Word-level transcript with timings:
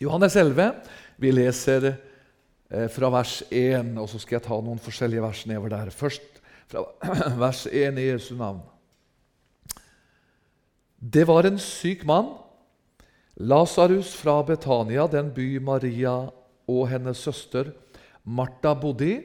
Johannes 0.00 0.32
11. 0.36 0.70
Vi 1.20 1.28
leser 1.28 1.90
eh, 1.90 2.86
fra 2.88 3.10
vers 3.12 3.42
1, 3.52 3.90
og 4.00 4.06
så 4.08 4.20
skal 4.22 4.38
jeg 4.38 4.46
ta 4.46 4.56
noen 4.64 4.80
forskjellige 4.80 5.24
vers 5.26 5.42
nedover 5.44 5.74
der. 5.74 5.90
Først 5.92 6.40
fra 6.72 6.86
vers 7.42 7.66
1 7.68 8.00
i 8.00 8.06
Jesu 8.06 8.32
navn. 8.38 8.62
Det 10.96 11.26
var 11.28 11.44
en 11.44 11.60
syk 11.60 12.06
mann, 12.08 12.32
Lasarus 13.40 14.14
fra 14.16 14.38
Betania, 14.44 15.04
den 15.08 15.30
by 15.36 15.60
Maria 15.64 16.16
og 16.68 16.82
hennes 16.88 17.20
søster 17.20 17.70
Martha 18.24 18.72
bodde 18.76 19.04
i. 19.04 19.20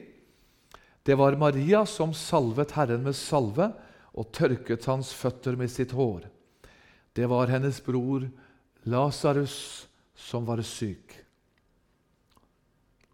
Det 1.04 1.16
var 1.16 1.40
Maria 1.40 1.86
som 1.88 2.12
salvet 2.16 2.76
Herren 2.76 3.04
med 3.04 3.16
salve 3.16 3.72
og 4.12 4.32
tørket 4.32 4.88
hans 4.88 5.16
føtter 5.16 5.56
med 5.56 5.72
sitt 5.72 5.96
hår. 5.96 6.24
Det 7.16 7.28
var 7.32 7.48
hennes 7.52 7.80
bror 7.84 8.28
Lasarus 8.84 9.86
som 10.16 10.46
var 10.48 10.62
syk. 10.64 11.14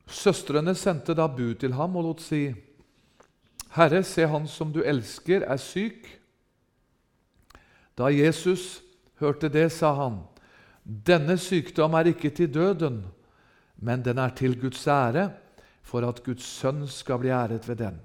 Søstrene 0.06 0.74
sendte 0.78 1.14
da 1.16 1.26
bud 1.26 1.58
til 1.60 1.74
ham 1.74 1.96
og 1.96 2.06
lot 2.06 2.20
si:" 2.22 2.52
Herre, 3.72 4.02
se 4.04 4.26
han 4.28 4.46
som 4.46 4.72
du 4.72 4.82
elsker, 4.84 5.46
er 5.48 5.56
syk. 5.56 6.08
Da 7.96 8.10
Jesus 8.12 8.82
hørte 9.20 9.48
det, 9.48 9.70
sa 9.72 9.94
han, 9.96 10.20
Denne 10.84 11.38
sykdom 11.38 11.94
er 11.94 12.10
ikke 12.10 12.30
til 12.30 12.50
døden, 12.54 13.04
men 13.76 14.02
den 14.04 14.18
er 14.18 14.34
til 14.34 14.60
Guds 14.60 14.86
ære, 14.86 15.30
for 15.82 16.02
at 16.08 16.22
Guds 16.24 16.44
sønn 16.44 16.86
skal 16.88 17.18
bli 17.22 17.30
æret 17.30 17.68
ved 17.68 17.76
den. 17.76 18.00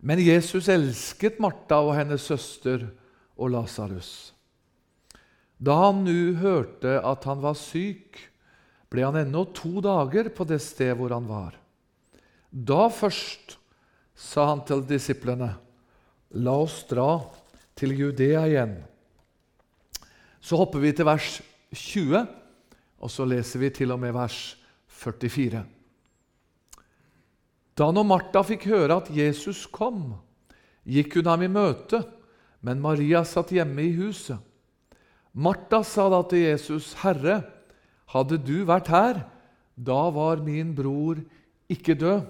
Men 0.00 0.18
Jesus 0.22 0.68
elsket 0.68 1.40
Martha 1.40 1.80
og 1.82 1.96
hennes 1.96 2.20
søster 2.20 2.86
og 3.36 3.50
Lasarus. 3.50 4.34
Da 5.58 5.74
han 5.88 6.04
nå 6.06 6.38
hørte 6.38 6.98
at 7.02 7.24
han 7.26 7.40
var 7.42 7.56
syk, 7.58 8.18
ble 8.88 9.04
han 9.04 9.18
ennå 9.20 9.44
to 9.56 9.82
dager 9.84 10.30
på 10.32 10.46
det 10.48 10.60
sted 10.64 10.94
hvor 10.96 11.12
han 11.12 11.26
var. 11.28 11.56
Da 12.50 12.86
først 12.88 13.58
sa 14.18 14.48
han 14.52 14.62
til 14.66 14.84
disiplene, 14.88 15.50
la 16.38 16.54
oss 16.62 16.80
dra 16.88 17.18
til 17.78 17.94
Judea 17.98 18.46
igjen. 18.48 18.78
Så 20.40 20.56
hopper 20.58 20.82
vi 20.82 20.94
til 20.96 21.08
vers 21.08 21.40
20, 21.74 22.22
og 22.98 23.12
så 23.12 23.26
leser 23.28 23.62
vi 23.62 23.70
til 23.74 23.92
og 23.92 24.00
med 24.00 24.14
vers 24.16 24.56
44. 24.98 25.62
Da 27.78 27.90
når 27.94 28.06
Martha 28.08 28.42
fikk 28.46 28.66
høre 28.72 28.96
at 28.98 29.10
Jesus 29.14 29.66
kom, 29.70 30.16
gikk 30.88 31.18
hun 31.18 31.28
ham 31.30 31.44
i 31.44 31.50
møte, 31.52 32.00
men 32.64 32.80
Maria 32.82 33.22
satt 33.28 33.52
hjemme 33.54 33.84
i 33.84 33.92
huset. 34.00 34.40
Martha 35.38 35.84
sa 35.86 36.08
da 36.10 36.22
til 36.26 36.48
Jesus, 36.48 36.94
'Herre, 36.98 37.42
hadde 38.10 38.40
du 38.42 38.64
vært 38.66 38.88
her, 38.90 39.20
da 39.78 40.10
var 40.10 40.42
min 40.42 40.74
bror 40.74 41.20
ikke 41.70 41.94
død.' 41.94 42.26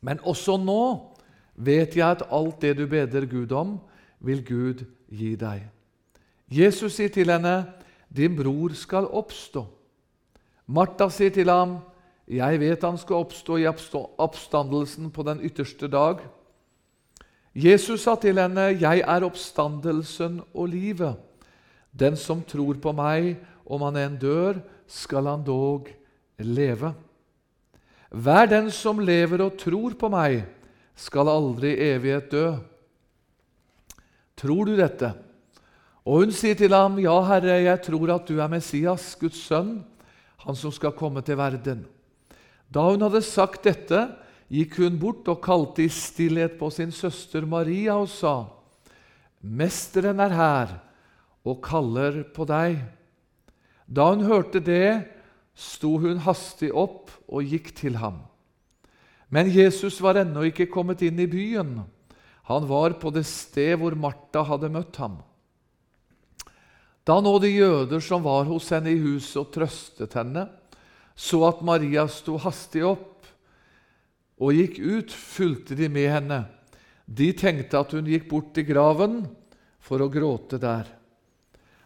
Men 0.00 0.20
også 0.24 0.56
nå 0.56 1.12
vet 1.56 1.96
jeg 1.96 2.08
at 2.08 2.22
alt 2.32 2.62
det 2.62 2.76
du 2.78 2.86
beder 2.86 3.26
Gud 3.28 3.52
om, 3.52 3.78
vil 4.20 4.40
Gud 4.44 4.84
gi 5.12 5.34
deg. 5.36 5.68
Jesus 6.48 6.96
sier 6.96 7.12
til 7.12 7.28
henne, 7.28 7.66
'Din 8.08 8.36
bror 8.36 8.72
skal 8.72 9.04
oppstå.' 9.04 9.66
Martha 10.66 11.08
sier 11.08 11.30
til 11.30 11.50
ham, 11.52 11.78
'Jeg 12.28 12.60
vet 12.60 12.84
han 12.84 12.96
skal 12.98 13.16
oppstå 13.16 13.56
i 13.60 13.68
oppstandelsen 13.68 15.10
på 15.10 15.22
den 15.22 15.44
ytterste 15.44 15.88
dag.' 15.88 16.24
Jesus 17.54 18.00
sa 18.00 18.16
til 18.16 18.40
henne, 18.40 18.72
'Jeg 18.72 19.04
er 19.04 19.24
oppstandelsen 19.24 20.40
og 20.54 20.68
livet.' 20.68 21.33
Den 21.94 22.18
som 22.18 22.42
tror 22.42 22.80
på 22.82 22.92
meg, 22.96 23.36
om 23.64 23.84
han 23.86 23.98
enn 24.00 24.18
dør, 24.20 24.58
skal 24.90 25.30
han 25.30 25.44
dog 25.46 25.88
leve. 26.42 26.90
Hver 28.10 28.50
den 28.50 28.70
som 28.74 29.00
lever 29.02 29.42
og 29.46 29.56
tror 29.58 29.94
på 29.98 30.10
meg, 30.12 30.42
skal 30.94 31.30
aldri 31.30 31.72
i 31.74 31.90
evighet 31.94 32.30
dø. 32.30 32.46
Tror 34.38 34.68
du 34.68 34.74
dette? 34.78 35.10
Og 36.04 36.24
hun 36.24 36.34
sier 36.34 36.58
til 36.58 36.74
ham, 36.74 36.98
Ja, 37.02 37.14
Herre, 37.26 37.56
jeg 37.62 37.82
tror 37.86 38.12
at 38.14 38.28
du 38.28 38.38
er 38.38 38.50
Messias, 38.50 39.14
Guds 39.18 39.40
sønn, 39.46 39.78
han 40.44 40.58
som 40.58 40.74
skal 40.74 40.92
komme 40.94 41.22
til 41.24 41.38
verden. 41.40 41.86
Da 42.68 42.84
hun 42.90 43.02
hadde 43.06 43.22
sagt 43.24 43.64
dette, 43.64 44.02
gikk 44.52 44.76
hun 44.82 44.98
bort 45.00 45.28
og 45.32 45.40
kalte 45.42 45.86
i 45.86 45.90
stillhet 45.90 46.58
på 46.58 46.68
sin 46.74 46.92
søster 46.92 47.46
Maria 47.48 47.96
og 47.96 48.10
sa, 48.12 48.44
Mesteren 49.44 50.20
er 50.24 50.32
her 50.32 50.74
og 51.44 51.60
kaller 51.64 52.22
på 52.34 52.46
deg. 52.48 52.78
Da 53.86 54.08
hun 54.12 54.24
hørte 54.24 54.62
det, 54.64 55.04
sto 55.54 55.98
hun 56.02 56.22
hastig 56.24 56.72
opp 56.72 57.12
og 57.28 57.44
gikk 57.46 57.74
til 57.76 58.00
ham. 58.00 58.24
Men 59.28 59.50
Jesus 59.52 60.00
var 60.02 60.18
ennå 60.20 60.46
ikke 60.48 60.70
kommet 60.72 61.02
inn 61.04 61.20
i 61.20 61.28
byen. 61.30 61.82
Han 62.48 62.66
var 62.68 62.96
på 63.00 63.12
det 63.14 63.24
sted 63.28 63.76
hvor 63.80 63.96
Martha 63.96 64.44
hadde 64.46 64.72
møtt 64.72 64.98
ham. 65.00 65.20
Da 67.04 67.18
nå 67.20 67.36
de 67.42 67.50
jøder 67.52 68.00
som 68.00 68.24
var 68.24 68.46
hos 68.48 68.70
henne 68.72 68.94
i 68.94 69.00
huset 69.00 69.42
og 69.42 69.50
trøstet 69.52 70.16
henne, 70.16 70.46
så 71.14 71.42
at 71.46 71.60
Maria 71.64 72.06
sto 72.10 72.38
hastig 72.40 72.82
opp 72.86 73.28
og 74.40 74.56
gikk 74.56 74.80
ut, 74.80 75.12
fulgte 75.12 75.76
de 75.78 75.88
med 75.92 76.08
henne. 76.10 76.40
De 77.04 77.30
tenkte 77.36 77.78
at 77.78 77.92
hun 77.94 78.08
gikk 78.08 78.26
bort 78.30 78.54
til 78.56 78.66
graven 78.66 79.20
for 79.84 80.00
å 80.00 80.10
gråte 80.10 80.58
der. 80.58 80.88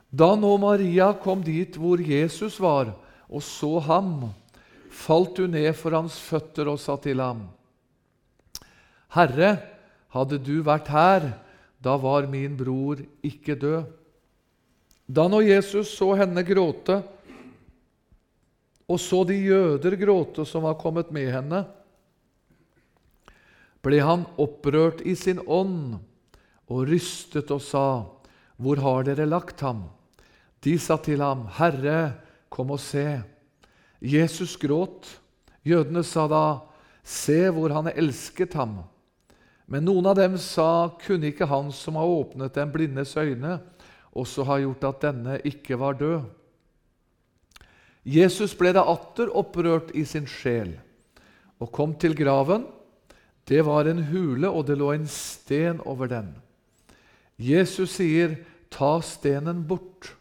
Da 0.08 0.32
nå 0.36 0.54
Maria 0.56 1.10
kom 1.20 1.42
dit 1.44 1.76
hvor 1.76 2.00
Jesus 2.00 2.56
var, 2.60 2.94
og 3.28 3.44
så 3.44 3.76
ham, 3.84 4.30
falt 4.88 5.36
hun 5.38 5.52
ned 5.52 5.74
for 5.76 5.92
hans 5.92 6.16
føtter 6.16 6.70
og 6.72 6.80
sa 6.80 6.96
til 7.02 7.20
ham, 7.20 7.44
Herre, 9.12 9.58
hadde 10.12 10.40
du 10.40 10.58
vært 10.64 10.88
her, 10.92 11.28
da 11.80 11.94
var 12.00 12.26
min 12.28 12.56
bror 12.58 13.00
ikke 13.24 13.56
død. 13.60 13.84
Da 15.08 15.28
når 15.28 15.46
Jesus 15.48 15.92
så 15.96 16.10
henne 16.18 16.44
gråte, 16.44 16.98
og 18.88 19.00
så 19.00 19.22
de 19.28 19.36
jøder 19.36 19.96
gråte 20.00 20.44
som 20.48 20.64
var 20.64 20.78
kommet 20.80 21.12
med 21.12 21.28
henne, 21.32 21.62
ble 23.84 24.00
han 24.04 24.24
opprørt 24.40 25.04
i 25.06 25.14
sin 25.16 25.40
ånd 25.44 25.98
og 26.68 26.88
rystet 26.88 27.52
og 27.54 27.62
sa, 27.64 27.86
Hvor 28.58 28.80
har 28.82 29.04
dere 29.06 29.28
lagt 29.28 29.60
ham? 29.62 29.84
De 30.64 30.78
sa 30.78 30.96
til 30.96 31.20
ham, 31.22 31.46
'Herre, 31.46 32.14
kom 32.50 32.70
og 32.70 32.80
se.' 32.80 33.22
Jesus 34.02 34.56
gråt. 34.56 35.20
Jødene 35.64 36.04
sa 36.04 36.26
da, 36.28 36.58
'Se 37.04 37.50
hvor 37.50 37.72
han 37.72 37.92
elsket 37.94 38.54
ham.' 38.54 38.84
Men 39.66 39.84
noen 39.84 40.06
av 40.06 40.16
dem 40.16 40.36
sa, 40.38 40.88
'Kunne 40.88 41.26
ikke 41.28 41.46
han 41.46 41.72
som 41.72 41.94
har 41.94 42.06
åpnet 42.06 42.54
den 42.54 42.72
blindes 42.72 43.16
øyne, 43.16 43.60
også 44.12 44.44
ha 44.44 44.58
gjort 44.58 44.84
at 44.84 45.00
denne 45.02 45.40
ikke 45.44 45.78
var 45.78 45.92
død?' 45.92 46.24
Jesus 48.04 48.54
ble 48.54 48.72
da 48.72 48.86
atter 48.88 49.28
opprørt 49.36 49.90
i 49.94 50.04
sin 50.04 50.26
sjel 50.26 50.78
og 51.60 51.72
kom 51.72 51.94
til 51.94 52.14
graven. 52.16 52.64
Det 53.48 53.64
var 53.66 53.88
en 53.88 54.02
hule, 54.08 54.48
og 54.48 54.66
det 54.66 54.78
lå 54.78 54.92
en 54.92 55.06
sten 55.06 55.80
over 55.84 56.06
den. 56.06 56.34
Jesus 57.38 57.90
sier, 57.90 58.36
'Ta 58.70 59.00
stenen 59.00 59.64
bort.' 59.68 60.17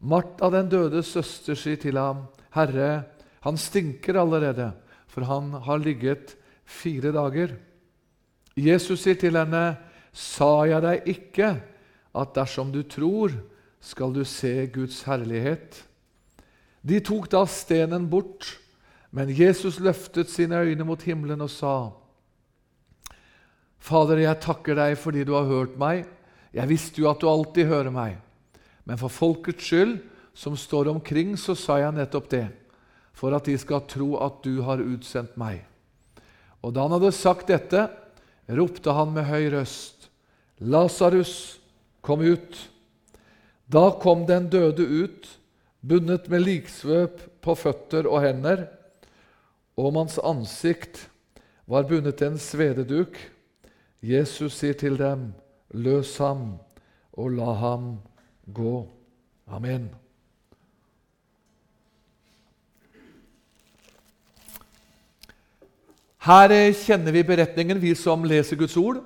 Martha, 0.00 0.50
den 0.52 0.68
døde 0.68 1.02
søster, 1.02 1.54
sier 1.54 1.76
til 1.80 1.98
ham, 1.98 2.26
'Herre, 2.52 3.04
han 3.40 3.56
stinker 3.56 4.20
allerede, 4.20 4.72
for 5.06 5.24
han 5.24 5.52
har 5.64 5.78
ligget 5.78 6.36
fire 6.64 7.12
dager.' 7.12 7.56
Jesus 8.56 9.00
sier 9.00 9.14
til 9.14 9.36
henne, 9.36 9.76
'Sa 10.12 10.64
jeg 10.64 10.82
deg 10.82 11.02
ikke 11.06 11.62
at 12.14 12.34
dersom 12.34 12.72
du 12.72 12.82
tror, 12.82 13.30
skal 13.80 14.12
du 14.12 14.24
se 14.24 14.66
Guds 14.66 15.02
herlighet?' 15.02 15.84
De 16.86 17.00
tok 17.00 17.30
da 17.30 17.44
stenen 17.46 18.10
bort, 18.10 18.58
men 19.10 19.28
Jesus 19.28 19.80
løftet 19.80 20.30
sine 20.30 20.60
øyne 20.60 20.84
mot 20.84 21.02
himmelen 21.02 21.40
og 21.40 21.50
sa, 21.50 21.90
'Fader, 23.78 24.18
jeg 24.18 24.40
takker 24.40 24.74
deg 24.74 24.98
fordi 24.98 25.24
du 25.24 25.34
har 25.34 25.44
hørt 25.44 25.78
meg.' 25.78 26.06
'Jeg 26.54 26.68
visste 26.68 27.00
jo 27.02 27.10
at 27.10 27.20
du 27.20 27.28
alltid 27.28 27.66
hører 27.66 27.90
meg.' 27.90 28.25
Men 28.86 28.98
for 29.00 29.10
folkets 29.10 29.66
skyld, 29.66 29.98
som 30.36 30.56
står 30.56 30.92
omkring, 30.92 31.34
så 31.36 31.56
sa 31.58 31.80
jeg 31.80 31.96
nettopp 31.96 32.28
det, 32.30 32.46
for 33.16 33.34
at 33.34 33.48
de 33.48 33.56
skal 33.58 33.82
tro 33.88 34.14
at 34.22 34.42
du 34.44 34.60
har 34.62 34.82
utsendt 34.84 35.34
meg. 35.40 35.64
Og 36.62 36.74
da 36.76 36.84
han 36.84 36.94
hadde 36.94 37.14
sagt 37.16 37.50
dette, 37.50 37.86
ropte 38.46 38.94
han 38.94 39.14
med 39.16 39.26
høy 39.26 39.48
røst, 39.56 40.10
Lasarus, 40.60 41.58
kom 42.00 42.22
ut. 42.22 42.54
Da 43.66 43.90
kom 44.00 44.22
den 44.28 44.46
døde 44.52 44.86
ut, 44.86 45.26
bundet 45.82 46.30
med 46.32 46.46
liksvøp 46.46 47.20
på 47.44 47.56
føtter 47.58 48.06
og 48.08 48.22
hender, 48.24 48.68
og 49.76 49.90
om 49.90 49.98
hans 50.04 50.16
ansikt 50.22 51.02
var 51.68 51.88
bundet 51.90 52.22
en 52.24 52.38
svededuk. 52.40 53.18
Jesus 54.00 54.60
sier 54.62 54.76
til 54.78 54.96
dem, 55.00 55.32
løs 55.74 56.14
ham 56.22 56.54
og 57.16 57.34
la 57.36 57.56
ham 57.60 57.96
gå 57.98 58.12
gå. 58.46 58.86
Amen. 59.46 59.88
Her 66.26 66.50
eh, 66.50 66.74
kjenner 66.74 67.14
vi 67.14 67.22
beretningen, 67.22 67.78
vi 67.78 67.92
som 67.94 68.24
leser 68.26 68.58
Guds 68.58 68.74
ord. 68.80 68.98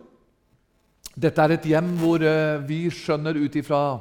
Dette 1.21 1.43
er 1.45 1.57
et 1.57 1.67
hjem 1.69 1.91
hvor 2.01 2.23
eh, 2.25 2.61
vi 2.65 2.87
skjønner 2.95 3.37
ut 3.37 3.57
ifra, 3.61 4.01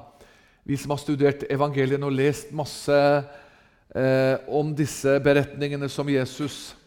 vi 0.64 0.78
som 0.80 0.94
har 0.94 1.02
studert 1.02 1.44
evangeliene 1.52 2.08
og 2.08 2.16
lest 2.16 2.54
masse 2.56 2.96
eh, 2.96 4.36
om 4.48 4.72
disse 4.78 5.18
beretningene 5.26 5.90
som 5.92 6.08
Jesus 6.08 6.78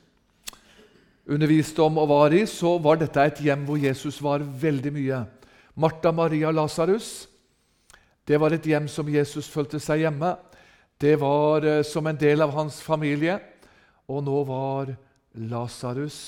underviste 1.28 1.84
om 1.84 2.00
og 2.00 2.08
var 2.10 2.32
i, 2.34 2.46
så 2.48 2.78
var 2.82 3.00
dette 3.00 3.28
et 3.28 3.44
hjem 3.44 3.66
hvor 3.68 3.80
Jesus 3.80 4.16
var 4.24 4.40
veldig 4.40 4.94
mye. 4.94 5.20
Martha, 5.76 6.14
Maria, 6.16 6.52
Lasarus 6.54 7.26
det 8.22 8.38
var 8.38 8.54
et 8.54 8.66
hjem 8.66 8.84
som 8.86 9.08
Jesus 9.10 9.48
følte 9.50 9.80
seg 9.82 10.04
hjemme. 10.04 10.36
Det 10.94 11.16
var 11.18 11.64
eh, 11.66 11.80
som 11.82 12.06
en 12.06 12.18
del 12.18 12.44
av 12.44 12.52
hans 12.54 12.78
familie. 12.82 13.40
Og 14.06 14.22
nå 14.22 14.42
var 14.46 14.92
Lasarus 15.50 16.20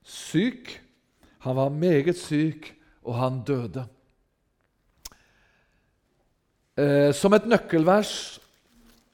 syk. 0.00 0.72
Han 1.44 1.58
var 1.58 1.74
meget 1.74 2.16
syk, 2.16 2.70
og 3.04 3.18
han 3.20 3.42
døde. 3.44 3.84
Eh, 6.80 7.12
som 7.12 7.36
et 7.36 7.44
nøkkelvers 7.46 8.14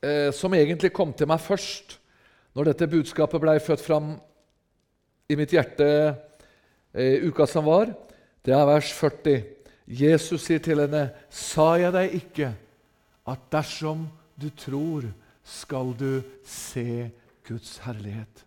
eh, 0.06 0.31
som 0.31 0.55
egentlig 0.55 0.93
kom 0.94 1.11
til 1.12 1.29
meg 1.29 1.43
først 1.43 1.99
når 2.55 2.71
dette 2.71 2.88
budskapet 2.91 3.43
ble 3.43 3.59
født 3.62 3.83
fram 3.83 4.15
i 5.31 5.37
mitt 5.38 5.53
hjerte 5.55 5.87
i 6.99 7.21
uka 7.23 7.44
som 7.47 7.69
var, 7.69 7.93
det 8.43 8.55
er 8.56 8.65
vers 8.67 8.88
40. 8.97 9.60
Jesus 9.90 10.44
sier 10.46 10.62
til 10.62 10.78
henne, 10.78 11.10
'Sa 11.31 11.75
jeg 11.75 11.92
deg 11.92 12.14
ikke 12.14 12.54
at 13.26 13.38
dersom 13.50 14.08
du 14.40 14.50
tror, 14.50 15.02
skal 15.42 15.94
du 15.98 16.22
se 16.44 17.10
Guds 17.48 17.78
herlighet?' 17.78 18.44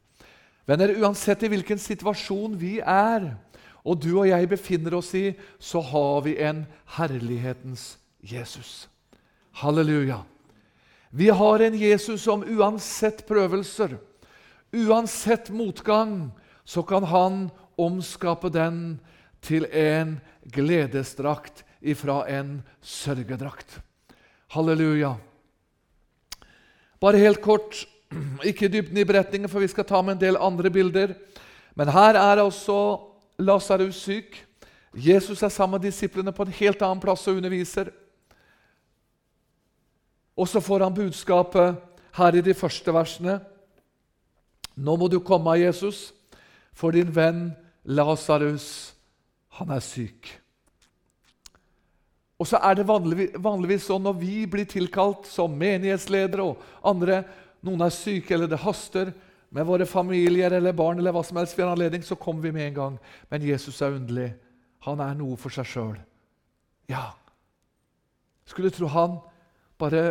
Venner, 0.66 0.96
uansett 1.04 1.44
i 1.44 1.50
hvilken 1.52 1.78
situasjon 1.78 2.56
vi 2.56 2.80
er, 2.80 3.36
og 3.84 4.00
du 4.00 4.14
og 4.22 4.30
jeg 4.30 4.48
befinner 4.48 4.96
oss 4.96 5.12
i, 5.14 5.34
så 5.60 5.82
har 5.84 6.22
vi 6.24 6.38
en 6.40 6.66
herlighetens 6.96 7.98
Jesus. 8.24 8.88
Halleluja. 9.60 10.22
Vi 11.12 11.28
har 11.28 11.60
en 11.60 11.76
Jesus 11.76 12.22
som 12.22 12.46
uansett 12.48 13.26
prøvelser, 13.28 13.98
uansett 14.74 15.52
motgang, 15.52 16.32
så 16.66 16.82
kan 16.82 17.04
han 17.04 17.50
omskape 17.78 18.50
den 18.50 19.02
til 19.44 19.68
en 19.68 20.16
gledesdrakt 20.52 21.64
ifra 21.82 22.24
en 22.28 22.62
sørgedrakt. 22.82 23.80
Halleluja. 24.54 25.16
Bare 27.00 27.20
helt 27.22 27.42
kort 27.44 27.86
Ikke 28.50 28.70
dybden 28.70 28.98
i 29.02 29.06
beretningen, 29.08 29.50
for 29.50 29.64
vi 29.64 29.72
skal 29.72 29.88
ta 29.90 30.02
med 30.02 30.16
en 30.16 30.22
del 30.22 30.38
andre 30.38 30.70
bilder. 30.70 31.16
Men 31.74 31.90
her 31.90 32.18
er 32.20 32.42
altså 32.44 32.76
Lasarus 33.42 33.98
syk. 34.06 34.38
Jesus 34.94 35.42
er 35.42 35.50
sammen 35.50 35.80
med 35.80 35.88
disiplene 35.90 36.32
på 36.32 36.46
en 36.46 36.54
helt 36.54 36.82
annen 36.86 37.02
plass 37.02 37.26
og 37.28 37.40
underviser. 37.40 37.90
Og 40.38 40.48
så 40.50 40.62
får 40.62 40.86
han 40.86 40.94
budskapet 40.94 41.82
her 42.18 42.38
i 42.38 42.46
de 42.46 42.54
første 42.54 42.94
versene. 42.94 43.40
Nå 44.76 44.96
må 44.98 45.08
du 45.10 45.20
komme, 45.22 45.58
Jesus, 45.62 46.12
for 46.74 46.94
din 46.94 47.10
venn 47.14 47.52
Lasarus, 47.86 48.93
han 49.60 49.74
er 49.74 49.84
syk. 49.86 50.32
Og 52.42 52.48
så 52.50 52.60
er 52.60 52.76
det 52.76 52.88
vanligvis, 52.90 53.36
vanligvis 53.40 53.86
sånn 53.88 54.04
når 54.04 54.16
vi 54.20 54.38
blir 54.50 54.68
tilkalt 54.70 55.30
som 55.30 55.54
menighetsledere 55.58 56.44
og 56.44 56.64
andre 56.90 57.22
noen 57.64 57.86
er 57.86 57.94
syke, 57.96 58.34
eller 58.36 58.50
det 58.52 58.60
haster 58.60 59.14
med 59.54 59.68
våre 59.70 59.86
familier 59.88 60.52
eller 60.58 60.76
barn, 60.76 61.00
eller 61.00 61.14
hva 61.16 61.22
som 61.24 61.38
helst, 61.40 61.56
vi 61.56 61.64
har 61.64 61.72
anledning, 61.72 62.04
så 62.04 62.18
kommer 62.20 62.48
vi 62.48 62.52
med 62.56 62.68
en 62.68 62.80
gang. 62.80 62.98
Men 63.32 63.46
Jesus 63.46 63.80
er 63.82 63.96
underlig. 63.96 64.32
Han 64.84 65.00
er 65.00 65.14
noe 65.16 65.38
for 65.40 65.54
seg 65.54 65.70
sjøl. 65.70 66.00
Ja. 66.92 67.14
Skulle 68.50 68.74
tro 68.74 68.90
han 68.92 69.22
bare 69.80 70.04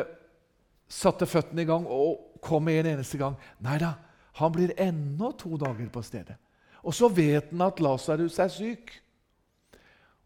satte 0.88 1.28
føttene 1.28 1.64
i 1.64 1.68
gang 1.68 1.84
og 1.90 2.38
kom 2.44 2.64
med 2.64 2.80
en 2.80 2.94
eneste 2.94 3.20
gang. 3.20 3.36
Nei 3.64 3.76
da, 3.82 3.94
han 4.40 4.54
blir 4.54 4.72
ennå 4.80 5.34
to 5.36 5.58
dager 5.60 5.90
på 5.92 6.04
stedet. 6.06 6.38
Og 6.82 6.94
så 6.96 7.10
vet 7.12 7.52
han 7.52 7.66
at 7.66 7.82
Lasarus 7.82 8.38
er 8.42 8.50
syk. 8.52 8.94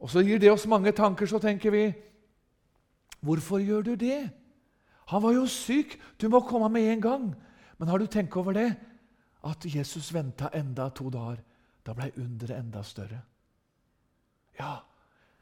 Og 0.00 0.10
så 0.12 0.22
gir 0.24 0.40
det 0.40 0.50
oss 0.52 0.66
mange 0.68 0.92
tanker, 0.92 1.26
så 1.26 1.40
tenker 1.42 1.72
vi 1.72 1.86
Hvorfor 3.24 3.58
gjør 3.58 3.82
du 3.82 3.94
det? 3.96 4.28
Han 5.10 5.22
var 5.22 5.32
jo 5.32 5.46
syk! 5.46 5.96
Du 6.20 6.28
må 6.28 6.42
komme 6.46 6.68
med 6.72 6.92
en 6.92 7.00
gang! 7.00 7.24
Men 7.78 7.88
har 7.88 7.98
du 7.98 8.06
tenkt 8.06 8.36
over 8.36 8.52
det? 8.52 8.74
At 9.44 9.64
Jesus 9.64 10.12
venta 10.14 10.50
enda 10.54 10.88
to 10.90 11.10
dager. 11.10 11.40
Da 11.86 11.94
ble 11.94 12.10
underet 12.18 12.58
enda 12.58 12.82
større. 12.82 13.20
Ja, 14.58 14.80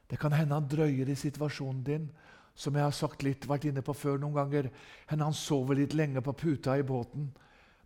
det 0.09 0.19
kan 0.21 0.35
hende 0.35 0.53
han 0.53 0.67
drøyer 0.69 1.09
i 1.09 1.17
situasjonen 1.17 1.83
din, 1.83 2.09
som 2.55 2.75
jeg 2.75 2.85
har 2.85 2.93
sagt 2.93 3.23
litt, 3.25 3.47
vært 3.49 3.65
inne 3.65 3.81
på 3.81 3.95
før 3.95 4.19
noen 4.21 4.35
ganger. 4.35 4.69
Hende 5.09 5.25
han 5.25 5.35
sover 5.35 5.79
litt 5.79 5.95
lenge 5.97 6.21
på 6.21 6.35
puta 6.37 6.77
i 6.77 6.85
båten. 6.85 7.31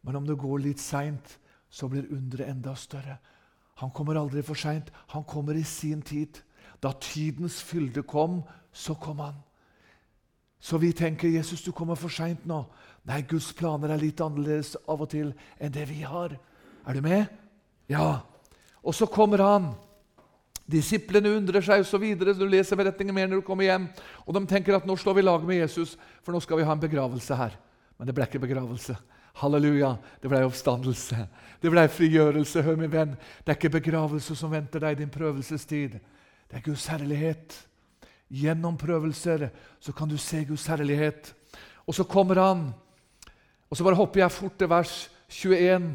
Men 0.03 0.19
om 0.19 0.27
det 0.27 0.37
går 0.39 0.59
litt 0.65 0.83
seint, 0.83 1.37
så 1.69 1.87
blir 1.87 2.09
underet 2.11 2.49
enda 2.49 2.75
større. 2.75 3.17
Han 3.79 3.93
kommer 3.95 4.19
aldri 4.19 4.43
for 4.43 4.59
seint. 4.59 4.91
Han 5.13 5.23
kommer 5.23 5.55
i 5.55 5.63
sin 5.63 6.01
tid. 6.01 6.41
Da 6.83 6.93
tidens 6.95 7.59
fylde 7.65 8.03
kom, 8.07 8.41
så 8.71 8.95
kom 8.95 9.19
han. 9.19 9.35
Så 10.59 10.77
vi 10.77 10.91
tenker 10.93 11.31
Jesus, 11.31 11.63
du 11.63 11.71
kommer 11.71 11.95
for 11.95 12.11
seint 12.11 12.45
nå. 12.47 12.63
Nei, 13.07 13.21
Guds 13.27 13.51
planer 13.55 13.93
er 13.93 14.01
litt 14.01 14.19
annerledes 14.21 14.75
av 14.87 15.01
og 15.01 15.09
til 15.11 15.31
enn 15.59 15.73
det 15.73 15.85
vi 15.89 16.01
har. 16.03 16.35
Er 16.85 16.97
du 16.97 17.03
med? 17.03 17.29
Ja. 17.89 18.21
Og 18.83 18.95
så 18.95 19.07
kommer 19.09 19.43
han. 19.43 19.71
Disiplene 20.69 21.31
undrer 21.33 21.63
seg 21.65 21.81
osv. 21.81 22.03
Du 22.19 22.45
leser 22.45 22.77
beretningen 22.77 23.15
mer 23.15 23.29
når 23.29 23.41
du 23.41 23.47
kommer 23.47 23.65
hjem. 23.65 23.87
Og 24.27 24.35
de 24.35 24.43
tenker 24.51 24.77
at 24.77 24.85
nå 24.85 24.97
slår 24.99 25.17
vi 25.17 25.25
lag 25.25 25.47
med 25.47 25.63
Jesus, 25.63 25.95
for 26.21 26.35
nå 26.35 26.43
skal 26.43 26.59
vi 26.59 26.67
ha 26.67 26.75
en 26.75 26.83
begravelse 26.83 27.39
her. 27.39 27.55
Men 27.97 28.07
det 28.09 28.15
ble 28.15 28.27
ikke 28.27 28.43
begravelse. 28.43 28.97
Halleluja, 29.39 29.93
det 30.21 30.29
ble 30.29 30.43
oppstandelse. 30.45 31.23
Det 31.63 31.71
ble 31.71 31.87
frigjørelse. 31.89 32.61
Hør, 32.65 32.77
min 32.79 32.91
venn, 32.91 33.15
det 33.45 33.53
er 33.53 33.57
ikke 33.57 33.77
begravelse 33.79 34.35
som 34.37 34.51
venter 34.51 34.83
deg 34.83 34.97
i 34.97 35.01
din 35.01 35.13
prøvelsestid. 35.13 35.97
Det 36.49 36.57
er 36.57 36.65
Guds 36.65 36.87
herlighet. 36.89 37.55
Gjennom 38.29 38.77
prøvelser 38.77 39.49
så 39.81 39.93
kan 39.93 40.09
du 40.09 40.17
se 40.17 40.43
Guds 40.49 40.65
herlighet. 40.69 41.33
Og 41.85 41.95
så 41.95 42.05
kommer 42.05 42.41
han. 42.41 42.69
Og 43.69 43.77
så 43.77 43.85
bare 43.85 43.97
hopper 43.97 44.23
jeg 44.23 44.33
fort 44.33 44.57
til 44.57 44.69
vers 44.69 44.93
21. 45.29 45.91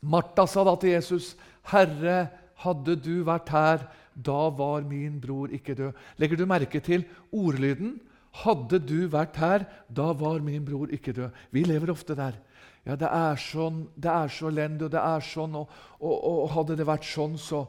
Martha 0.00 0.46
sa 0.46 0.64
da 0.64 0.76
til 0.78 0.94
Jesus, 0.94 1.36
'Herre, 1.66 2.28
hadde 2.54 2.96
du 2.96 3.24
vært 3.24 3.48
her, 3.48 3.88
da 4.14 4.50
var 4.50 4.82
min 4.86 5.20
bror 5.20 5.50
ikke 5.50 5.74
død.' 5.74 5.92
Legger 6.18 6.36
du 6.36 6.46
merke 6.46 6.80
til 6.80 7.04
ordlyden? 7.32 8.00
'Hadde 8.32 8.78
du 8.78 9.08
vært 9.08 9.36
her, 9.36 9.66
da 9.90 10.12
var 10.12 10.38
min 10.38 10.64
bror 10.64 10.86
ikke 10.86 11.12
død.' 11.12 11.30
Vi 11.50 11.64
lever 11.64 11.90
ofte 11.90 12.14
der. 12.14 12.38
Ja, 12.86 12.94
det 12.94 13.08
er 13.10 13.36
sånn, 13.36 13.88
det 13.96 14.10
er 14.10 14.28
så 14.28 14.48
elendig, 14.48 14.86
og 14.86 14.92
det 14.92 15.00
er 15.02 15.20
sånn, 15.20 15.54
og, 15.54 15.68
og, 16.00 16.24
og 16.24 16.50
hadde 16.50 16.76
det 16.76 16.86
vært 16.86 17.04
sånn, 17.04 17.36
så 17.38 17.66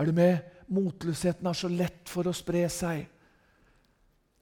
Er 0.00 0.06
du 0.06 0.12
med? 0.12 0.42
Motløsheten 0.72 1.46
har 1.46 1.56
så 1.56 1.68
lett 1.68 2.08
for 2.08 2.28
å 2.28 2.34
spre 2.36 2.64
seg. 2.72 3.04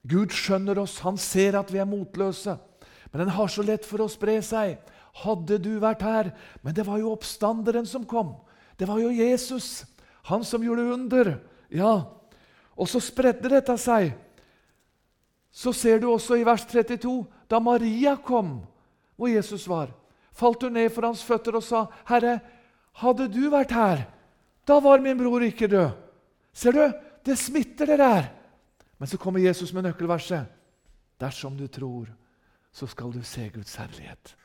Gud 0.03 0.33
skjønner 0.35 0.81
oss, 0.81 0.99
han 1.03 1.17
ser 1.19 1.55
at 1.55 1.71
vi 1.71 1.79
er 1.79 1.87
motløse, 1.87 2.57
men 3.11 3.23
den 3.23 3.31
har 3.35 3.51
så 3.51 3.63
lett 3.63 3.85
for 3.87 4.03
å 4.03 4.11
spre 4.11 4.39
seg. 4.43 4.75
Hadde 5.23 5.59
du 5.61 5.77
vært 5.77 6.01
her 6.01 6.31
Men 6.63 6.73
det 6.73 6.87
var 6.87 6.97
jo 6.97 7.11
oppstanderen 7.13 7.85
som 7.85 8.01
kom. 8.01 8.31
Det 8.81 8.87
var 8.89 8.97
jo 8.97 9.11
Jesus, 9.13 9.85
han 10.25 10.41
som 10.43 10.63
gjorde 10.63 10.93
under. 10.95 11.39
Ja, 11.69 12.09
Og 12.75 12.89
så 12.89 12.97
spredde 12.99 13.51
dette 13.51 13.75
seg. 13.77 14.15
Så 15.53 15.69
ser 15.73 15.99
du 15.99 16.07
også 16.09 16.39
i 16.39 16.45
vers 16.45 16.65
32, 16.65 17.27
da 17.45 17.59
Maria 17.61 18.15
kom, 18.17 18.63
hvor 19.15 19.29
Jesus 19.29 19.67
var, 19.69 19.91
falt 20.33 20.63
hun 20.65 20.73
ned 20.73 20.89
for 20.89 21.05
hans 21.05 21.21
føtter 21.21 21.53
og 21.53 21.61
sa, 21.61 21.85
'Herre, 22.09 22.39
hadde 22.97 23.27
du 23.29 23.51
vært 23.53 23.71
her, 23.71 24.07
da 24.65 24.79
var 24.79 24.97
min 24.97 25.17
bror 25.17 25.45
ikke 25.45 25.69
død.' 25.69 26.02
Ser 26.53 26.75
du? 26.75 26.83
Det 27.23 27.35
smitter, 27.39 27.85
det 27.85 27.97
der. 27.97 28.29
Men 28.97 29.09
så 29.09 29.17
kommer 29.17 29.41
Jesus 29.41 29.73
med 29.73 29.87
nøkkelverset. 29.87 30.45
Dersom 31.19 31.57
du 31.57 31.67
tror, 31.67 32.07
så 32.73 32.87
skal 32.89 33.11
du 33.13 33.21
se 33.25 33.49
Guds 33.53 33.75
herlighet. 33.75 34.35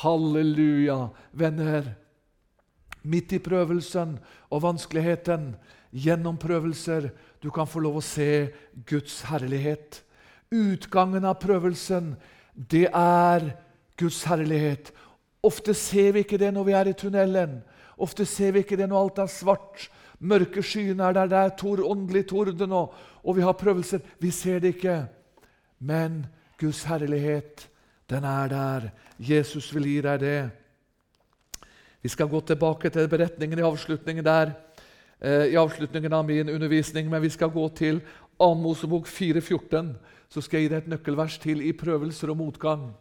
Halleluja, 0.00 1.08
venner. 1.32 1.94
Midt 3.02 3.32
i 3.32 3.38
prøvelsen 3.38 4.16
og 4.50 4.62
vanskeligheten, 4.62 5.52
gjennom 5.92 6.36
prøvelser, 6.36 7.08
du 7.40 7.50
kan 7.54 7.68
få 7.70 7.80
lov 7.80 8.00
å 8.00 8.04
se 8.04 8.50
Guds 8.88 9.22
herlighet. 9.30 10.02
Utgangen 10.52 11.24
av 11.28 11.38
prøvelsen, 11.40 12.16
det 12.52 12.88
er 12.90 13.52
Guds 13.98 14.24
herlighet. 14.28 14.92
Ofte 15.44 15.74
ser 15.76 16.12
vi 16.16 16.24
ikke 16.26 16.40
det 16.40 16.50
når 16.54 16.66
vi 16.66 16.76
er 16.76 16.90
i 16.90 16.96
tunnelen. 16.98 17.60
Ofte 17.98 18.26
ser 18.28 18.52
vi 18.54 18.64
ikke 18.64 18.78
det 18.78 18.88
når 18.90 19.04
alt 19.04 19.22
er 19.24 19.32
svart. 19.32 19.88
Mørke 20.18 20.62
skyene 20.66 21.04
er 21.06 21.14
der, 21.14 21.30
det 21.30 21.38
er 21.38 21.56
tor, 21.58 21.82
åndelig 21.86 22.24
torden, 22.26 22.72
og, 22.72 22.94
og 23.22 23.36
vi 23.36 23.44
har 23.46 23.54
prøvelser. 23.58 24.02
Vi 24.18 24.30
ser 24.34 24.58
det 24.58 24.74
ikke. 24.74 25.06
Men 25.78 26.24
Guds 26.58 26.82
herlighet, 26.84 27.68
den 28.10 28.24
er 28.24 28.48
der. 28.50 28.88
Jesus 29.18 29.70
vil 29.74 29.86
gi 29.86 30.00
deg 30.02 30.20
det. 30.20 30.50
Vi 32.02 32.08
skal 32.10 32.28
gå 32.30 32.40
tilbake 32.46 32.90
til 32.90 33.08
beretningen 33.10 33.58
i 33.58 33.66
avslutningen 33.66 34.24
der, 34.24 34.52
eh, 35.20 35.46
i 35.52 35.56
avslutningen 35.58 36.12
av 36.12 36.24
min 36.26 36.48
undervisning, 36.48 37.10
men 37.10 37.22
vi 37.22 37.30
skal 37.30 37.50
gå 37.50 37.68
til 37.68 38.00
2. 38.38 38.54
Mosebok 38.54 39.06
4,14. 39.06 39.94
Så 40.28 40.40
skal 40.40 40.60
jeg 40.60 40.68
gi 40.68 40.74
deg 40.74 40.82
et 40.82 40.88
nøkkelvers 40.92 41.38
til 41.38 41.62
i 41.62 41.72
prøvelser 41.72 42.30
og 42.30 42.36
motgang. 42.36 42.94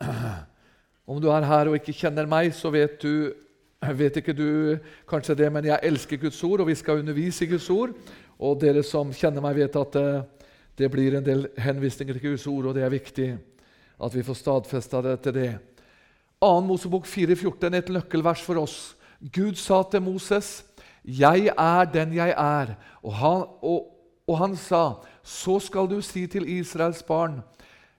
Om 1.06 1.20
du 1.20 1.28
er 1.28 1.44
her 1.46 1.68
og 1.68 1.74
ikke 1.76 1.92
kjenner 1.92 2.26
meg, 2.26 2.54
så 2.54 2.70
vet 2.70 3.02
du 3.02 3.32
vet 3.90 4.16
ikke 4.20 4.34
du 4.36 4.78
kanskje 5.10 5.34
det, 5.34 5.48
men 5.52 5.66
jeg 5.66 5.82
elsker 5.82 6.20
Guds 6.22 6.42
ord, 6.44 6.60
og 6.62 6.68
vi 6.70 6.76
skal 6.78 7.02
undervise 7.02 7.44
i 7.44 7.50
Guds 7.50 7.70
ord. 7.70 7.94
Og 8.38 8.60
dere 8.60 8.82
som 8.86 9.10
kjenner 9.14 9.42
meg, 9.42 9.58
vet 9.58 9.76
at 9.76 9.96
det, 9.96 10.06
det 10.78 10.90
blir 10.90 11.16
en 11.18 11.26
del 11.26 11.48
henvisninger 11.58 12.18
til 12.18 12.30
Guds 12.30 12.46
ord, 12.46 12.70
og 12.70 12.76
det 12.78 12.86
er 12.86 12.94
viktig 12.94 13.28
at 14.02 14.14
vi 14.14 14.24
får 14.26 14.38
stadfesta 14.38 15.02
det 15.02 15.16
til 15.26 15.36
det. 15.36 15.50
2. 16.42 16.52
Mosebok 16.66 17.06
4,14 17.06 17.76
et 17.78 17.90
nøkkelvers 17.94 18.42
for 18.42 18.62
oss. 18.62 18.94
Gud 19.22 19.54
sa 19.54 19.82
til 19.82 20.02
Moses, 20.02 20.64
'Jeg 21.04 21.52
er 21.58 21.84
den 21.84 22.14
jeg 22.14 22.30
er.' 22.30 22.74
Og 23.02 23.14
han, 23.14 23.44
og, 23.62 23.86
og 24.26 24.38
han 24.38 24.56
sa, 24.56 24.94
'Så 25.22 25.58
skal 25.60 25.86
du 25.90 26.00
si 26.00 26.26
til 26.26 26.48
Israels 26.48 27.02
barn:" 27.02 27.42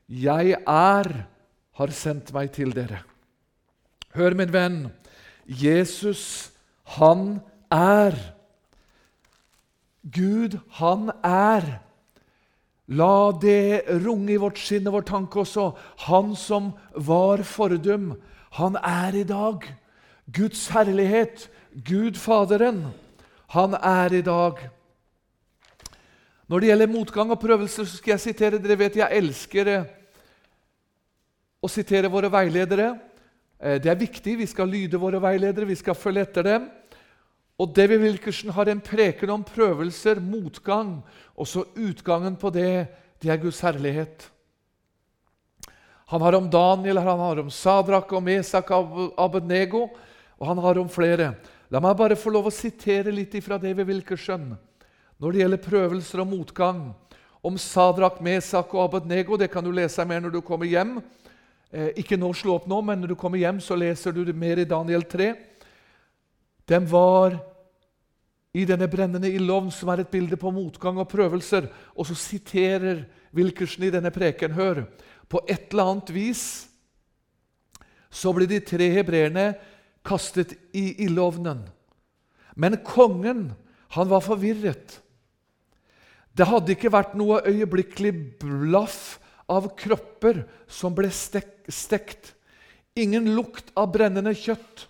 'Jeg 0.10 0.56
er, 0.68 1.26
har 1.74 1.88
sendt 1.88 2.34
meg 2.34 2.52
til 2.52 2.76
dere.' 2.76 3.04
Hør, 4.14 4.34
min 4.34 4.54
venn. 4.54 4.92
Jesus, 5.48 6.52
han 6.98 7.42
er. 7.72 8.16
Gud, 10.04 10.60
han 10.80 11.12
er. 11.24 11.80
La 12.92 13.32
det 13.40 13.88
runge 14.04 14.34
i 14.36 14.40
vårt 14.40 14.60
sinn 14.60 14.88
og 14.90 14.98
vår 14.98 15.08
tanke 15.08 15.40
også. 15.44 15.72
Han 16.10 16.34
som 16.36 16.74
var 16.96 17.44
fordum, 17.48 18.14
han 18.60 18.76
er 18.80 19.16
i 19.16 19.24
dag. 19.28 19.64
Guds 20.34 20.68
herlighet, 20.72 21.48
Gud 21.74 22.20
Faderen, 22.20 22.86
han 23.56 23.76
er 23.80 24.14
i 24.20 24.22
dag. 24.22 24.60
Når 26.48 26.60
det 26.60 26.70
gjelder 26.70 26.92
motgang 26.92 27.32
og 27.32 27.40
prøvelser, 27.40 27.88
så 27.88 27.98
skal 27.98 28.16
jeg 28.16 28.24
sitere 28.28 28.60
Dere 28.62 28.78
vet 28.78 29.00
jeg 29.00 29.20
elsker 29.20 29.72
å 31.64 31.72
sitere 31.72 32.12
våre 32.12 32.30
veiledere. 32.32 32.92
Eh, 33.64 33.80
det 33.80 33.92
er 33.92 34.00
viktig. 34.00 34.36
Vi 34.42 34.50
skal 34.50 34.68
lyde 34.68 35.00
våre 35.00 35.22
veiledere, 35.24 35.70
vi 35.70 35.80
skal 35.80 35.96
følge 35.96 36.26
etter 36.28 36.44
dem. 36.44 36.68
Og 37.56 37.72
David 37.72 38.02
Wilkerson 38.02 38.52
har 38.52 38.68
en 38.68 38.82
preken 38.84 39.32
om 39.32 39.46
prøvelser, 39.46 40.20
motgang. 40.20 40.98
Også 41.40 41.64
utgangen 41.78 42.36
på 42.36 42.52
det, 42.52 42.88
det 43.22 43.32
er 43.32 43.40
Guds 43.40 43.62
herlighet. 43.64 44.28
Han 46.12 46.22
har 46.22 46.36
om 46.36 46.50
Daniel, 46.50 47.00
han 47.00 47.20
har 47.20 47.40
om 47.40 47.50
Sadrak 47.50 48.12
og 48.12 48.24
Mesak 48.26 48.70
og 48.76 49.14
Abednego, 49.18 49.88
og 50.38 50.48
han 50.48 50.60
har 50.60 50.78
om 50.82 50.90
flere. 50.92 51.32
La 51.72 51.80
meg 51.82 51.96
bare 51.98 52.20
få 52.20 52.34
lov 52.34 52.50
å 52.50 52.54
sitere 52.54 53.14
litt 53.14 53.34
ifra 53.40 53.58
David 53.58 53.88
Wilkerson 53.88 54.52
når 55.18 55.32
det 55.32 55.40
gjelder 55.40 55.64
prøvelser 55.64 56.22
og 56.22 56.30
motgang. 56.30 56.82
Om 57.44 57.58
Sadrak, 57.58 58.20
Mesak 58.22 58.74
og 58.76 58.84
Abednego. 58.84 59.38
Det 59.40 59.50
kan 59.52 59.64
du 59.64 59.72
lese 59.72 60.04
mer 60.06 60.22
når 60.22 60.36
du 60.36 60.42
kommer 60.44 60.68
hjem. 60.68 60.98
Eh, 61.74 61.90
ikke 62.04 62.20
nå 62.22 62.30
slå 62.38 62.60
opp 62.60 62.68
nå, 62.70 62.78
men 62.86 63.02
når 63.02 63.16
du 63.16 63.18
kommer 63.18 63.42
hjem, 63.42 63.58
så 63.58 63.74
leser 63.74 64.14
du 64.14 64.30
mer 64.38 64.62
i 64.62 64.68
Daniel 64.70 65.02
3. 65.10 65.32
De 66.70 66.80
var 66.92 67.40
i 68.54 68.68
denne 68.70 68.86
brennende 68.86 69.32
ildovn, 69.34 69.72
som 69.74 69.90
er 69.90 70.04
et 70.04 70.12
bilde 70.14 70.38
på 70.38 70.52
motgang 70.54 71.00
og 71.02 71.10
prøvelser. 71.10 71.66
Og 71.98 72.06
så 72.06 72.18
siterer 72.20 73.08
Wilkerson 73.34 73.88
i 73.88 73.94
denne 73.96 74.14
preken. 74.14 74.54
Hør. 74.54 74.84
På 75.26 75.42
et 75.50 75.74
eller 75.74 75.90
annet 75.96 76.14
vis 76.14 76.44
så 78.14 78.30
ble 78.38 78.46
de 78.46 78.60
tre 78.62 78.92
hebreerne 78.94 79.56
kastet 80.06 80.54
i 80.78 80.92
ildovnen. 81.08 81.64
Men 82.54 82.78
kongen, 82.86 83.48
han 83.98 84.12
var 84.12 84.22
forvirret. 84.22 85.00
Det 86.38 86.46
hadde 86.46 86.76
ikke 86.76 86.94
vært 86.94 87.18
noe 87.18 87.42
øyeblikkelig 87.50 88.14
blaff 88.44 89.18
av 89.52 89.70
kropper 89.78 90.44
som 90.68 90.96
ble 90.96 91.10
stekt. 91.12 92.34
Ingen 92.96 93.32
lukt 93.36 93.72
av 93.76 93.92
brennende 93.94 94.34
kjøtt. 94.38 94.88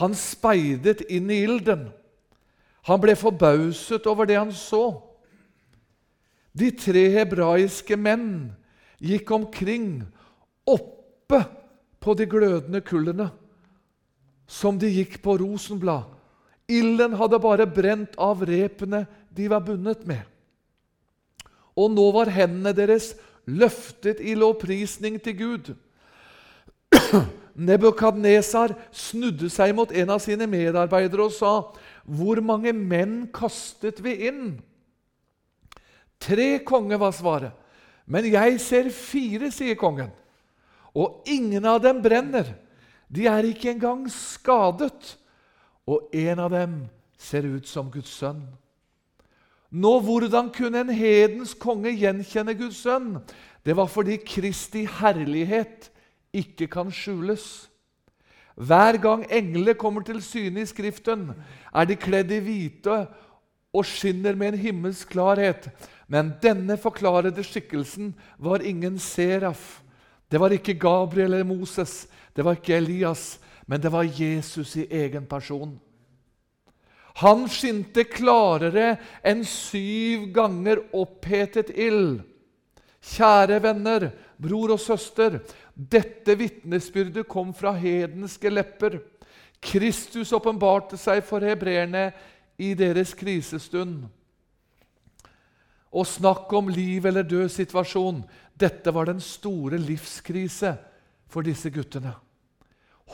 Han 0.00 0.14
speidet 0.16 1.02
inn 1.08 1.30
i 1.32 1.42
ilden. 1.46 1.88
Han 2.86 3.00
ble 3.02 3.16
forbauset 3.18 4.06
over 4.06 4.28
det 4.28 4.38
han 4.38 4.52
så. 4.54 5.00
De 6.56 6.70
tre 6.72 7.08
hebraiske 7.12 7.98
menn 8.00 8.52
gikk 9.02 9.32
omkring 9.34 10.04
oppe 10.64 11.42
på 12.00 12.14
de 12.16 12.26
glødende 12.30 12.80
kullene, 12.86 13.28
som 14.46 14.78
de 14.78 14.88
gikk 14.88 15.18
på 15.24 15.36
rosenblad. 15.42 16.06
Ilden 16.70 17.14
hadde 17.18 17.42
bare 17.42 17.66
brent 17.66 18.16
av 18.18 18.42
repene 18.46 19.04
de 19.34 19.48
var 19.50 19.64
bundet 19.66 20.06
med. 20.06 20.22
Og 21.76 21.92
nå 21.92 22.06
var 22.14 22.30
hendene 22.32 22.72
deres 22.74 23.12
løftet 23.46 24.20
i 24.20 24.34
lovprisning 24.34 25.18
til 25.22 25.38
Gud. 25.38 25.74
Nebukadnesar 27.56 28.74
snudde 28.92 29.48
seg 29.52 29.72
mot 29.76 29.92
en 29.92 30.12
av 30.12 30.20
sine 30.20 30.48
medarbeidere 30.50 31.24
og 31.24 31.32
sa, 31.32 31.72
'Hvor 32.04 32.42
mange 32.44 32.72
menn 32.72 33.28
kastet 33.32 34.02
vi 34.04 34.28
inn?' 34.28 34.60
Tre 36.20 36.58
konger 36.58 36.98
var 36.98 37.12
svaret. 37.12 37.52
'Men 38.06 38.24
jeg 38.32 38.60
ser 38.60 38.90
fire', 38.90 39.50
sier 39.50 39.74
kongen. 39.74 40.10
'Og 40.94 41.22
ingen 41.26 41.64
av 41.64 41.82
dem 41.82 42.02
brenner. 42.02 42.54
De 43.08 43.26
er 43.26 43.42
ikke 43.42 43.70
engang 43.70 44.10
skadet.' 44.10 45.16
Og 45.86 46.10
en 46.12 46.38
av 46.38 46.50
dem 46.50 46.88
ser 47.18 47.46
ut 47.46 47.66
som 47.66 47.90
Guds 47.90 48.10
sønn. 48.10 48.42
Nå, 49.70 49.98
hvordan 50.00 50.50
kunne 50.54 50.80
en 50.80 50.92
hedens 50.94 51.54
konge 51.58 51.90
gjenkjenne 51.96 52.54
Guds 52.58 52.82
sønn? 52.84 53.16
Det 53.66 53.74
var 53.76 53.90
fordi 53.90 54.20
Kristi 54.22 54.84
herlighet 55.00 55.90
ikke 56.36 56.68
kan 56.70 56.92
skjules. 56.94 57.66
Hver 58.56 58.96
gang 59.02 59.26
engler 59.28 59.74
kommer 59.76 60.04
til 60.06 60.22
syne 60.22 60.62
i 60.62 60.68
Skriften, 60.68 61.32
er 61.74 61.84
de 61.84 61.96
kledd 61.96 62.30
i 62.32 62.40
hvite 62.40 63.02
og 63.76 63.84
skinner 63.84 64.38
med 64.38 64.54
en 64.54 64.62
himmelsk 64.62 65.12
klarhet. 65.12 65.68
Men 66.08 66.32
denne 66.42 66.78
forklarede 66.80 67.44
skikkelsen 67.44 68.14
var 68.38 68.64
ingen 68.64 68.98
seraf. 68.98 69.82
Det 70.30 70.40
var 70.40 70.54
ikke 70.54 70.78
Gabriel 70.78 71.34
eller 71.34 71.44
Moses, 71.44 72.06
det 72.36 72.44
var 72.44 72.56
ikke 72.56 72.76
Elias, 72.76 73.38
men 73.66 73.82
det 73.82 73.92
var 73.92 74.06
Jesus 74.06 74.76
i 74.76 74.86
egen 74.90 75.26
person. 75.26 75.76
Han 77.16 77.46
skinte 77.48 78.04
klarere 78.04 78.96
enn 79.24 79.44
syv 79.48 80.28
ganger 80.36 80.82
opphetet 80.96 81.70
ild. 81.72 82.20
Kjære 83.06 83.60
venner, 83.64 84.10
bror 84.36 84.74
og 84.74 84.80
søster, 84.82 85.38
dette 85.72 86.34
vitnesbyrdet 86.36 87.24
kom 87.28 87.54
fra 87.56 87.72
hedenske 87.78 88.50
lepper. 88.52 88.98
Kristus 89.64 90.34
åpenbarte 90.36 90.98
seg 91.00 91.22
for 91.24 91.44
hebreerne 91.44 92.10
i 92.60 92.74
deres 92.76 93.14
krisestund. 93.16 94.04
Og 95.96 96.04
snakk 96.08 96.52
om 96.52 96.68
liv 96.68 97.06
eller 97.08 97.24
død 97.24 97.48
situasjon. 97.54 98.20
Dette 98.52 98.92
var 98.92 99.08
den 99.08 99.22
store 99.24 99.80
livskrise 99.80 100.74
for 101.32 101.46
disse 101.46 101.72
guttene. 101.72 102.12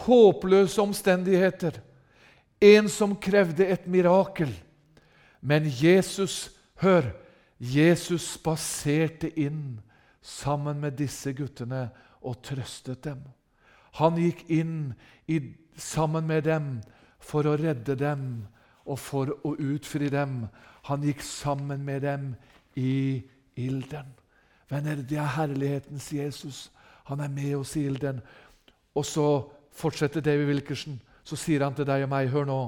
Håpløse 0.02 0.82
omstendigheter. 0.82 1.78
En 2.62 2.88
som 2.88 3.16
krevde 3.18 3.66
et 3.66 3.88
mirakel. 3.90 4.52
Men 5.42 5.66
Jesus, 5.66 6.52
hør, 6.78 7.10
Jesus 7.58 8.36
spaserte 8.36 9.32
inn 9.38 9.80
sammen 10.22 10.78
med 10.82 10.94
disse 11.00 11.32
guttene 11.34 11.88
og 12.22 12.38
trøstet 12.46 13.02
dem. 13.02 13.20
Han 13.98 14.16
gikk 14.20 14.46
inn 14.50 14.92
i, 15.26 15.40
sammen 15.76 16.26
med 16.30 16.46
dem 16.46 16.68
for 17.22 17.46
å 17.46 17.56
redde 17.58 17.96
dem 17.98 18.26
og 18.86 18.98
for 18.98 19.34
å 19.42 19.54
utfri 19.58 20.08
dem. 20.12 20.46
Han 20.88 21.04
gikk 21.06 21.22
sammen 21.26 21.84
med 21.86 22.02
dem 22.06 22.32
i 22.78 23.22
ilden. 23.58 24.14
Venner, 24.70 25.02
det 25.02 25.18
er 25.18 25.34
herlighetens 25.36 26.08
Jesus. 26.14 26.70
Han 27.10 27.20
er 27.20 27.28
med 27.28 27.56
oss 27.58 27.74
i 27.76 27.84
ilden. 27.90 28.22
Og 28.94 29.04
så 29.06 29.26
fortsetter 29.74 30.24
David 30.24 30.48
Wilkerson. 30.48 31.00
Så 31.24 31.38
sier 31.38 31.62
han 31.64 31.74
til 31.76 31.86
deg 31.88 32.06
og 32.06 32.10
meg, 32.12 32.30
hør 32.32 32.48
nå. 32.48 32.62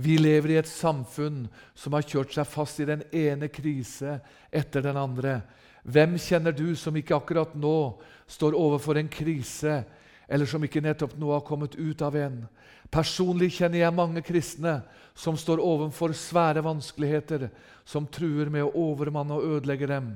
Vi 0.00 0.16
lever 0.20 0.54
i 0.54 0.60
et 0.60 0.68
samfunn 0.70 1.44
som 1.76 1.96
har 1.96 2.06
kjørt 2.06 2.32
seg 2.32 2.48
fast 2.48 2.80
i 2.80 2.88
den 2.88 3.02
ene 3.12 3.50
krise 3.52 4.20
etter 4.52 4.84
den 4.84 4.96
andre. 5.00 5.40
Hvem 5.82 6.16
kjenner 6.20 6.54
du 6.56 6.74
som 6.76 6.96
ikke 6.96 7.16
akkurat 7.16 7.56
nå 7.56 8.00
står 8.30 8.56
overfor 8.56 9.00
en 9.00 9.10
krise, 9.12 9.82
eller 10.30 10.46
som 10.46 10.62
ikke 10.64 10.82
nettopp 10.84 11.16
nå 11.18 11.32
har 11.34 11.44
kommet 11.44 11.74
ut 11.76 12.02
av 12.06 12.16
en? 12.16 12.42
Personlig 12.90 13.52
kjenner 13.58 13.82
jeg 13.82 13.96
mange 13.96 14.22
kristne 14.24 14.80
som 15.14 15.36
står 15.38 15.62
overfor 15.62 16.14
svære 16.16 16.62
vanskeligheter, 16.64 17.48
som 17.84 18.06
truer 18.06 18.50
med 18.52 18.66
å 18.66 18.72
overmanne 18.92 19.36
og 19.36 19.56
ødelegge 19.56 19.88
dem. 19.90 20.12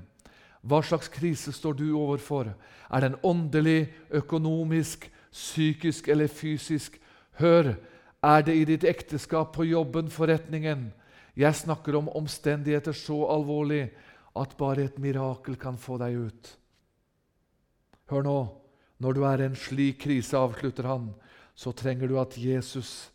Hva 0.65 0.81
slags 0.85 1.11
krise 1.13 1.53
står 1.53 1.77
du 1.77 1.89
overfor? 1.93 2.55
Er 2.89 3.05
den 3.05 3.19
åndelig, 3.23 3.91
økonomisk, 4.11 5.11
psykisk 5.35 6.09
eller 6.09 6.31
fysisk? 6.31 7.01
Hør, 7.41 7.75
er 8.25 8.43
det 8.47 8.55
i 8.57 8.67
ditt 8.69 8.85
ekteskap, 8.89 9.53
på 9.57 9.67
jobben, 9.67 10.09
forretningen? 10.11 10.93
Jeg 11.37 11.59
snakker 11.59 11.99
om 11.99 12.13
omstendigheter 12.15 12.95
så 12.95 13.25
alvorlig 13.35 13.89
at 14.39 14.55
bare 14.59 14.87
et 14.87 15.01
mirakel 15.03 15.59
kan 15.59 15.77
få 15.79 15.99
deg 16.03 16.31
ut. 16.31 16.53
Hør 18.11 18.23
nå, 18.27 18.39
når 19.03 19.17
du 19.17 19.25
er 19.27 19.43
i 19.43 19.49
en 19.49 19.59
slik 19.59 20.03
krise, 20.05 20.39
avslutter 20.39 20.87
han, 20.87 21.11
så 21.55 21.73
trenger 21.75 22.11
du 22.11 22.19
at 22.21 22.37
Jesus, 22.39 23.11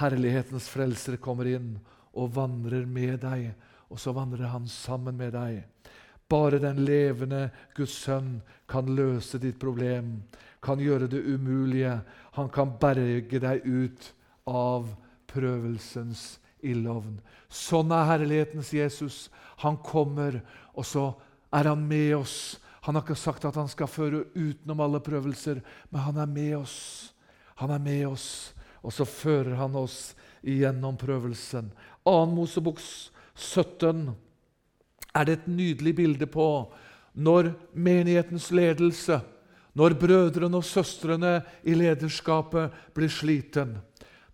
herlighetens 0.00 0.68
frelser, 0.72 1.16
kommer 1.16 1.48
inn 1.48 1.76
og 2.14 2.34
vandrer 2.36 2.84
med 2.86 3.22
deg, 3.24 3.52
og 3.88 4.00
så 4.00 4.14
vandrer 4.16 4.50
han 4.52 4.68
sammen 4.70 5.16
med 5.18 5.34
deg. 5.36 5.62
Bare 6.28 6.60
den 6.60 6.80
levende 6.84 7.48
Guds 7.76 7.96
sønn 8.04 8.38
kan 8.70 8.88
løse 8.96 9.38
ditt 9.40 9.58
problem, 9.60 10.22
kan 10.64 10.80
gjøre 10.80 11.08
det 11.10 11.20
umulige. 11.20 11.98
Han 12.38 12.48
kan 12.52 12.72
berge 12.80 13.40
deg 13.40 13.66
ut 13.66 14.10
av 14.48 14.88
prøvelsens 15.30 16.38
ildovn. 16.64 17.18
Sånn 17.52 17.92
er 17.94 18.08
herlighetens 18.08 18.72
Jesus. 18.74 19.18
Han 19.62 19.76
kommer, 19.84 20.40
og 20.74 20.86
så 20.88 21.10
er 21.54 21.70
han 21.70 21.84
med 21.88 22.16
oss. 22.18 22.56
Han 22.84 22.96
har 22.96 23.04
ikke 23.04 23.16
sagt 23.16 23.46
at 23.48 23.56
han 23.56 23.70
skal 23.70 23.88
føre 23.88 24.24
utenom 24.34 24.82
alle 24.84 25.00
prøvelser, 25.04 25.62
men 25.90 26.04
han 26.04 26.20
er 26.20 26.30
med 26.30 26.56
oss. 26.58 26.78
Han 27.60 27.70
er 27.72 27.80
med 27.80 28.06
oss, 28.10 28.28
og 28.82 28.92
så 28.92 29.06
fører 29.08 29.54
han 29.60 29.76
oss 29.78 30.12
igjennom 30.44 30.98
prøvelsen. 31.00 31.70
2. 32.04 32.16
Moseboks 32.34 32.88
17 33.34 34.10
er 35.14 35.26
det 35.26 35.38
et 35.38 35.46
nydelig 35.48 35.94
bilde 35.96 36.28
på 36.28 36.48
når 37.14 37.52
menighetens 37.72 38.50
ledelse, 38.50 39.20
når 39.74 39.96
brødrene 39.98 40.60
og 40.60 40.66
søstrene 40.66 41.40
i 41.66 41.74
lederskapet 41.74 42.74
blir 42.94 43.10
sliten. 43.10 43.76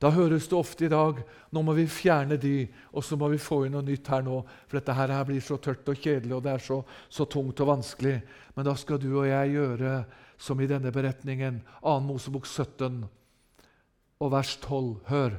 Da 0.00 0.08
høres 0.12 0.48
det 0.48 0.56
ofte 0.56 0.86
i 0.86 0.92
dag 0.92 1.18
nå 1.52 1.62
må 1.64 1.74
vi 1.76 1.84
fjerne 1.90 2.38
de, 2.40 2.68
og 2.94 3.04
så 3.04 3.18
må 3.20 3.28
vi 3.32 3.40
få 3.42 3.64
inn 3.66 3.74
noe 3.76 3.84
nytt 3.84 4.08
her 4.08 4.22
nå. 4.24 4.38
For 4.68 4.78
dette 4.78 4.94
her 4.96 5.12
blir 5.28 5.42
så 5.44 5.58
tørt 5.60 5.88
og 5.92 5.98
kjedelig, 5.98 6.32
og 6.36 6.44
det 6.46 6.54
er 6.54 6.64
så, 6.64 6.78
så 7.12 7.26
tungt 7.28 7.60
og 7.60 7.72
vanskelig. 7.74 8.20
Men 8.54 8.68
da 8.68 8.76
skal 8.78 9.00
du 9.02 9.10
og 9.10 9.28
jeg 9.28 9.56
gjøre 9.56 9.94
som 10.40 10.60
i 10.60 10.68
denne 10.70 10.92
beretningen, 10.94 11.60
2. 11.82 11.96
Mosebok 12.06 12.48
17 12.48 13.02
og 14.20 14.32
vers 14.32 14.54
12. 14.62 14.94
Hør. 15.10 15.36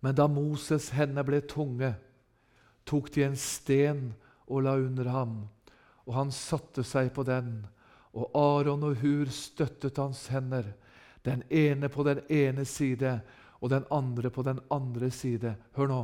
Men 0.00 0.16
da 0.16 0.26
Moses' 0.30 0.90
hender 0.96 1.26
ble 1.26 1.42
tunge, 1.44 1.92
tok 2.88 3.12
de 3.14 3.26
en 3.26 3.36
sten 3.38 4.08
og 4.48 4.64
la 4.64 4.74
under 4.80 5.12
ham, 5.12 5.36
og 6.06 6.16
han 6.16 6.32
satte 6.34 6.82
seg 6.86 7.12
på 7.14 7.22
den. 7.28 7.60
Og 8.12 8.30
Aron 8.36 8.82
og 8.84 8.98
Hur 9.00 9.30
støttet 9.32 9.98
hans 10.00 10.26
hender, 10.32 10.66
den 11.24 11.44
ene 11.50 11.88
på 11.88 12.04
den 12.04 12.20
ene 12.28 12.64
side 12.68 13.20
og 13.60 13.70
den 13.70 13.86
andre 13.94 14.30
på 14.30 14.42
den 14.42 14.60
andre 14.70 15.10
side. 15.10 15.54
Hør 15.76 15.88
nå. 15.88 16.02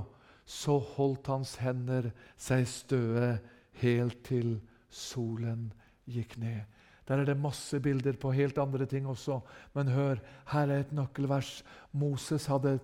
Så 0.48 0.78
holdt 0.96 1.28
hans 1.28 1.58
hender 1.60 2.08
seg 2.40 2.64
støe 2.70 3.34
helt 3.82 4.22
til 4.24 4.54
solen 4.88 5.66
gikk 6.08 6.38
ned. 6.40 6.62
Der 7.08 7.20
er 7.20 7.28
det 7.28 7.40
masse 7.40 7.80
bilder 7.80 8.16
på 8.20 8.32
helt 8.32 8.58
andre 8.58 8.86
ting 8.88 9.06
også. 9.08 9.40
Men 9.74 9.92
hør, 9.92 10.22
her 10.52 10.70
er 10.70 10.86
et 10.86 10.94
nøkkelvers. 10.96 11.62
Moses 11.92 12.46
hadde, 12.48 12.78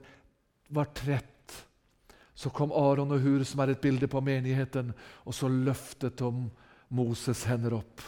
var 0.69 0.93
trett 0.93 1.35
så 2.35 2.51
kom 2.51 2.73
Aron 2.75 3.15
og 3.15 3.23
Hur, 3.23 3.45
som 3.47 3.63
er 3.63 3.73
et 3.73 3.81
bilde 3.83 4.09
på 4.11 4.21
menigheten, 4.25 4.91
og 5.25 5.35
så 5.35 5.49
løftet 5.49 6.19
de 6.19 6.31
Moses 6.95 7.45
hender 7.47 7.79
opp. 7.79 8.03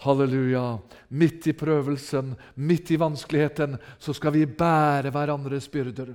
Halleluja. 0.00 0.78
Midt 1.08 1.50
i 1.50 1.52
prøvelsen, 1.52 2.32
midt 2.54 2.90
i 2.90 2.98
vanskeligheten, 3.00 3.76
så 3.98 4.14
skal 4.16 4.32
vi 4.32 4.46
bære 4.46 5.12
hverandres 5.12 5.68
byrder. 5.68 6.14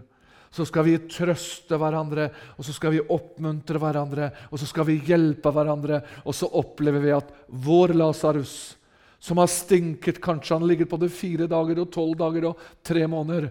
Så 0.56 0.66
skal 0.66 0.86
vi 0.88 0.96
trøste 1.12 1.78
hverandre, 1.78 2.30
og 2.56 2.66
så 2.66 2.74
skal 2.74 2.96
vi 2.96 3.04
oppmuntre 3.12 3.80
hverandre, 3.82 4.30
og 4.50 4.62
så 4.62 4.70
skal 4.70 4.88
vi 4.88 5.02
hjelpe 5.04 5.52
hverandre. 5.52 6.00
Og 6.24 6.34
så 6.38 6.48
opplever 6.48 7.04
vi 7.04 7.12
at 7.14 7.30
vår 7.48 7.94
Lasarus, 7.98 8.76
som 9.20 9.42
har 9.42 9.50
stinket 9.52 10.22
Kanskje 10.24 10.56
han 10.56 10.68
ligger 10.68 10.88
på 10.90 11.00
det 11.02 11.12
fire 11.14 11.50
dager 11.52 11.82
og 11.82 11.92
tolv 11.94 12.16
dager 12.20 12.50
og 12.52 12.66
tre 12.86 13.06
måneder. 13.10 13.50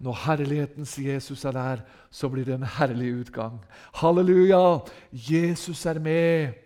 Når 0.00 0.16
herlighetens 0.24 0.96
Jesus 0.98 1.44
er 1.44 1.52
der, 1.52 1.84
så 2.10 2.30
blir 2.32 2.46
det 2.48 2.56
en 2.56 2.64
herlig 2.78 3.12
utgang. 3.20 3.60
Halleluja! 4.00 4.80
Jesus 5.12 5.84
er 5.86 6.00
med. 6.00 6.56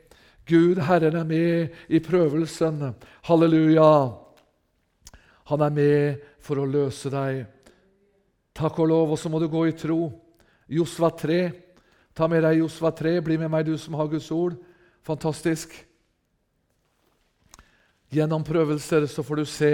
Gud, 0.46 0.78
Herren, 0.84 1.16
er 1.16 1.24
med 1.24 1.74
i 1.88 2.00
prøvelsen. 2.04 2.92
Halleluja! 3.24 3.90
Han 5.48 5.60
er 5.60 5.72
med 5.72 6.24
for 6.44 6.60
å 6.60 6.68
løse 6.68 7.12
deg. 7.12 7.44
Takk 8.54 8.78
og 8.80 8.88
lov, 8.88 9.14
og 9.14 9.20
så 9.20 9.32
må 9.32 9.40
du 9.40 9.48
gå 9.52 9.66
i 9.68 9.76
tro. 9.76 10.12
Josva 10.70 11.10
3. 11.16 11.40
Ta 12.16 12.28
med 12.30 12.44
deg 12.46 12.60
Josva 12.60 12.92
3. 12.94 13.18
Bli 13.24 13.38
med 13.40 13.52
meg, 13.52 13.66
du 13.66 13.76
som 13.80 13.96
har 13.98 14.08
Guds 14.12 14.30
ord. 14.32 14.56
Fantastisk. 15.04 15.74
Gjennom 18.14 18.44
prøvelser 18.46 19.08
så 19.10 19.24
får 19.26 19.40
du 19.40 19.46
se 19.48 19.72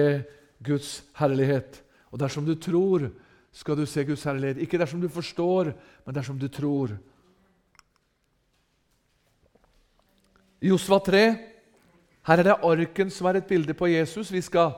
Guds 0.64 1.00
herlighet. 1.18 1.82
Og 2.10 2.18
dersom 2.22 2.46
du 2.46 2.54
tror, 2.58 3.10
skal 3.52 3.76
du 3.76 3.84
se 3.86 4.04
Guds 4.06 4.24
herlighet. 4.24 4.62
Ikke 4.62 4.78
dersom 4.80 5.02
du 5.02 5.10
forstår, 5.12 5.74
men 6.06 6.16
dersom 6.16 6.38
du 6.38 6.48
tror. 6.48 6.94
Josva 10.60 10.98
3. 11.00 11.20
Her 12.28 12.40
er 12.40 12.44
det 12.44 12.54
arken 12.68 13.10
som 13.10 13.30
er 13.30 13.38
et 13.38 13.46
bilde 13.48 13.72
på 13.72 13.88
Jesus. 13.88 14.28
Vi 14.28 14.42
skal 14.44 14.74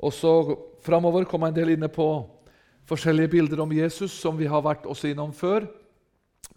også 0.00 0.56
framover 0.80 1.26
komme 1.28 1.50
en 1.50 1.56
del 1.56 1.74
inne 1.74 1.90
på 1.92 2.06
forskjellige 2.88 3.28
bilder 3.34 3.60
om 3.60 3.72
Jesus 3.76 4.14
som 4.16 4.38
vi 4.38 4.48
har 4.48 4.62
vært 4.64 4.86
også 4.88 5.10
innom 5.10 5.34
før. 5.36 5.66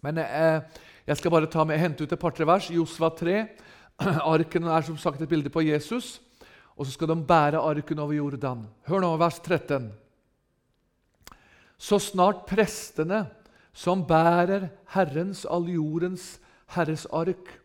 Men 0.00 0.16
eh, 0.22 0.62
jeg 1.04 1.20
skal 1.20 1.34
bare 1.34 1.50
ta 1.52 1.66
med, 1.68 1.76
hente 1.76 2.06
ut 2.06 2.12
et 2.16 2.20
par-tre 2.20 2.46
vers. 2.48 2.70
Josva 2.72 3.10
3. 3.12 3.34
Arken 4.32 4.70
er 4.72 4.86
som 4.86 4.96
sagt 4.96 5.20
et 5.20 5.28
bilde 5.28 5.52
på 5.52 5.60
Jesus. 5.66 6.22
Og 6.74 6.86
så 6.86 6.94
skal 6.94 7.12
de 7.12 7.18
bære 7.20 7.60
arken 7.60 8.00
over 8.00 8.16
Jordan. 8.16 8.64
Hør 8.88 9.04
nå, 9.04 9.12
vers 9.20 9.36
13. 9.44 9.90
Så 11.76 12.00
snart 12.00 12.46
prestene 12.48 13.26
som 13.76 14.06
bærer 14.08 14.70
Herrens, 14.94 15.44
all 15.44 15.68
jordens 15.68 16.38
Herres 16.74 17.04
ark, 17.12 17.60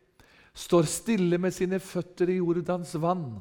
står 0.60 0.89
stille 0.91 1.39
med 1.39 1.56
sine 1.56 1.80
føtter 1.80 2.34
i 2.34 2.39
Jordans 2.39 2.91
vann. 3.00 3.39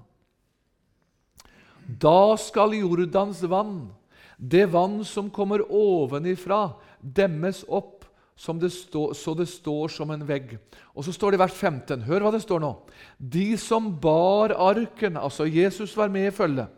Da 1.88 2.37
skal 2.38 2.76
Jordans 2.78 3.40
vann, 3.48 3.88
det 4.37 4.68
vann 4.70 5.00
som 5.09 5.31
kommer 5.35 5.64
ovenifra, 5.66 6.76
demmes 7.00 7.64
opp 7.66 7.98
det 8.38 8.70
stå, 8.70 9.14
så 9.14 9.35
det 9.35 9.48
står 9.50 9.88
som 9.90 10.11
en 10.14 10.22
vegg. 10.22 10.54
Og 10.94 11.04
så 11.04 11.12
står 11.12 11.35
det 11.35 11.38
i 11.38 11.42
vers 11.42 11.57
15. 11.57 12.04
Hør 12.07 12.22
hva 12.22 12.31
det 12.33 12.42
står 12.44 12.62
nå. 12.62 12.70
De 13.18 13.57
som 13.59 13.90
bar 14.00 14.54
arken, 14.54 15.18
altså 15.18 15.46
Jesus 15.46 15.96
var 15.96 16.09
med 16.09 16.28
i 16.31 16.35
følget, 16.35 16.70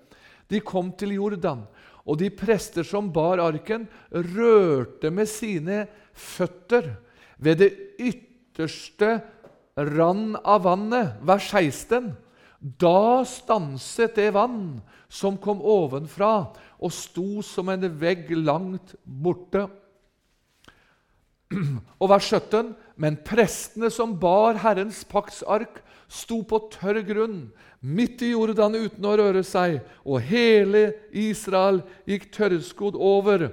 de 0.48 0.60
kom 0.64 0.90
til 0.96 1.12
Jordan. 1.14 1.66
Og 2.08 2.16
de 2.18 2.30
prester 2.32 2.82
som 2.82 3.12
bar 3.12 3.38
arken, 3.44 3.84
rørte 4.10 5.12
med 5.12 5.28
sine 5.28 5.84
føtter 6.16 6.94
ved 7.38 7.60
det 7.60 7.70
ytterste 8.00 9.20
rand 9.88 10.36
av 10.44 10.64
vannet, 10.66 11.18
vers 11.24 11.50
16. 11.50 12.12
Da 12.60 13.24
stanset 13.24 14.16
det 14.18 14.30
vann 14.36 14.80
som 15.08 15.38
kom 15.40 15.62
ovenfra, 15.64 16.50
og 16.80 16.92
sto 16.92 17.42
som 17.44 17.70
en 17.72 17.86
vegg 18.00 18.28
langt 18.36 18.94
borte. 19.04 19.66
Og 22.00 22.10
vers 22.12 22.28
17.: 22.30 22.74
Men 22.96 23.18
prestene 23.26 23.90
som 23.90 24.12
bar 24.20 24.60
Herrens 24.62 25.02
paktsark, 25.08 25.80
sto 26.10 26.42
på 26.42 26.58
tørr 26.74 27.00
grunn 27.06 27.50
midt 27.80 28.22
i 28.22 28.32
Jordan 28.34 28.74
uten 28.76 29.06
å 29.06 29.16
røre 29.16 29.42
seg, 29.46 29.80
og 30.04 30.20
hele 30.26 30.90
Israel 31.16 31.80
gikk 32.08 32.28
tørrskodd 32.34 32.98
over 32.98 33.48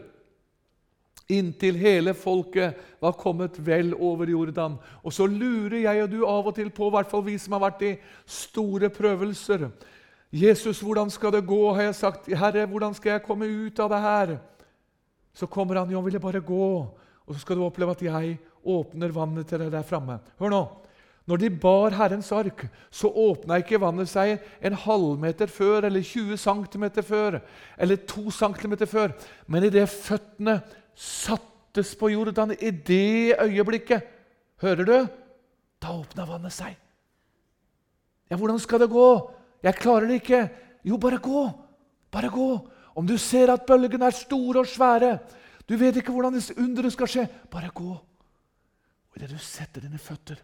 inntil 1.28 1.76
hele 1.76 2.14
folket 2.16 2.78
var 3.04 3.18
kommet 3.20 3.58
vel 3.60 3.94
over 3.94 4.30
Jordan. 4.32 4.78
Og 5.04 5.14
så 5.14 5.28
lurer 5.28 5.82
jeg 5.84 6.04
og 6.04 6.12
du 6.12 6.22
av 6.26 6.48
og 6.48 6.56
til 6.56 6.72
på, 6.72 6.88
i 6.88 6.96
hvert 6.96 7.12
fall 7.12 7.26
vi 7.26 7.38
som 7.42 7.58
har 7.58 7.66
vært 7.68 7.86
i 7.88 7.94
store 8.26 8.90
prøvelser 8.94 9.68
Jesus, 10.32 10.82
hvordan 10.84 11.10
skal 11.10 11.32
det 11.32 11.46
gå? 11.48 11.74
har 11.74 11.88
jeg 11.88 11.96
sagt. 11.96 12.26
Herre, 12.28 12.66
hvordan 12.68 12.94
skal 12.94 13.14
jeg 13.14 13.24
komme 13.24 13.48
ut 13.48 13.80
av 13.80 13.90
det 13.90 14.00
her? 14.04 14.34
Så 15.34 15.48
kommer 15.48 15.80
han, 15.80 15.92
jo, 15.92 16.02
vil 16.04 16.18
jeg 16.18 16.22
bare 16.22 16.42
gå. 16.44 16.68
Og 17.28 17.36
så 17.36 17.40
skal 17.40 17.56
du 17.56 17.64
oppleve 17.64 17.96
at 17.96 18.04
jeg 18.04 18.36
åpner 18.68 19.16
vannet 19.16 19.48
til 19.48 19.64
deg 19.64 19.72
der 19.72 19.88
framme. 19.88 20.20
Hør 20.40 20.52
nå. 20.52 20.62
Når 21.28 21.42
de 21.42 21.50
bar 21.52 21.92
Herrens 21.92 22.30
ark, 22.32 22.62
så 22.92 23.10
åpna 23.12 23.58
ikke 23.60 23.80
vannet 23.84 24.08
seg 24.08 24.38
en 24.64 24.76
halvmeter 24.80 25.52
før 25.52 25.84
eller 25.90 26.04
20 26.04 26.40
cm 26.40 26.86
før 27.04 27.42
eller 27.78 28.04
2 28.08 28.32
cm 28.32 28.76
før. 28.88 29.16
Men 29.48 29.68
idet 29.68 29.90
føttene 29.92 30.62
sattes 30.98 31.94
på 31.98 32.10
Jordan, 32.10 32.56
i 32.58 32.72
det 32.72 33.38
øyeblikket 33.42 34.14
Hører 34.58 34.86
du? 34.86 34.96
Da 35.78 35.92
åpna 35.94 36.26
vannet 36.26 36.54
seg. 36.56 36.74
Ja, 38.26 38.40
hvordan 38.40 38.58
skal 38.58 38.82
det 38.82 38.90
gå? 38.90 39.10
Jeg 39.62 39.78
klarer 39.78 40.10
det 40.10 40.18
ikke. 40.24 40.40
Jo, 40.82 40.98
bare 40.98 41.20
gå. 41.22 41.44
Bare 42.10 42.32
gå. 42.34 42.48
Om 42.98 43.06
du 43.06 43.14
ser 43.22 43.52
at 43.54 43.68
bølgene 43.70 44.10
er 44.10 44.18
store 44.18 44.64
og 44.64 44.70
svære, 44.72 45.20
du 45.70 45.76
vet 45.78 46.00
ikke 46.00 46.16
hvordan 46.16 46.40
underet 46.58 46.96
skal 46.96 47.12
skje, 47.12 47.28
bare 47.52 47.70
gå. 47.70 47.92
Og 47.94 49.20
idet 49.20 49.30
du 49.30 49.38
setter 49.38 49.84
dine 49.84 50.00
føtter 50.02 50.40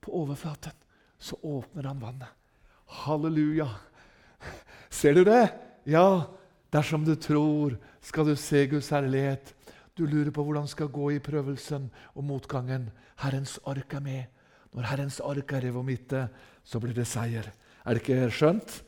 på 0.00 0.10
overflaten, 0.16 0.74
så 1.20 1.36
åpner 1.44 1.86
han 1.86 2.02
vannet. 2.02 2.28
Halleluja. 3.04 3.68
Ser 4.90 5.14
du 5.14 5.22
det? 5.28 5.52
Ja, 5.86 6.26
dersom 6.72 7.04
du 7.06 7.14
tror, 7.14 7.76
skal 8.02 8.26
du 8.26 8.34
se 8.34 8.64
Guds 8.66 8.88
herlighet. 8.90 9.54
Du 9.96 10.06
lurer 10.06 10.30
på 10.30 10.44
hvordan 10.44 10.66
det 10.66 10.74
skal 10.74 10.92
gå 10.92 11.10
i 11.14 11.22
prøvelsen 11.22 11.88
og 12.14 12.24
motgangen. 12.24 12.88
Herrens 13.20 13.58
ark 13.66 13.94
er 13.94 14.04
med. 14.04 14.22
Når 14.72 14.86
Herrens 14.90 15.20
ark 15.20 15.52
er 15.52 15.66
i 15.66 15.72
vår 15.74 15.86
midte, 15.86 16.28
så 16.64 16.80
blir 16.80 16.94
det 16.94 17.08
seier. 17.10 17.50
Er 17.84 17.96
det 17.96 18.04
ikke 18.04 18.30
skjønt? 18.30 18.80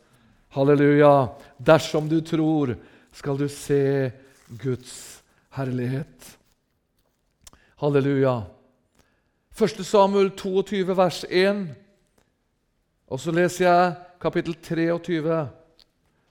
Halleluja. 0.54 1.32
Dersom 1.58 2.08
du 2.08 2.20
tror, 2.20 2.76
skal 3.12 3.38
du 3.38 3.48
se 3.48 4.12
Guds 4.62 5.22
herlighet. 5.56 6.38
Halleluja. 7.80 8.42
1. 9.58 9.84
Samuel 9.84 10.30
22, 10.36 10.96
vers 10.96 11.24
1. 11.28 11.66
Og 13.12 13.20
så 13.20 13.32
leser 13.34 13.66
jeg 13.66 13.94
kapittel 14.22 14.54
23 14.54 15.38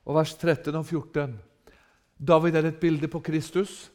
og 0.05 0.15
vers 0.15 0.33
13 0.39 0.75
og 0.75 0.85
14. 0.85 1.35
David 2.17 2.55
er 2.55 2.69
et 2.69 2.79
bilde 2.81 3.09
på 3.11 3.19
Kristus. 3.19 3.91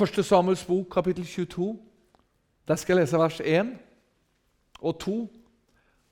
1. 0.00 0.24
Samuels 0.24 0.64
bok, 0.64 0.86
kapittel 0.90 1.26
22. 1.26 1.78
Der 2.68 2.76
skal 2.76 2.96
jeg 2.96 3.04
lese 3.04 3.18
vers 3.18 3.40
1 3.44 3.74
og 4.80 5.00
2. 5.00 5.16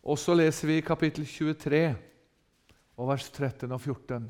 Og 0.02 0.18
så 0.18 0.34
leser 0.34 0.68
vi 0.68 0.80
kapittel 0.80 1.24
23 1.26 1.96
og 2.96 3.08
vers 3.08 3.30
13 3.30 3.72
og 3.72 3.80
14. 3.80 4.28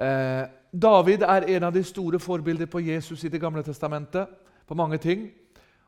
Eh, 0.00 0.46
David 0.72 1.22
er 1.22 1.48
en 1.56 1.68
av 1.68 1.72
de 1.72 1.84
store 1.84 2.18
forbilder 2.18 2.66
på 2.66 2.80
Jesus 2.80 3.24
i 3.24 3.28
Det 3.28 3.40
gamle 3.40 3.62
testamentet. 3.62 4.26
på 4.66 4.74
mange 4.74 4.98
ting. 4.98 5.30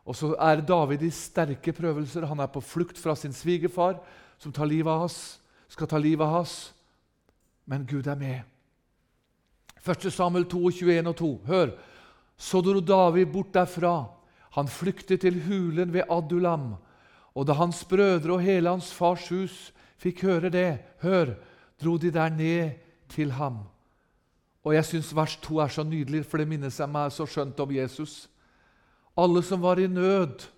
Og 0.05 0.17
så 0.17 0.37
er 0.39 0.61
David 0.61 1.03
i 1.03 1.11
sterke 1.11 1.73
prøvelser. 1.73 2.27
Han 2.27 2.41
er 2.41 2.47
på 2.47 2.61
flukt 2.61 2.99
fra 2.99 3.15
sin 3.17 3.33
svigerfar, 3.33 3.99
som 4.39 4.53
tar 4.53 4.65
livet 4.65 4.93
av 4.93 5.01
hans, 5.01 5.41
skal 5.69 5.87
ta 5.87 5.99
livet 5.99 6.21
av 6.21 6.31
hans. 6.31 6.75
Men 7.67 7.87
Gud 7.87 8.07
er 8.07 8.15
med. 8.15 8.41
1. 9.89 10.13
Samuel 10.13 10.45
2, 10.45 10.71
21 10.71 11.09
og 11.09 11.17
2. 11.17 11.41
Hør. 11.47 11.71
Så 12.37 12.61
dro 12.61 12.81
David 12.81 13.33
bort 13.33 13.55
derfra. 13.55 14.07
Han 14.57 14.69
flyktet 14.69 15.25
til 15.25 15.41
hulen 15.45 15.93
ved 15.93 16.09
Adulam. 16.09 16.75
Og 17.37 17.47
da 17.49 17.57
hans 17.57 17.85
brødre 17.85 18.37
og 18.37 18.45
hele 18.45 18.73
hans 18.73 18.93
fars 18.97 19.29
hus 19.29 19.57
fikk 20.01 20.23
høre 20.29 20.51
det, 20.53 20.79
hør, 21.05 21.35
dro 21.81 21.97
de 22.01 22.11
der 22.13 22.33
ned 22.33 22.77
til 23.13 23.33
ham. 23.37 23.65
Og 24.65 24.75
jeg 24.75 24.89
syns 24.89 25.13
vers 25.15 25.37
2 25.45 25.61
er 25.63 25.73
så 25.73 25.85
nydelig, 25.87 26.25
for 26.27 26.41
det 26.41 26.49
minner 26.49 26.73
seg 26.75 26.89
meg 26.91 27.13
så 27.15 27.27
skjønt 27.29 27.61
om 27.63 27.75
Jesus. 27.77 28.27
Alle 29.17 29.43
som 29.47 29.63
var 29.63 29.79
i 29.81 29.87
nød, 29.89 30.49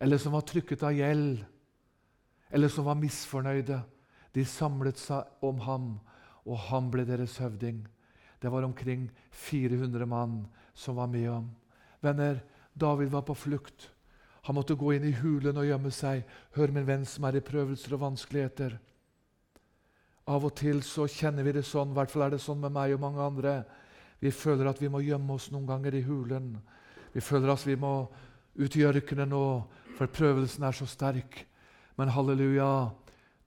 eller 0.00 0.18
som 0.18 0.34
var 0.34 0.46
trykket 0.48 0.82
av 0.86 0.94
gjeld, 0.96 1.42
eller 2.54 2.70
som 2.72 2.86
var 2.86 2.98
misfornøyde, 2.98 3.82
de 4.34 4.44
samlet 4.46 4.98
seg 4.98 5.44
om 5.44 5.60
ham, 5.66 5.90
og 6.46 6.58
han 6.70 6.88
ble 6.90 7.04
deres 7.06 7.36
høvding. 7.42 7.84
Det 8.42 8.50
var 8.52 8.66
omkring 8.66 9.06
400 9.30 10.06
mann 10.06 10.42
som 10.74 10.96
var 10.98 11.10
med 11.10 11.28
ham. 11.30 11.50
Venner, 12.00 12.40
David 12.74 13.08
var 13.08 13.22
på 13.22 13.34
flukt. 13.34 13.90
Han 14.44 14.58
måtte 14.58 14.76
gå 14.76 14.92
inn 14.92 15.06
i 15.08 15.14
hulen 15.16 15.56
og 15.56 15.66
gjemme 15.66 15.90
seg. 15.94 16.24
Hør, 16.56 16.72
min 16.74 16.86
venn 16.86 17.06
som 17.08 17.24
er 17.24 17.38
i 17.38 17.44
prøvelser 17.44 17.94
og 17.96 18.02
vanskeligheter. 18.02 18.76
Av 20.28 20.44
og 20.44 20.54
til 20.56 20.82
så 20.84 21.06
kjenner 21.08 21.44
vi 21.46 21.54
det 21.56 21.64
sånn, 21.68 21.92
i 21.92 21.96
hvert 21.96 22.12
fall 22.12 22.26
er 22.26 22.34
det 22.34 22.42
sånn 22.44 22.60
med 22.60 22.72
meg 22.74 22.94
og 22.96 23.02
mange 23.02 23.24
andre. 23.24 23.54
Vi 24.20 24.32
føler 24.32 24.68
at 24.68 24.80
vi 24.80 24.90
må 24.92 25.02
gjemme 25.04 25.36
oss 25.36 25.50
noen 25.52 25.66
ganger 25.68 25.96
i 25.96 26.04
hulen. 26.04 26.54
Vi 27.12 27.22
føler 27.24 27.52
at 27.52 27.64
vi 27.68 27.76
må 27.76 27.94
ut 28.56 28.76
i 28.76 28.84
ørkenen 28.88 29.32
nå, 29.32 29.46
for 29.98 30.10
prøvelsen 30.10 30.64
er 30.66 30.76
så 30.76 30.88
sterk. 30.88 31.44
Men 31.96 32.12
halleluja, 32.12 32.90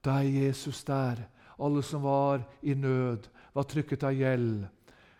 da 0.02 0.20
er 0.22 0.46
Jesus 0.46 0.84
der. 0.86 1.20
Alle 1.58 1.82
som 1.82 2.04
var 2.06 2.44
i 2.62 2.74
nød, 2.78 3.26
var 3.52 3.66
trykket 3.68 4.06
av 4.06 4.14
gjeld. 4.14 4.68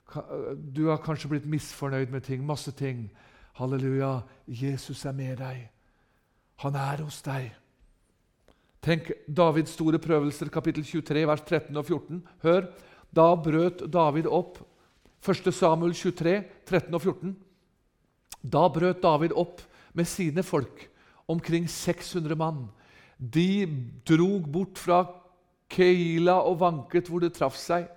Du 0.08 0.86
har 0.88 1.02
kanskje 1.04 1.28
blitt 1.34 1.48
misfornøyd 1.48 2.12
med 2.12 2.24
ting, 2.24 2.44
masse 2.46 2.72
ting. 2.72 3.08
Halleluja, 3.58 4.22
Jesus 4.46 5.04
er 5.04 5.16
med 5.16 5.36
deg. 5.42 5.66
Han 6.64 6.78
er 6.78 7.02
hos 7.04 7.20
deg. 7.26 7.50
Tenk 8.84 9.10
Davids 9.26 9.74
store 9.74 9.98
prøvelser, 10.00 10.48
kapittel 10.54 10.86
23, 10.86 11.26
vers 11.28 11.42
13 11.44 11.76
og 11.76 11.84
14. 11.84 12.22
Hør, 12.44 12.68
da 13.14 13.26
brøt 13.34 13.84
David 13.92 14.28
opp 14.30 14.60
1. 15.26 15.52
Samuel 15.52 15.92
23, 15.98 16.34
13 16.68 16.94
og 16.94 17.02
14. 17.02 17.34
Da 18.42 18.64
brøt 18.72 19.02
David 19.02 19.34
opp 19.36 19.60
med 19.98 20.06
sine 20.08 20.44
folk, 20.46 20.86
omkring 21.28 21.66
600 21.68 22.38
mann. 22.38 22.68
De 23.18 23.66
drog 24.06 24.46
bort 24.52 24.78
fra 24.78 25.02
Keila 25.68 26.38
og 26.46 26.60
vanket 26.62 27.10
hvor 27.10 27.20
det 27.20 27.34
traff 27.36 27.58
seg. 27.58 27.88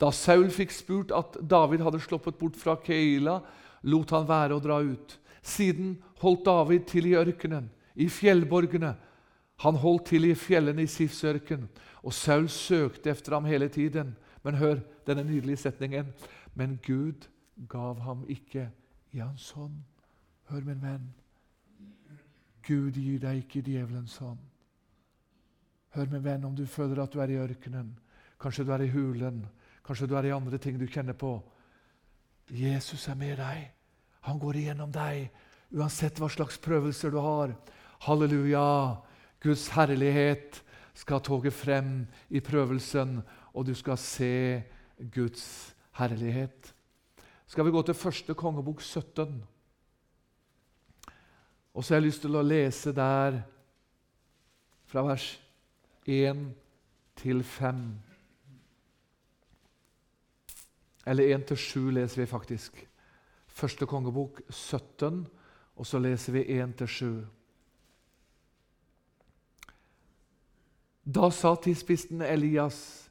Da 0.00 0.10
Saul 0.12 0.50
fikk 0.50 0.72
spurt 0.74 1.12
at 1.14 1.38
David 1.40 1.84
hadde 1.86 2.02
sluppet 2.02 2.38
bort 2.38 2.56
fra 2.58 2.76
Keila, 2.82 3.38
lot 3.86 4.10
han 4.14 4.26
være 4.28 4.56
å 4.56 4.62
dra 4.62 4.80
ut. 4.82 5.18
Siden 5.44 5.96
holdt 6.22 6.46
David 6.48 6.86
til 6.90 7.10
i 7.10 7.16
ørkenen, 7.20 7.68
i 7.94 8.08
fjellborgene. 8.10 8.94
Han 9.62 9.78
holdt 9.78 10.08
til 10.10 10.26
i 10.26 10.34
fjellene 10.34 10.82
i 10.82 10.90
Sifsørken, 10.90 11.68
og 12.02 12.12
Saul 12.12 12.48
søkte 12.50 13.12
efter 13.12 13.36
ham 13.36 13.46
hele 13.48 13.68
tiden. 13.68 14.16
Men 14.44 14.58
hør 14.60 14.80
denne 15.06 15.24
nydelige 15.24 15.56
setningen. 15.56 16.10
Men 16.54 16.78
Gud 16.86 17.28
gav 17.68 18.00
ham 18.00 18.24
ikke 18.28 18.68
i 19.12 19.18
hans 19.18 19.50
hånd. 19.50 19.78
Hør, 20.50 20.60
min 20.60 20.82
venn. 20.82 21.06
Gud 22.66 22.92
gir 22.98 23.20
deg 23.20 23.44
ikke 23.44 23.62
djevelens 23.64 24.16
hånd. 24.20 24.40
Hør, 25.94 26.10
min 26.10 26.24
venn, 26.24 26.44
om 26.44 26.56
du 26.56 26.66
føler 26.66 27.02
at 27.02 27.12
du 27.12 27.20
er 27.20 27.32
i 27.32 27.38
ørkenen, 27.40 27.94
kanskje 28.40 28.64
du 28.64 28.72
er 28.74 28.84
i 28.84 28.90
hulen, 28.92 29.44
kanskje 29.84 30.08
du 30.08 30.16
er 30.18 30.28
i 30.28 30.34
andre 30.34 30.58
ting 30.58 30.78
du 30.80 30.86
kjenner 30.86 31.16
på. 31.18 31.36
Jesus 32.50 33.08
er 33.08 33.18
med 33.20 33.38
deg. 33.40 33.70
Han 34.28 34.38
går 34.40 34.60
igjennom 34.60 34.92
deg, 34.92 35.28
uansett 35.74 36.20
hva 36.20 36.30
slags 36.32 36.60
prøvelser 36.62 37.12
du 37.12 37.20
har. 37.24 37.52
Halleluja! 38.06 39.00
Guds 39.44 39.66
herlighet 39.76 40.62
skal 40.96 41.20
toge 41.20 41.52
frem 41.52 42.06
i 42.32 42.40
prøvelsen, 42.40 43.18
og 43.52 43.66
du 43.68 43.74
skal 43.76 44.00
se 44.00 44.62
Guds 45.12 45.74
herlighet 45.98 46.74
skal 47.54 47.64
vi 47.64 47.70
gå 47.70 47.82
til 47.82 47.94
første 47.94 48.34
kongebok 48.34 48.80
17. 48.82 49.44
Og 51.74 51.84
så 51.84 51.94
har 51.94 52.00
jeg 52.00 52.06
lyst 52.08 52.24
til 52.24 52.34
å 52.34 52.42
lese 52.42 52.90
der 52.94 53.36
fra 54.90 55.04
vers 55.06 55.26
1 56.06 56.40
til 57.20 57.44
5. 57.46 57.84
Eller 61.06 61.38
1-7 61.38 61.90
leser 61.90 62.22
vi 62.22 62.26
faktisk. 62.26 62.88
Første 63.46 63.86
kongebok 63.86 64.40
17, 64.50 65.26
og 65.76 65.86
så 65.86 65.98
leser 65.98 66.32
vi 66.32 66.44
1-7. 66.62 67.24
Da 71.04 71.30
sa 71.30 71.54
tidsspisten 71.54 72.22
Elias, 72.22 73.10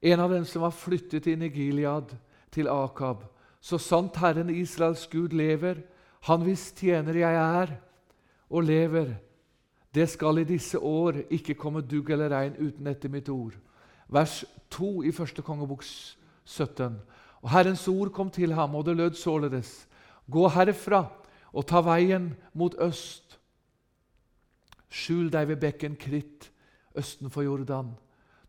en 0.00 0.20
av 0.20 0.30
dem 0.30 0.44
som 0.44 0.62
var 0.62 0.76
flyttet 0.76 1.26
inn 1.26 1.42
i 1.42 1.50
Gilead, 1.50 2.14
til 2.54 2.68
Akab 2.70 3.24
så 3.64 3.78
sant 3.80 4.18
Herren 4.20 4.50
Israels 4.52 5.06
Gud 5.08 5.32
lever, 5.32 5.80
Han 6.24 6.40
hvis 6.40 6.70
tjener 6.72 7.16
jeg 7.16 7.36
er 7.36 7.74
og 8.48 8.62
lever, 8.64 9.10
det 9.94 10.06
skal 10.08 10.38
i 10.40 10.44
disse 10.48 10.78
år 10.78 11.18
ikke 11.30 11.54
komme 11.54 11.82
dugg 11.84 12.10
eller 12.10 12.32
regn 12.32 12.56
uten 12.56 12.86
etter 12.88 13.12
mitt 13.12 13.28
ord. 13.28 13.52
Vers 14.08 14.44
2 14.70 15.02
i 15.04 15.12
første 15.12 15.42
kongebok 15.42 15.84
17. 15.84 16.96
Og 17.44 17.50
Herrens 17.52 17.84
ord 17.92 18.08
kom 18.16 18.30
til 18.32 18.54
ham, 18.56 18.74
og 18.74 18.86
det 18.86 18.96
lød 18.96 19.18
således.: 19.20 19.86
Gå 20.30 20.48
herfra 20.48 21.04
og 21.52 21.66
ta 21.68 21.82
veien 21.84 22.32
mot 22.54 22.74
øst. 22.80 23.36
Skjul 24.88 25.28
deg 25.32 25.48
ved 25.48 25.60
bekken 25.60 25.96
Kritt, 26.00 26.50
østen 26.96 27.30
for 27.30 27.44
Jordan. 27.44 27.92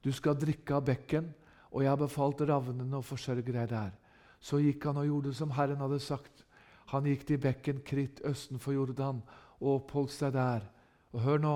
Du 0.04 0.12
skal 0.12 0.38
drikke 0.40 0.78
av 0.78 0.86
bekken, 0.86 1.34
og 1.72 1.84
jeg 1.84 1.90
har 1.90 2.00
befalt 2.00 2.42
ravnene 2.42 3.02
å 3.02 3.04
forsørge 3.04 3.52
deg 3.52 3.68
der. 3.70 3.92
Så 4.40 4.62
gikk 4.62 4.86
han 4.86 5.02
og 5.02 5.10
gjorde 5.10 5.34
som 5.34 5.52
Herren 5.52 5.82
hadde 5.82 6.00
sagt. 6.00 6.46
Han 6.94 7.10
gikk 7.10 7.26
til 7.28 7.42
bekken 7.42 7.82
Kritt 7.84 8.22
østen 8.24 8.62
for 8.62 8.78
Jordan 8.78 9.24
og 9.60 9.72
oppholdt 9.82 10.14
seg 10.14 10.36
der. 10.38 10.64
Og 11.12 11.20
hør 11.26 11.42
nå, 11.42 11.56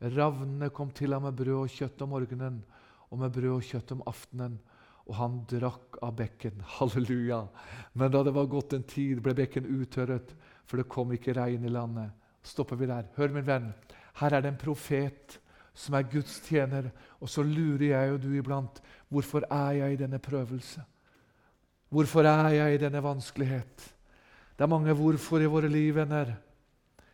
ravnene 0.00 0.70
kom 0.74 0.90
til 0.90 1.12
ham 1.12 1.28
med 1.28 1.36
brød 1.36 1.66
og 1.68 1.70
kjøtt 1.70 2.02
om 2.02 2.14
morgenen 2.16 2.62
og 3.10 3.20
med 3.20 3.30
brød 3.34 3.58
og 3.58 3.66
kjøtt 3.68 3.92
om 3.92 4.02
aftenen. 4.08 4.58
Og 5.08 5.14
han 5.18 5.40
drakk 5.50 6.00
av 6.04 6.14
bekken. 6.18 6.62
Halleluja! 6.78 7.44
Men 7.92 8.12
da 8.12 8.24
det 8.26 8.34
var 8.36 8.50
gått 8.50 8.76
en 8.76 8.86
tid, 8.86 9.22
ble 9.24 9.34
bekken 9.38 9.68
uttørret, 9.80 10.34
for 10.68 10.80
det 10.80 10.90
kom 10.90 11.14
ikke 11.16 11.34
regn 11.38 11.64
i 11.66 11.72
landet. 11.72 12.12
Stopper 12.46 12.78
vi 12.80 12.88
der. 12.88 13.08
Hør, 13.16 13.32
min 13.34 13.46
venn. 13.46 13.72
Her 14.20 14.36
er 14.36 14.44
det 14.44 14.52
en 14.52 14.60
profet 14.60 15.38
som 15.76 15.96
er 15.96 16.08
Guds 16.10 16.38
tjener. 16.46 16.90
Og 17.20 17.30
så 17.30 17.44
lurer 17.46 17.90
jeg 17.90 18.14
og 18.14 18.20
du 18.22 18.30
iblant 18.36 18.80
hvorfor 19.10 19.46
er 19.50 19.80
jeg 19.80 19.96
i 19.96 20.00
denne 20.00 20.20
prøvelse? 20.22 20.84
Hvorfor 21.90 22.26
er 22.28 22.52
jeg 22.54 22.74
i 22.74 22.82
denne 22.84 23.02
vanskelighet? 23.02 23.88
Det 24.54 24.64
er 24.64 24.70
mange 24.70 24.94
hvorfor 24.94 25.42
i 25.42 25.50
våre 25.50 25.68
liv, 25.68 25.94
venner. 25.96 26.34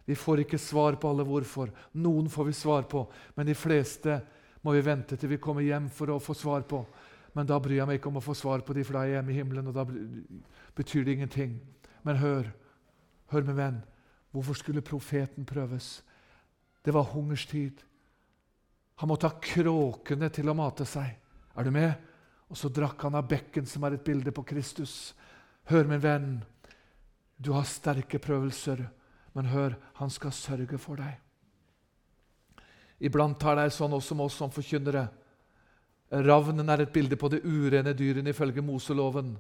Vi 0.07 0.15
får 0.15 0.45
ikke 0.45 0.59
svar 0.59 0.99
på 1.01 1.11
alle 1.11 1.25
hvorfor. 1.27 1.71
Noen 1.99 2.29
får 2.31 2.49
vi 2.51 2.55
svar 2.55 2.85
på, 2.91 3.07
men 3.35 3.47
de 3.49 3.55
fleste 3.55 4.21
må 4.63 4.75
vi 4.75 4.85
vente 4.85 5.17
til 5.17 5.31
vi 5.31 5.41
kommer 5.43 5.65
hjem 5.65 5.89
for 5.95 6.13
å 6.13 6.21
få 6.23 6.35
svar 6.35 6.67
på. 6.69 6.83
Men 7.37 7.49
da 7.49 7.59
bryr 7.61 7.83
jeg 7.83 7.89
meg 7.89 7.99
ikke 7.99 8.09
om 8.09 8.17
å 8.17 8.25
få 8.25 8.35
svar 8.37 8.63
på 8.65 8.73
de, 8.73 8.85
for 8.87 8.97
da 8.97 9.03
er 9.05 9.11
jeg 9.11 9.19
hjemme 9.19 9.35
i 9.35 9.37
himmelen, 9.37 9.67
og 9.69 9.77
da 9.77 9.85
betyr 10.77 11.05
det 11.05 11.19
ingenting. 11.19 11.59
Men 12.07 12.17
hør, 12.23 12.49
hør 13.33 13.45
min 13.45 13.59
venn, 13.59 13.83
hvorfor 14.33 14.57
skulle 14.57 14.85
profeten 14.85 15.45
prøves? 15.49 16.01
Det 16.81 16.95
var 16.97 17.11
hungerstid. 17.13 17.83
Han 19.03 19.11
måtte 19.13 19.29
ha 19.29 19.43
kråkene 19.43 20.31
til 20.33 20.49
å 20.49 20.57
mate 20.57 20.87
seg. 20.89 21.13
Er 21.57 21.69
du 21.69 21.73
med? 21.77 21.93
Og 22.49 22.57
så 22.57 22.71
drakk 22.73 23.05
han 23.05 23.19
av 23.19 23.29
bekken, 23.29 23.69
som 23.69 23.85
er 23.85 23.99
et 23.99 24.07
bilde 24.07 24.33
på 24.33 24.47
Kristus. 24.47 25.13
Hør, 25.69 25.85
min 25.91 26.01
venn, 26.01 26.31
du 27.37 27.53
har 27.53 27.69
sterke 27.69 28.21
prøvelser, 28.23 28.81
men 29.37 29.53
hør, 29.53 29.77
han 30.01 30.13
skal 30.15 30.33
sørge 30.33 30.81
for 30.81 31.03
deg. 31.03 31.19
Iblant 33.05 33.37
tar 33.37 33.59
det 33.59 33.75
sånn 33.77 33.93
også 33.93 34.17
med 34.17 34.31
oss 34.31 34.39
som 34.41 34.53
forkynnere. 34.53 35.05
Ravnen 36.11 36.69
er 36.71 36.85
et 36.85 36.93
bilde 36.95 37.17
på 37.19 37.29
det 37.33 37.43
urene 37.43 37.95
dyrene 37.97 38.31
ifølge 38.31 38.63
Moseloven. 38.63 39.33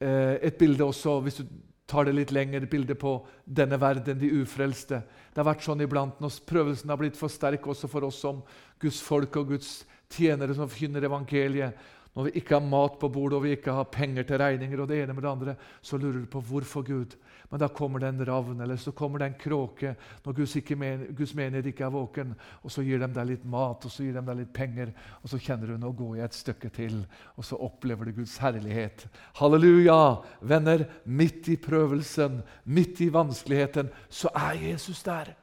Eh, 0.00 0.36
et 0.40 0.56
bilde 0.56 0.84
også, 0.84 1.18
hvis 1.20 1.42
du 1.42 1.44
tar 1.90 2.06
det 2.06 2.14
litt 2.16 2.32
lenger, 2.32 2.64
bilde 2.70 2.94
på 2.94 3.18
denne 3.44 3.76
verden, 3.80 4.18
de 4.18 4.30
ufrelste. 4.40 5.02
Det 5.30 5.42
har 5.42 5.48
vært 5.50 5.66
sånn 5.66 5.82
iblant 5.84 6.20
når 6.22 6.38
prøvelsen 6.48 6.92
har 6.92 7.00
blitt 7.00 7.18
for 7.18 7.32
sterk 7.32 7.66
også 7.66 7.90
for 7.90 8.06
oss 8.06 8.20
som 8.22 8.40
Guds 8.80 9.00
folk 9.04 9.36
og 9.36 9.52
Guds 9.56 9.72
tjenere 10.10 10.54
som 10.56 10.70
forkynner 10.70 11.04
evangeliet. 11.06 11.76
Når 12.10 12.26
vi 12.26 12.40
ikke 12.40 12.56
har 12.56 12.66
mat 12.66 12.96
på 12.98 13.08
bordet 13.12 13.36
og 13.38 13.44
vi 13.44 13.52
ikke 13.54 13.74
har 13.74 13.86
penger 13.92 14.24
til 14.26 14.40
regninger, 14.42 14.80
og 14.82 14.88
det 14.90 14.96
ene 14.98 15.14
med 15.14 15.22
det 15.22 15.30
andre, 15.30 15.52
så 15.82 15.98
lurer 15.98 16.24
du 16.24 16.26
på 16.30 16.42
hvorfor 16.42 16.82
Gud. 16.82 17.14
Men 17.50 17.62
da 17.62 17.68
kommer 17.70 18.02
det 18.02 18.10
en 18.10 18.24
ravn 18.26 18.60
eller 18.62 18.78
så 18.78 18.92
kommer 18.94 19.22
det 19.22 19.28
en 19.30 19.38
kråke 19.38 19.92
når 20.24 20.34
Guds, 20.34 20.56
men, 20.78 21.06
Guds 21.18 21.34
menighet 21.38 21.70
ikke 21.70 21.86
er 21.86 21.94
våken. 21.94 22.34
Og 22.66 22.74
så 22.74 22.82
gir 22.86 22.98
de 23.02 23.08
deg 23.14 23.30
litt 23.30 23.46
mat 23.46 23.86
og 23.86 23.94
så 23.94 24.06
gir 24.06 24.18
de 24.18 24.24
deg 24.26 24.42
litt 24.42 24.52
penger, 24.54 24.92
og 25.22 25.30
så 25.30 25.38
kjenner 25.38 25.70
du 25.70 25.78
nå 25.78 25.94
går 25.98 26.18
jeg 26.18 26.26
et 26.26 26.38
stykke 26.40 26.72
til. 26.74 27.00
Og 27.38 27.46
så 27.46 27.58
opplever 27.62 28.10
du 28.10 28.20
Guds 28.20 28.36
herlighet. 28.42 29.06
Halleluja! 29.38 30.00
Venner, 30.42 30.86
midt 31.06 31.50
i 31.50 31.58
prøvelsen, 31.62 32.42
midt 32.66 33.02
i 33.06 33.10
vanskeligheten, 33.14 33.90
så 34.10 34.34
er 34.34 34.58
Jesus 34.66 35.02
der. 35.06 35.34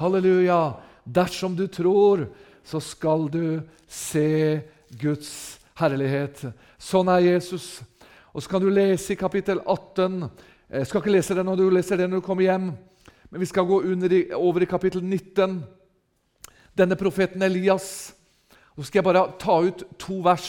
Halleluja! 0.00 0.62
Dersom 1.04 1.56
du 1.58 1.66
tror, 1.66 2.30
så 2.64 2.80
skal 2.80 3.28
du 3.28 3.44
se 3.88 4.62
Guds 4.96 5.32
herlighet. 5.32 5.58
Sånn 6.78 7.08
er 7.08 7.26
Jesus. 7.26 7.82
Og 8.32 8.42
så 8.42 8.48
kan 8.48 8.62
du 8.62 8.70
lese 8.70 9.12
i 9.12 9.20
kapittel 9.20 9.60
18 9.66 10.30
jeg 10.72 10.86
skal 10.88 11.02
ikke 11.02 11.12
lese 11.12 11.34
det 11.36 11.42
når 11.44 11.58
du 11.60 11.66
leser 11.68 11.98
det 12.00 12.06
når 12.08 12.22
du 12.22 12.24
kommer 12.24 12.46
hjem, 12.46 12.70
men 13.28 13.40
vi 13.42 13.46
skal 13.50 13.66
gå 13.68 13.82
i, 13.84 14.20
over 14.32 14.64
i 14.64 14.68
kapittel 14.68 15.02
19. 15.04 15.58
Denne 16.72 16.96
profeten 16.96 17.44
Elias. 17.44 18.14
Så 18.72 18.86
skal 18.88 19.02
jeg 19.02 19.04
bare 19.04 19.26
ta 19.36 19.58
ut 19.60 19.84
to 20.00 20.22
vers. 20.24 20.48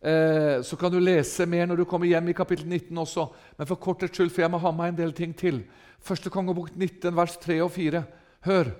Eh, 0.00 0.64
så 0.64 0.78
kan 0.80 0.92
du 0.92 0.96
lese 1.04 1.44
mer 1.44 1.68
når 1.68 1.82
du 1.82 1.84
kommer 1.84 2.08
hjem 2.08 2.30
i 2.32 2.36
kapittel 2.36 2.64
19 2.64 2.96
også. 2.96 3.26
Men 3.58 3.68
for 3.68 3.76
kortets 3.76 4.16
skyld, 4.16 4.32
for 4.32 4.46
jeg 4.46 4.54
må 4.56 4.62
ha 4.64 4.72
med 4.72 4.94
en 4.94 5.00
del 5.02 5.12
ting 5.12 5.36
til. 5.36 5.66
Første 6.00 6.32
kongebok 6.32 6.72
19, 6.72 7.12
vers 7.12 7.36
3 7.44 7.60
og 7.60 7.74
4. 7.76 8.04
Hør. 8.48 8.72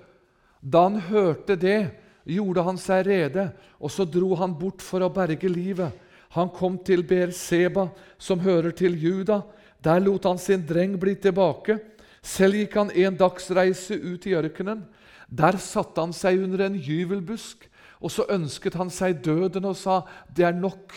Da 0.61 0.87
han 0.87 0.97
hørte 1.05 1.53
det, 1.53 1.79
gjorde 2.29 2.63
han 2.65 2.77
seg 2.79 3.07
rede, 3.07 3.49
og 3.79 3.91
så 3.91 4.05
dro 4.05 4.35
han 4.39 4.53
bort 4.57 4.83
for 4.85 5.03
å 5.03 5.11
berge 5.13 5.49
livet. 5.49 5.95
Han 6.35 6.51
kom 6.53 6.77
til 6.85 7.01
Berseba, 7.07 7.87
som 8.21 8.41
hører 8.43 8.75
til 8.77 8.97
Juda. 9.01 9.41
Der 9.83 10.01
lot 10.03 10.27
han 10.29 10.37
sin 10.37 10.65
dreng 10.67 10.97
bli 11.01 11.15
tilbake. 11.17 11.79
Selv 12.21 12.59
gikk 12.59 12.75
han 12.77 12.91
en 12.93 13.17
dagsreise 13.17 13.97
ut 13.97 14.27
i 14.27 14.35
ørkenen. 14.37 14.83
Der 15.29 15.57
satte 15.61 16.01
han 16.01 16.13
seg 16.13 16.41
under 16.43 16.65
en 16.65 16.77
gyvelbusk, 16.77 17.65
og 17.99 18.13
så 18.13 18.27
ønsket 18.31 18.77
han 18.79 18.91
seg 18.93 19.23
døden 19.23 19.65
og 19.65 19.75
sa, 19.75 20.01
'Det 20.33 20.45
er 20.45 20.53
nok. 20.53 20.93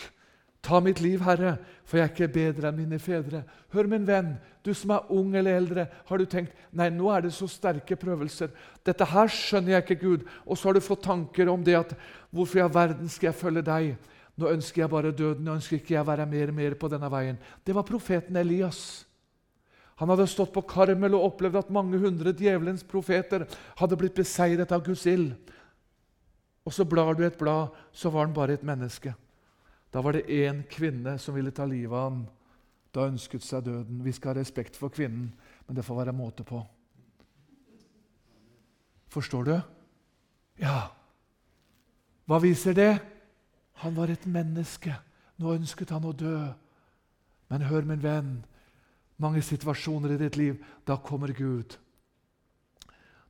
Ta 0.63 0.79
mitt 0.79 1.01
liv, 1.03 1.19
Herre, 1.21 1.57
for 1.83 1.99
jeg 1.99 2.05
er 2.07 2.11
ikke 2.13 2.33
bedre 2.33 2.69
enn 2.69 2.79
mine 2.79 2.99
fedre.' 2.99 3.43
Hør, 3.73 3.89
min 3.89 4.05
venn, 4.07 4.35
du 4.63 4.71
som 4.73 4.93
er 4.95 5.11
ung 5.11 5.33
eller 5.35 5.57
eldre, 5.57 5.87
har 6.07 6.17
du 6.17 6.25
tenkt, 6.25 6.53
'Nei, 6.71 6.89
nå 6.89 7.09
er 7.11 7.25
det 7.25 7.33
så 7.35 7.49
sterke 7.51 7.97
prøvelser.' 7.99 8.53
'Dette 8.85 9.05
her 9.05 9.27
skjønner 9.27 9.75
jeg 9.75 9.83
ikke, 9.83 10.01
Gud.' 10.05 10.27
Og 10.47 10.57
så 10.57 10.69
har 10.69 10.73
du 10.73 10.79
fått 10.79 11.03
tanker 11.03 11.49
om 11.51 11.63
det 11.63 11.75
at 11.75 11.95
'Hvorfor 12.31 12.57
i 12.57 12.61
all 12.63 12.73
verden 12.73 13.09
skal 13.09 13.27
jeg 13.27 13.41
følge 13.41 13.61
deg?' 13.61 13.97
Nå 14.37 14.49
ønsker 14.49 14.81
jeg 14.81 14.89
bare 14.89 15.11
døden, 15.11 15.45
nå 15.45 15.53
ønsker 15.59 15.77
ikke 15.77 15.93
jeg 15.93 16.01
å 16.01 16.07
være 16.09 16.25
mer 16.25 16.49
og 16.49 16.55
mer 16.57 16.73
på 16.73 16.89
denne 16.89 17.09
veien. 17.11 17.37
Det 17.63 17.75
var 17.75 17.85
profeten 17.85 18.35
Elias. 18.35 19.05
Han 20.01 20.09
hadde 20.09 20.25
stått 20.27 20.53
på 20.55 20.63
Karmel 20.65 21.13
og 21.13 21.27
opplevd 21.27 21.59
at 21.59 21.73
mange 21.73 21.99
hundre 22.01 22.33
djevelens 22.33 22.81
profeter 22.83 23.45
hadde 23.77 23.99
blitt 23.99 24.15
beseiret 24.17 24.71
av 24.73 24.81
Guds 24.85 25.05
ild. 25.05 25.35
Og 26.65 26.73
så 26.73 26.85
blar 26.87 27.13
du 27.13 27.21
et 27.27 27.37
blad, 27.37 27.75
så 27.93 28.09
var 28.09 28.25
han 28.25 28.33
bare 28.33 28.57
et 28.57 28.65
menneske. 28.65 29.13
Da 29.93 30.01
var 30.01 30.13
det 30.17 30.25
én 30.25 30.63
kvinne 30.69 31.17
som 31.21 31.35
ville 31.35 31.51
ta 31.51 31.65
livet 31.65 31.93
av 31.93 32.09
ham. 32.09 32.23
Da 32.93 33.07
ønsket 33.09 33.45
seg 33.45 33.65
døden. 33.65 34.01
Vi 34.05 34.11
skal 34.13 34.33
ha 34.33 34.39
respekt 34.39 34.77
for 34.77 34.93
kvinnen, 34.93 35.29
men 35.67 35.75
det 35.77 35.85
får 35.85 35.99
være 36.01 36.15
måte 36.17 36.45
på. 36.45 36.61
Forstår 39.13 39.43
du? 39.45 39.55
Ja. 40.61 40.89
Hva 42.25 42.39
viser 42.41 42.73
det? 42.73 42.91
Han 43.85 43.93
var 43.97 44.09
et 44.09 44.25
menneske. 44.25 44.95
Nå 45.37 45.53
ønsket 45.53 45.93
han 45.93 46.05
å 46.05 46.13
dø. 46.13 46.37
Men 47.53 47.65
hør, 47.69 47.85
min 47.85 48.01
venn, 48.01 48.31
mange 49.21 49.43
situasjoner 49.45 50.15
i 50.15 50.21
ditt 50.21 50.37
liv, 50.39 50.57
da 50.87 50.97
kommer 50.97 51.33
Gud. 51.37 51.77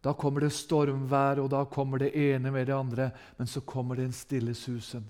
Da 0.03 0.13
kommer 0.15 0.43
det 0.43 0.53
stormvær, 0.55 1.39
og 1.43 1.49
da 1.51 1.63
kommer 1.67 1.99
det 2.03 2.13
ene 2.15 2.51
med 2.51 2.67
det 2.67 2.75
andre. 2.75 3.09
Men 3.37 3.47
så 3.47 3.63
kommer 3.67 3.99
det 3.99 4.07
en 4.07 4.15
stille 4.15 4.55
susen. 4.55 5.03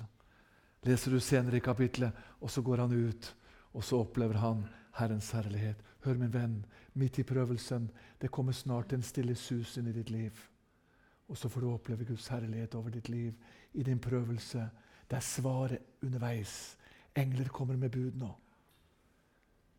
Leser 0.83 1.11
du 1.11 1.19
senere 1.19 1.57
i 1.57 1.63
kapitlet, 1.63 2.11
og 2.41 2.51
så 2.51 2.61
går 2.61 2.83
han 2.83 2.91
ut, 2.91 3.35
og 3.73 3.83
så 3.83 4.01
opplever 4.03 4.39
han 4.41 4.65
Herrens 4.99 5.31
herlighet. 5.31 5.79
Hør, 6.03 6.19
min 6.19 6.33
venn, 6.33 6.57
midt 6.93 7.19
i 7.19 7.23
prøvelsen, 7.23 7.89
det 8.21 8.31
kommer 8.31 8.53
snart 8.53 8.93
en 8.93 9.01
stille 9.01 9.35
susen 9.35 9.87
i 9.87 9.95
ditt 9.95 10.09
liv. 10.11 10.31
Og 11.31 11.37
så 11.39 11.49
får 11.49 11.61
du 11.61 11.71
oppleve 11.71 12.05
Guds 12.05 12.27
herlighet 12.27 12.75
over 12.75 12.91
ditt 12.91 13.09
liv 13.09 13.33
i 13.73 13.83
din 13.83 13.99
prøvelse 13.99 14.67
det 15.13 15.19
er 15.19 15.25
svaret 15.27 15.79
underveis. 16.01 16.77
Engler 17.15 17.51
kommer 17.53 17.77
med 17.77 17.91
bud 17.91 18.15
nå. 18.17 18.31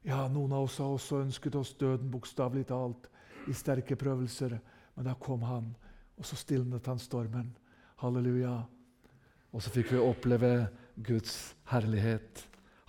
Ja, 0.05 0.29
Noen 0.29 0.53
av 0.53 0.69
oss 0.69 0.77
har 0.79 0.93
også 0.93 1.23
ønsket 1.25 1.57
oss 1.59 1.73
døden, 1.81 2.11
bokstavelig 2.13 2.69
talt, 2.69 3.09
i 3.49 3.55
sterke 3.57 3.97
prøvelser. 3.97 4.59
Men 4.95 5.09
da 5.09 5.17
kom 5.19 5.43
han, 5.43 5.73
og 6.15 6.29
så 6.29 6.37
stilnet 6.39 6.87
han 6.87 7.03
stormen. 7.03 7.49
Halleluja. 7.99 8.55
Og 9.51 9.63
så 9.63 9.73
fikk 9.75 9.91
vi 9.95 10.05
oppleve 10.05 10.53
Guds 10.97 11.55
herlighet. 11.71 12.45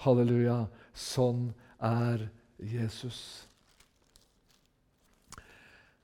Halleluja. 0.05 0.65
Sånn 0.93 1.49
er 1.81 2.27
Jesus. 2.61 3.47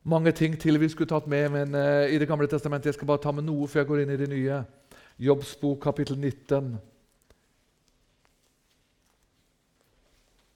Mange 0.04 0.34
ting 0.34 0.56
til 0.58 0.80
vi 0.82 0.90
skulle 0.90 1.12
tatt 1.12 1.28
med 1.30 1.52
men 1.54 1.76
uh, 1.78 2.10
i 2.10 2.18
Det 2.18 2.28
gamle 2.28 2.50
testamentet. 2.50 2.90
Jeg 2.90 2.98
skal 2.98 3.08
bare 3.08 3.22
ta 3.22 3.32
med 3.32 3.46
noe 3.46 3.68
før 3.70 3.84
jeg 3.84 3.92
går 3.92 4.04
inn 4.04 4.16
i 4.16 4.22
det 4.22 4.30
nye. 4.32 4.64
Jobbs 5.22 5.54
bok, 5.62 5.84
kapittel 5.84 6.18
19. 6.18 6.74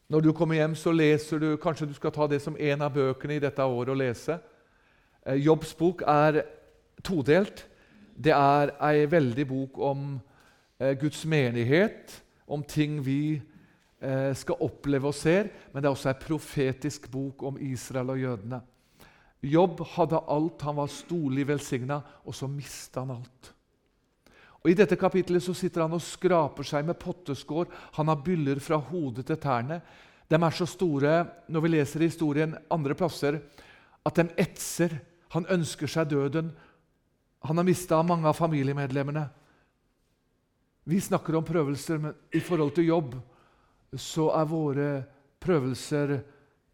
Når 0.10 0.22
du 0.22 0.32
kommer 0.34 0.58
hjem, 0.58 0.76
så 0.78 0.92
leser 0.94 1.40
du 1.42 1.58
Kanskje 1.62 1.88
du 1.90 1.94
skal 1.98 2.14
ta 2.14 2.28
det 2.30 2.42
som 2.42 2.58
en 2.58 2.82
av 2.82 2.94
bøkene 2.94 3.38
i 3.38 3.42
dette 3.44 3.62
året 3.62 3.94
å 3.94 3.98
lese. 3.98 4.40
Eh, 5.26 5.38
Jobbs 5.46 5.74
bok 5.78 6.02
er 6.10 6.44
todelt. 7.06 7.66
Det 8.18 8.34
er 8.34 8.74
ei 8.86 9.06
veldig 9.12 9.46
bok 9.50 9.78
om 9.78 10.16
Guds 11.00 11.26
menighet, 11.26 12.22
om 12.48 12.64
ting 12.64 13.00
vi 13.06 13.42
eh, 14.02 14.32
skal 14.36 14.62
oppleve 14.62 15.10
og 15.10 15.16
ser, 15.16 15.50
men 15.72 15.82
det 15.82 15.90
er 15.90 15.96
også 15.96 16.12
ei 16.12 16.20
profetisk 16.20 17.08
bok 17.12 17.46
om 17.48 17.60
Israel 17.64 18.14
og 18.14 18.22
jødene. 18.22 18.62
Jobb 19.46 19.84
hadde 19.96 20.24
alt, 20.32 20.66
han 20.66 20.78
var 20.80 20.92
storlig 20.92 21.46
velsigna, 21.48 22.00
og 22.26 22.36
så 22.36 22.50
mista 22.50 23.04
han 23.04 23.16
alt. 23.18 23.52
Og 24.66 24.72
I 24.72 24.78
dette 24.78 24.98
kapittelet 24.98 25.44
så 25.46 25.54
sitter 25.54 25.84
han 25.86 25.94
og 25.94 26.02
skraper 26.02 26.66
seg 26.66 26.88
med 26.88 26.98
potteskår. 26.98 27.70
Han 28.00 28.10
har 28.10 28.24
byller 28.26 28.58
fra 28.64 28.80
hodet 28.82 29.28
til 29.28 29.38
tærne. 29.38 29.78
De 30.26 30.40
er 30.40 30.56
så 30.58 30.66
store 30.66 31.20
når 31.54 31.62
vi 31.62 31.70
leser 31.76 32.02
historien 32.02 32.56
andre 32.74 32.98
plasser, 32.98 33.38
at 34.06 34.18
de 34.18 34.26
etser. 34.42 34.98
Han 35.38 35.46
ønsker 35.54 35.92
seg 35.92 36.10
døden. 36.10 36.50
Han 37.46 37.62
har 37.62 37.68
mista 37.68 38.02
mange 38.02 38.26
av 38.26 38.40
familiemedlemmene. 38.40 39.28
Vi 40.86 41.02
snakker 41.02 41.36
om 41.36 41.46
prøvelser, 41.46 41.98
men 42.02 42.14
i 42.34 42.40
forhold 42.40 42.76
til 42.76 42.92
jobb 42.92 43.16
så 43.98 44.30
er 44.38 44.50
våre 44.50 44.90
prøvelser 45.42 46.20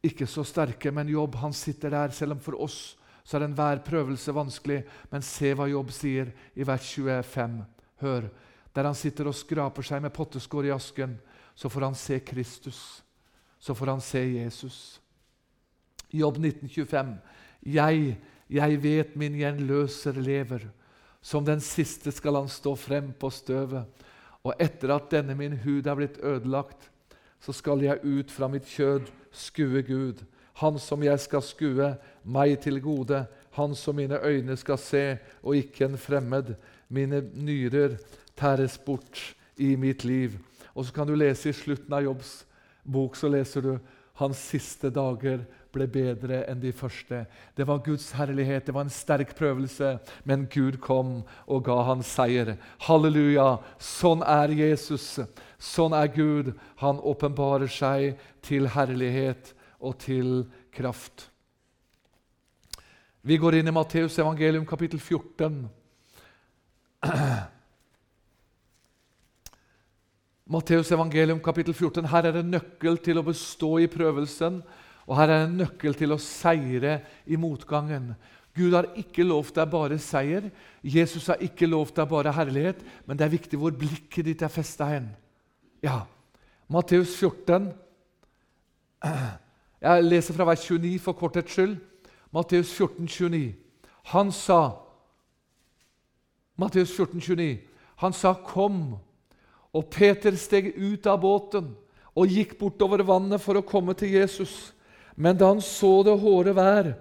ikke 0.03 0.27
så 0.27 0.43
sterke. 0.47 0.91
Men 0.91 1.11
jobb 1.11 1.37
han 1.39 1.53
sitter 1.55 1.93
der, 1.93 2.11
selv 2.15 2.35
om 2.35 2.41
for 2.43 2.59
oss 2.59 2.81
så 3.23 3.37
er 3.37 3.45
enhver 3.45 3.81
prøvelse 3.85 4.33
vanskelig. 4.35 4.81
Men 5.11 5.25
se 5.25 5.53
hva 5.55 5.67
Jobb 5.69 5.91
sier 5.93 6.31
i 6.55 6.65
vers 6.67 6.87
25. 6.89 7.61
Hør. 8.01 8.27
Der 8.73 8.87
han 8.87 8.97
sitter 8.97 9.29
og 9.29 9.37
skraper 9.37 9.85
seg 9.85 10.01
med 10.03 10.13
potteskår 10.15 10.69
i 10.69 10.73
asken, 10.73 11.17
så 11.55 11.69
får 11.69 11.87
han 11.89 11.97
se 11.97 12.19
Kristus. 12.25 12.81
Så 13.61 13.75
får 13.77 13.93
han 13.93 14.01
se 14.01 14.21
Jesus. 14.25 14.77
Jobb 16.11 16.39
1925. 16.41 17.13
Jeg, 17.61 18.15
jeg 18.49 18.83
vet 18.83 19.15
min 19.19 19.35
gjenløser 19.37 20.17
lever. 20.17 20.65
Som 21.21 21.45
den 21.45 21.61
siste 21.61 22.11
skal 22.11 22.39
han 22.39 22.49
stå 22.49 22.75
frem 22.75 23.11
på 23.13 23.29
støvet. 23.29 23.85
Og 24.43 24.55
etter 24.59 24.93
at 24.95 25.11
denne 25.13 25.35
min 25.37 25.57
hud 25.61 25.85
er 25.85 25.97
blitt 25.97 26.17
ødelagt, 26.23 26.89
så 27.41 27.53
skal 27.53 27.83
jeg 27.85 28.01
ut 28.03 28.31
fra 28.31 28.49
mitt 28.49 28.65
kjød 28.69 29.09
skue 29.31 29.83
Gud. 29.85 30.23
Han 30.61 30.79
som 30.81 31.03
jeg 31.03 31.19
skal 31.21 31.41
skue, 31.45 31.91
meg 32.23 32.59
til 32.61 32.81
gode. 32.81 33.25
Han 33.57 33.75
som 33.75 33.97
mine 33.97 34.19
øyne 34.21 34.57
skal 34.57 34.77
se, 34.81 35.17
og 35.43 35.55
ikke 35.57 35.85
en 35.85 35.97
fremmed. 35.97 36.55
Mine 36.89 37.21
nyrer 37.33 37.97
tæres 38.37 38.77
bort 38.77 39.35
i 39.57 39.75
mitt 39.75 40.03
liv. 40.03 40.37
Og 40.73 40.85
så 40.85 40.93
kan 40.93 41.07
du 41.07 41.15
lese 41.15 41.49
i 41.49 41.53
slutten 41.55 41.93
av 41.93 42.03
Jobbs 42.03 42.41
bok 42.83 43.17
så 43.17 43.29
leser 43.29 43.65
du 43.65 43.73
hans 44.21 44.41
siste 44.51 44.91
dager 44.93 45.43
ble 45.71 45.87
bedre 45.87 46.41
enn 46.49 46.59
de 46.61 46.71
første. 46.75 47.23
Det 47.55 47.65
var 47.67 47.83
Guds 47.85 48.11
herlighet, 48.17 48.65
det 48.67 48.75
var 48.75 48.85
en 48.85 48.93
sterk 48.93 49.33
prøvelse, 49.37 49.93
men 50.27 50.47
Gud 50.51 50.79
kom 50.83 51.21
og 51.47 51.63
ga 51.67 51.79
han 51.87 52.03
seier. 52.05 52.55
Halleluja! 52.87 53.57
Sånn 53.79 54.23
er 54.27 54.53
Jesus. 54.55 55.07
Sånn 55.61 55.95
er 55.97 56.11
Gud. 56.13 56.53
Han 56.83 56.99
åpenbarer 56.99 57.71
seg 57.71 58.19
til 58.45 58.69
herlighet 58.75 59.53
og 59.79 59.97
til 60.03 60.45
kraft. 60.75 61.27
Vi 63.21 63.37
går 63.37 63.59
inn 63.59 63.69
i 63.69 63.75
Matteus 63.75 64.17
evangelium 64.17 64.65
kapittel 64.65 64.99
14. 64.99 65.61
Matteus 70.51 70.89
evangelium 70.91 71.39
kapittel 71.39 71.73
14. 71.73 72.09
Her 72.09 72.27
er 72.27 72.39
det 72.39 72.47
nøkkel 72.49 72.97
til 73.05 73.21
å 73.21 73.23
bestå 73.23 73.77
i 73.79 73.87
prøvelsen. 73.87 74.57
Og 75.11 75.17
her 75.19 75.27
er 75.33 75.41
en 75.43 75.57
nøkkel 75.59 75.97
til 75.99 76.15
å 76.15 76.21
seire 76.23 77.01
i 77.27 77.35
motgangen. 77.35 78.13
Gud 78.55 78.71
har 78.77 78.87
ikke 78.99 79.25
lovt 79.27 79.57
deg 79.59 79.67
bare 79.71 79.97
seier. 79.99 80.47
Jesus 80.83 81.27
har 81.27 81.43
ikke 81.43 81.67
lovt 81.67 81.97
deg 81.99 82.07
bare 82.07 82.31
herlighet. 82.35 82.79
Men 83.03 83.19
det 83.19 83.25
er 83.27 83.33
viktig 83.35 83.59
hvor 83.59 83.75
blikket 83.75 84.29
ditt 84.29 84.43
er 84.47 84.51
festa 84.51 84.87
hen. 84.87 85.09
Ja, 85.83 86.05
Matteus 86.71 87.17
14. 87.19 87.73
Jeg 89.81 90.07
leser 90.07 90.37
fra 90.37 90.47
vers 90.47 90.63
29 90.63 90.95
for 91.03 91.19
korthets 91.19 91.57
skyld. 91.57 91.75
Matteus 92.31 92.71
14, 92.71 93.07
29. 93.11 93.51
Han 94.15 94.31
sa 94.31 94.61
Matteus 96.55 96.95
14, 96.95 97.19
29. 97.19 97.59
Han 97.95 98.13
sa, 98.13 98.33
'Kom.' 98.33 98.99
Og 99.73 99.85
Peter 99.89 100.35
steg 100.35 100.73
ut 100.75 101.07
av 101.07 101.21
båten 101.21 101.75
og 102.15 102.27
gikk 102.27 102.57
bortover 102.59 103.03
vannet 103.07 103.41
for 103.41 103.55
å 103.55 103.63
komme 103.63 103.93
til 103.93 104.09
Jesus. 104.09 104.73
Men 105.15 105.37
da 105.37 105.51
han 105.51 105.61
så 105.63 106.01
det 106.05 106.17
hårde 106.21 106.53
vær, 106.57 106.91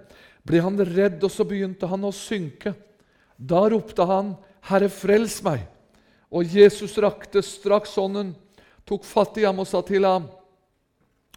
ble 0.47 0.61
han 0.63 0.79
redd, 0.79 1.21
og 1.23 1.31
så 1.31 1.45
begynte 1.47 1.89
han 1.89 2.05
å 2.07 2.13
synke. 2.15 2.73
Da 3.37 3.67
ropte 3.69 4.05
han, 4.05 4.35
'Herre, 4.61 4.89
frels 4.89 5.41
meg!' 5.43 5.67
Og 6.31 6.45
Jesus 6.45 6.97
rakte 6.97 7.41
straks 7.43 7.95
hånden, 7.95 8.35
tok 8.85 9.03
fatt 9.03 9.37
i 9.37 9.43
ham 9.43 9.59
og 9.59 9.67
sa 9.67 9.81
til 9.81 10.05
ham, 10.05 10.29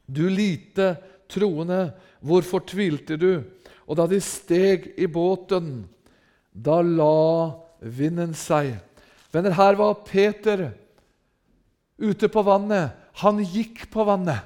'Du 0.07 0.29
lite 0.29 0.97
troende, 1.29 1.95
hvorfor 2.23 2.61
tvilte 2.61 3.17
du?' 3.17 3.45
Og 3.87 3.97
da 3.97 4.07
de 4.07 4.21
steg 4.21 4.95
i 4.97 5.07
båten, 5.07 5.85
da 6.55 6.81
la 6.81 7.53
vinden 7.81 8.33
seg. 8.33 8.79
Venner, 9.33 9.53
her 9.53 9.77
var 9.77 9.99
Peter 10.07 10.71
ute 11.99 12.31
på 12.31 12.43
vannet. 12.47 12.95
Han 13.21 13.43
gikk 13.45 13.91
på 13.93 14.07
vannet. 14.07 14.41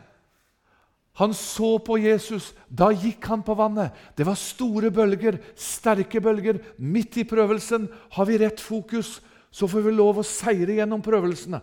Han 1.19 1.35
så 1.35 1.79
på 1.83 1.97
Jesus. 1.99 2.53
Da 2.71 2.93
gikk 2.95 3.27
han 3.27 3.43
på 3.43 3.57
vannet. 3.59 3.91
Det 4.15 4.27
var 4.27 4.39
store 4.39 4.93
bølger, 4.95 5.41
sterke 5.59 6.21
bølger. 6.23 6.61
Midt 6.79 7.19
i 7.19 7.25
prøvelsen 7.27 7.89
har 8.15 8.29
vi 8.29 8.39
rett 8.39 8.63
fokus, 8.63 9.17
så 9.51 9.67
får 9.67 9.83
vi 9.89 9.95
lov 9.97 10.21
å 10.21 10.27
seire 10.27 10.77
gjennom 10.77 11.03
prøvelsene. 11.03 11.59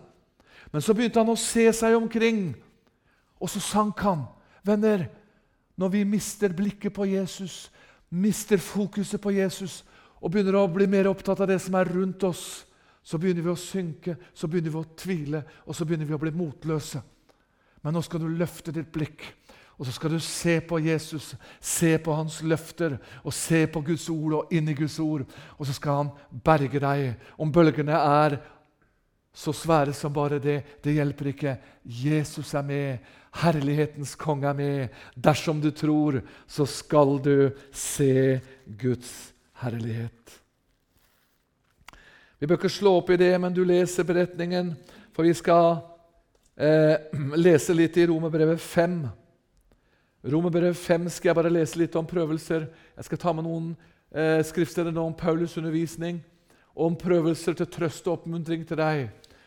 Men 0.72 0.84
så 0.84 0.92
begynte 0.92 1.22
han 1.22 1.32
å 1.32 1.38
se 1.40 1.64
seg 1.72 1.96
omkring, 1.96 2.50
og 3.40 3.48
så 3.48 3.62
sank 3.64 4.02
han. 4.04 4.26
Venner, 4.66 5.06
når 5.80 5.94
vi 5.94 6.04
mister 6.04 6.52
blikket 6.52 6.92
på 6.92 7.06
Jesus, 7.08 7.70
mister 8.12 8.60
fokuset 8.60 9.22
på 9.22 9.32
Jesus 9.38 9.80
og 10.20 10.34
begynner 10.34 10.58
å 10.60 10.66
bli 10.72 10.84
mer 10.90 11.08
opptatt 11.08 11.40
av 11.44 11.48
det 11.48 11.58
som 11.64 11.78
er 11.80 11.88
rundt 11.94 12.28
oss, 12.28 12.66
så 13.00 13.16
begynner 13.20 13.44
vi 13.46 13.54
å 13.54 13.60
synke, 13.60 14.18
så 14.36 14.50
begynner 14.50 14.74
vi 14.74 14.82
å 14.82 14.94
tvile, 14.98 15.42
og 15.64 15.76
så 15.76 15.88
begynner 15.88 16.08
vi 16.08 16.16
å 16.16 16.20
bli 16.20 16.34
motløse. 16.34 17.00
Men 17.80 17.96
nå 17.96 18.04
skal 18.04 18.20
du 18.20 18.28
løfte 18.36 18.74
ditt 18.74 18.92
blikk 18.92 19.28
og 19.76 19.84
så 19.84 19.92
skal 19.92 20.14
du 20.14 20.20
se 20.24 20.56
på 20.64 20.78
Jesus, 20.80 21.34
se 21.60 21.98
på 22.00 22.14
hans 22.16 22.38
løfter 22.42 22.96
og 23.22 23.34
se 23.36 23.66
på 23.68 23.82
Guds 23.84 24.08
ord 24.08 24.38
og 24.38 24.54
inn 24.56 24.70
i 24.72 24.76
Guds 24.76 24.96
ord. 25.04 25.26
Og 25.58 25.68
så 25.68 25.74
skal 25.76 25.98
han 26.00 26.12
berge 26.44 26.80
deg. 26.80 27.10
Om 27.36 27.52
bølgene 27.52 27.98
er 27.98 28.38
så 29.36 29.52
svære 29.52 29.92
som 29.92 30.14
bare 30.16 30.38
det, 30.40 30.62
det 30.80 30.94
hjelper 30.96 31.28
ikke. 31.28 31.52
Jesus 31.84 32.54
er 32.56 32.64
med. 32.64 33.12
Herlighetens 33.36 34.14
konge 34.16 34.48
er 34.48 34.56
med. 34.56 34.96
Dersom 35.12 35.60
du 35.60 35.68
tror, 35.76 36.22
så 36.48 36.64
skal 36.64 37.18
du 37.20 37.50
se 37.68 38.40
Guds 38.80 39.12
herlighet. 39.60 40.40
Vi 42.38 42.48
bør 42.48 42.62
ikke 42.62 42.72
slå 42.72 42.94
opp 42.96 43.12
i 43.12 43.20
det, 43.20 43.34
men 43.40 43.52
du 43.52 43.60
leser 43.64 44.08
beretningen, 44.08 44.72
for 45.12 45.28
vi 45.28 45.36
skal 45.36 45.78
eh, 46.56 46.96
lese 47.44 47.76
litt 47.76 47.96
i 48.00 48.08
Romerbrevet 48.08 48.60
5. 48.60 48.98
Romerbrevet 50.26 50.76
5 50.76 51.08
skal 51.08 51.28
jeg 51.28 51.38
bare 51.38 51.52
lese 51.54 51.78
litt 51.78 51.94
om 51.98 52.06
prøvelser. 52.06 52.64
Jeg 52.96 53.06
skal 53.06 53.18
ta 53.22 53.32
med 53.36 53.44
noen 53.46 53.68
eh, 54.10 54.40
skriftsteder 54.42 54.90
nå 54.90 55.04
om 55.06 55.14
Paulus' 55.14 55.54
undervisning 55.60 56.18
og 56.74 56.88
om 56.88 56.96
prøvelser 56.98 57.54
til 57.54 57.68
trøst 57.70 58.08
og 58.08 58.18
oppmuntring 58.18 58.64
til 58.66 58.80
deg. 58.80 59.04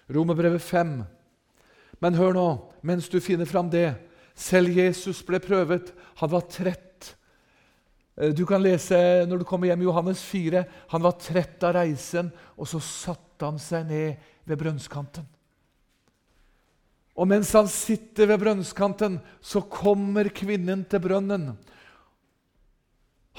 Romerbrevet 0.07 0.63
5. 0.63 0.93
Men 1.99 2.15
hør 2.15 2.37
nå, 2.37 2.47
mens 2.81 3.09
du 3.11 3.19
finner 3.19 3.49
fram 3.49 3.67
det. 3.69 3.91
Selv 4.39 4.71
Jesus 4.71 5.19
ble 5.27 5.41
prøvet. 5.43 5.91
Han 6.21 6.31
var 6.31 6.47
trett. 6.47 7.09
Eh, 8.15 8.31
du 8.31 8.45
kan 8.47 8.63
lese 8.63 9.25
når 9.27 9.43
du 9.43 9.49
kommer 9.49 9.67
hjem 9.67 9.83
i 9.83 9.89
Johannes 9.89 10.23
4. 10.31 10.63
Han 10.95 11.03
var 11.03 11.19
trett 11.19 11.67
av 11.67 11.75
reisen, 11.75 12.31
og 12.55 12.71
så 12.71 12.79
satte 12.79 13.51
han 13.51 13.59
seg 13.59 13.83
ned 13.91 14.31
ved 14.47 14.63
brønnskanten. 14.63 15.27
Og 17.19 17.27
mens 17.27 17.51
han 17.57 17.67
sitter 17.67 18.29
ved 18.31 18.39
brønnskanten, 18.45 19.17
så 19.43 19.61
kommer 19.67 20.31
kvinnen 20.31 20.85
til 20.87 21.03
brønnen. 21.03 21.49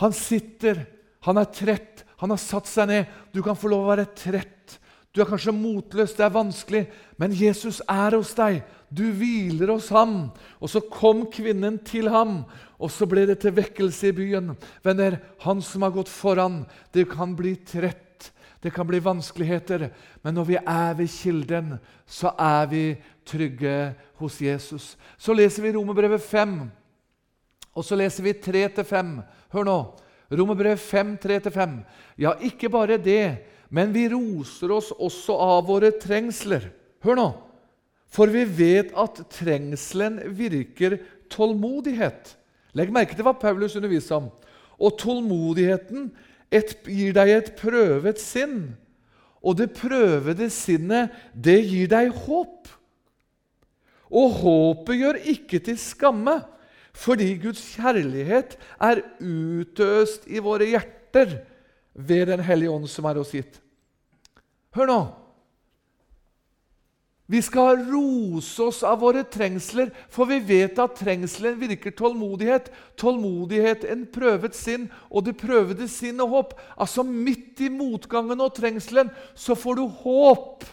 Han 0.00 0.12
sitter, 0.16 0.84
han 1.24 1.40
er 1.40 1.48
trett, 1.48 2.04
han 2.20 2.32
har 2.34 2.40
satt 2.40 2.68
seg 2.68 2.90
ned. 2.90 3.14
Du 3.32 3.40
kan 3.44 3.56
få 3.56 3.70
lov 3.72 3.86
å 3.86 3.92
være 3.94 4.10
trett. 4.12 4.76
Du 5.10 5.22
er 5.22 5.26
kanskje 5.26 5.56
motløs, 5.56 6.12
det 6.14 6.26
er 6.26 6.36
vanskelig, 6.36 6.84
men 7.18 7.32
Jesus 7.34 7.80
er 7.90 8.14
hos 8.14 8.34
deg. 8.36 8.60
Du 8.92 9.06
hviler 9.16 9.72
hos 9.72 9.88
ham. 9.94 10.28
Og 10.60 10.70
så 10.70 10.84
kom 10.92 11.24
kvinnen 11.32 11.80
til 11.86 12.10
ham, 12.12 12.44
og 12.78 12.92
så 12.92 13.08
ble 13.08 13.24
det 13.30 13.40
til 13.42 13.56
vekkelse 13.56 14.12
i 14.12 14.16
byen. 14.20 14.52
Venner, 14.84 15.18
han 15.42 15.64
som 15.64 15.88
har 15.88 15.96
gått 15.96 16.12
foran, 16.12 16.62
det 16.92 17.08
kan 17.10 17.32
bli 17.38 17.56
trett. 17.64 18.09
Det 18.60 18.72
kan 18.74 18.86
bli 18.86 19.00
vanskeligheter, 19.00 19.88
men 20.22 20.34
når 20.36 20.44
vi 20.44 20.56
er 20.60 20.94
ved 20.98 21.08
kilden, 21.08 21.78
så 22.06 22.34
er 22.38 22.66
vi 22.68 22.82
trygge 23.24 23.94
hos 24.20 24.40
Jesus. 24.40 24.96
Så 25.16 25.32
leser 25.32 25.64
vi 25.64 25.72
Romerbrevet 25.72 26.20
5, 26.20 26.58
og 27.72 27.84
så 27.84 27.96
leser 27.96 28.26
vi 28.26 28.34
3-5. 28.36 29.14
Hør 29.54 29.64
nå. 29.64 29.78
Romerbrevet 30.30 30.80
5, 30.80 31.16
3-5. 31.24 31.78
Ja, 32.20 32.34
ikke 32.40 32.68
bare 32.68 33.00
det, 33.00 33.46
men 33.70 33.94
vi 33.94 34.08
roser 34.12 34.74
oss 34.76 34.90
også 34.92 35.38
av 35.40 35.64
våre 35.70 35.92
trengsler. 35.96 36.68
Hør 37.02 37.16
nå. 37.16 37.28
For 38.10 38.30
vi 38.30 38.44
vet 38.44 38.92
at 38.98 39.22
trengselen 39.30 40.18
virker 40.36 40.98
tålmodighet. 41.30 42.34
Legg 42.76 42.92
merke 42.94 43.16
til 43.16 43.26
hva 43.26 43.34
Paulus 43.38 43.76
underviser 43.78 44.18
om. 44.18 44.28
Og 44.80 44.98
tålmodigheten 44.98 46.10
et, 46.50 46.74
gir 46.84 47.14
deg 47.16 47.32
et 47.34 47.50
prøvet 47.58 48.20
sinn. 48.22 48.72
Og 49.40 49.56
det 49.56 49.70
prøvede 49.76 50.50
sinnet, 50.52 51.14
det 51.34 51.60
gir 51.64 51.88
deg 51.90 52.12
håp. 52.26 52.68
Og 54.10 54.40
håpet 54.42 54.98
gjør 54.98 55.20
ikke 55.32 55.60
til 55.64 55.78
skamme, 55.80 56.40
fordi 56.90 57.32
Guds 57.40 57.62
kjærlighet 57.76 58.56
er 58.82 59.04
utøst 59.22 60.26
i 60.26 60.42
våre 60.42 60.66
hjerter 60.72 61.38
ved 61.94 62.26
Den 62.32 62.42
hellige 62.44 62.74
ånd 62.74 62.88
som 62.90 63.06
er 63.06 63.20
oss 63.22 63.32
gitt. 63.34 63.60
Hør 64.74 64.90
nå! 64.90 65.00
Vi 67.30 67.38
skal 67.42 67.84
rose 67.86 68.62
oss 68.62 68.80
av 68.82 69.04
våre 69.04 69.22
trengsler, 69.22 69.92
for 70.10 70.26
vi 70.26 70.40
vet 70.42 70.78
at 70.82 70.96
trengselen 70.98 71.60
virker 71.60 71.94
tålmodighet. 71.94 72.72
Tålmodighet 72.98 73.84
en 73.86 74.02
prøvet 74.10 74.56
sinn, 74.58 74.88
og 75.06 75.28
det 75.28 75.36
prøvede 75.38 75.86
sinn 75.86 76.18
og 76.24 76.34
håp. 76.34 76.56
Altså 76.74 77.04
Midt 77.06 77.62
i 77.62 77.70
motgangen 77.70 78.42
og 78.42 78.50
trengselen 78.56 79.12
så 79.38 79.54
får 79.54 79.78
du 79.78 79.84
håp. 80.02 80.66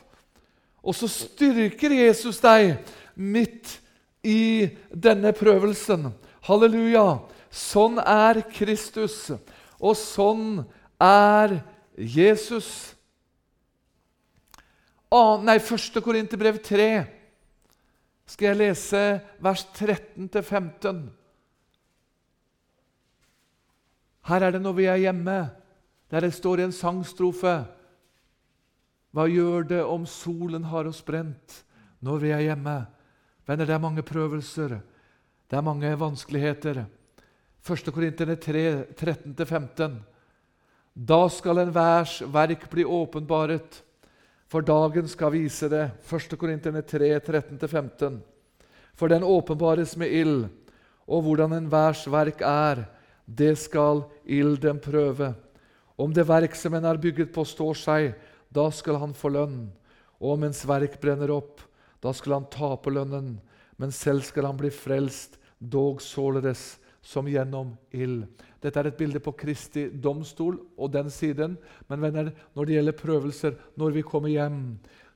Og 0.82 0.97
så 0.97 1.12
styrker 1.12 1.93
Jesus 1.93 2.41
deg 2.41 2.80
midt 3.14 3.78
i 4.26 4.74
denne 4.89 5.36
prøvelsen. 5.38 6.10
Halleluja! 6.49 7.20
Sånn 7.53 8.01
er 8.01 8.41
Kristus, 8.49 9.28
og 9.78 9.93
sånn 9.97 10.64
er 11.01 11.60
Jesus 11.97 12.97
nei, 15.43 15.55
1. 15.55 16.01
Korinterbrev 16.03 16.58
3 16.64 16.89
skal 18.28 18.49
jeg 18.49 18.60
lese 18.60 19.03
vers 19.39 19.64
13-15. 19.78 21.05
Her 24.28 24.43
er 24.43 24.51
det 24.51 24.62
når 24.62 24.76
vi 24.76 24.89
er 24.91 24.99
hjemme, 25.05 25.38
der 26.12 26.28
det 26.28 26.34
står 26.36 26.60
i 26.60 26.68
en 26.68 26.76
sangstrofe 26.76 27.55
Hva 29.16 29.26
gjør 29.32 29.64
det 29.72 29.80
om 29.88 30.03
solen 30.05 30.68
har 30.68 30.88
oss 30.88 30.99
brent 31.01 31.64
når 32.03 32.20
vi 32.22 32.36
er 32.36 32.43
hjemme? 32.49 32.76
Venner, 33.47 33.66
det 33.66 33.74
er 33.74 33.82
mange 33.82 34.03
prøvelser, 34.03 34.76
det 35.47 35.55
er 35.55 35.64
mange 35.64 35.88
vanskeligheter. 35.95 36.84
1. 37.64 37.91
Korinterne 37.95 38.36
3, 38.36 38.64
13-15. 38.91 39.95
Da 40.93 41.22
skal 41.32 41.64
enhvers 41.64 42.20
verk 42.28 42.68
bli 42.70 42.84
åpenbaret 42.84 43.87
for 44.48 44.64
dagen 44.64 45.08
skal 45.12 45.34
vise 45.36 45.68
det. 45.72 45.89
1. 46.08 46.38
Korinterne 46.39 46.82
3, 46.82 47.20
13-15. 47.20 48.20
For 48.98 49.12
den 49.12 49.26
åpenbares 49.28 49.98
med 50.00 50.14
ild, 50.14 50.45
og 51.08 51.24
hvordan 51.24 51.56
enhvers 51.58 52.06
verk 52.12 52.41
er, 52.41 52.86
det 53.28 53.58
skal 53.60 54.06
ilden 54.24 54.80
prøve. 54.84 55.34
Om 56.00 56.14
det 56.16 56.28
verk 56.30 56.56
som 56.56 56.76
en 56.78 56.88
er 56.88 57.00
bygget 57.02 57.34
på, 57.36 57.43
står 57.45 57.78
seg, 57.80 58.10
da 58.54 58.70
skal 58.72 59.00
han 59.02 59.16
få 59.18 59.34
lønn. 59.36 59.68
Og 60.18 60.38
om 60.38 60.48
ens 60.48 60.64
verk 60.68 60.95
brenner 61.02 61.32
opp, 61.36 61.62
da 62.02 62.14
skal 62.16 62.39
han 62.39 62.50
tape 62.54 62.93
lønnen, 62.93 63.38
men 63.78 63.93
selv 63.93 64.24
skal 64.26 64.48
han 64.48 64.58
bli 64.58 64.72
frelst, 64.74 65.38
dog 65.60 66.02
således 66.02 66.78
som 67.08 67.28
gjennom 67.30 67.72
ild. 67.95 68.26
Dette 68.60 68.82
er 68.82 68.89
et 68.89 68.97
bilde 68.99 69.22
på 69.24 69.32
Kristi 69.39 69.86
domstol 70.03 70.58
og 70.76 70.91
den 70.91 71.08
siden. 71.14 71.55
Men 71.88 72.01
venner, 72.03 72.32
når 72.55 72.68
det 72.68 72.74
gjelder 72.76 72.97
prøvelser, 72.99 73.60
når 73.80 73.93
vi 73.95 74.03
kommer 74.03 74.34
hjem, 74.34 74.58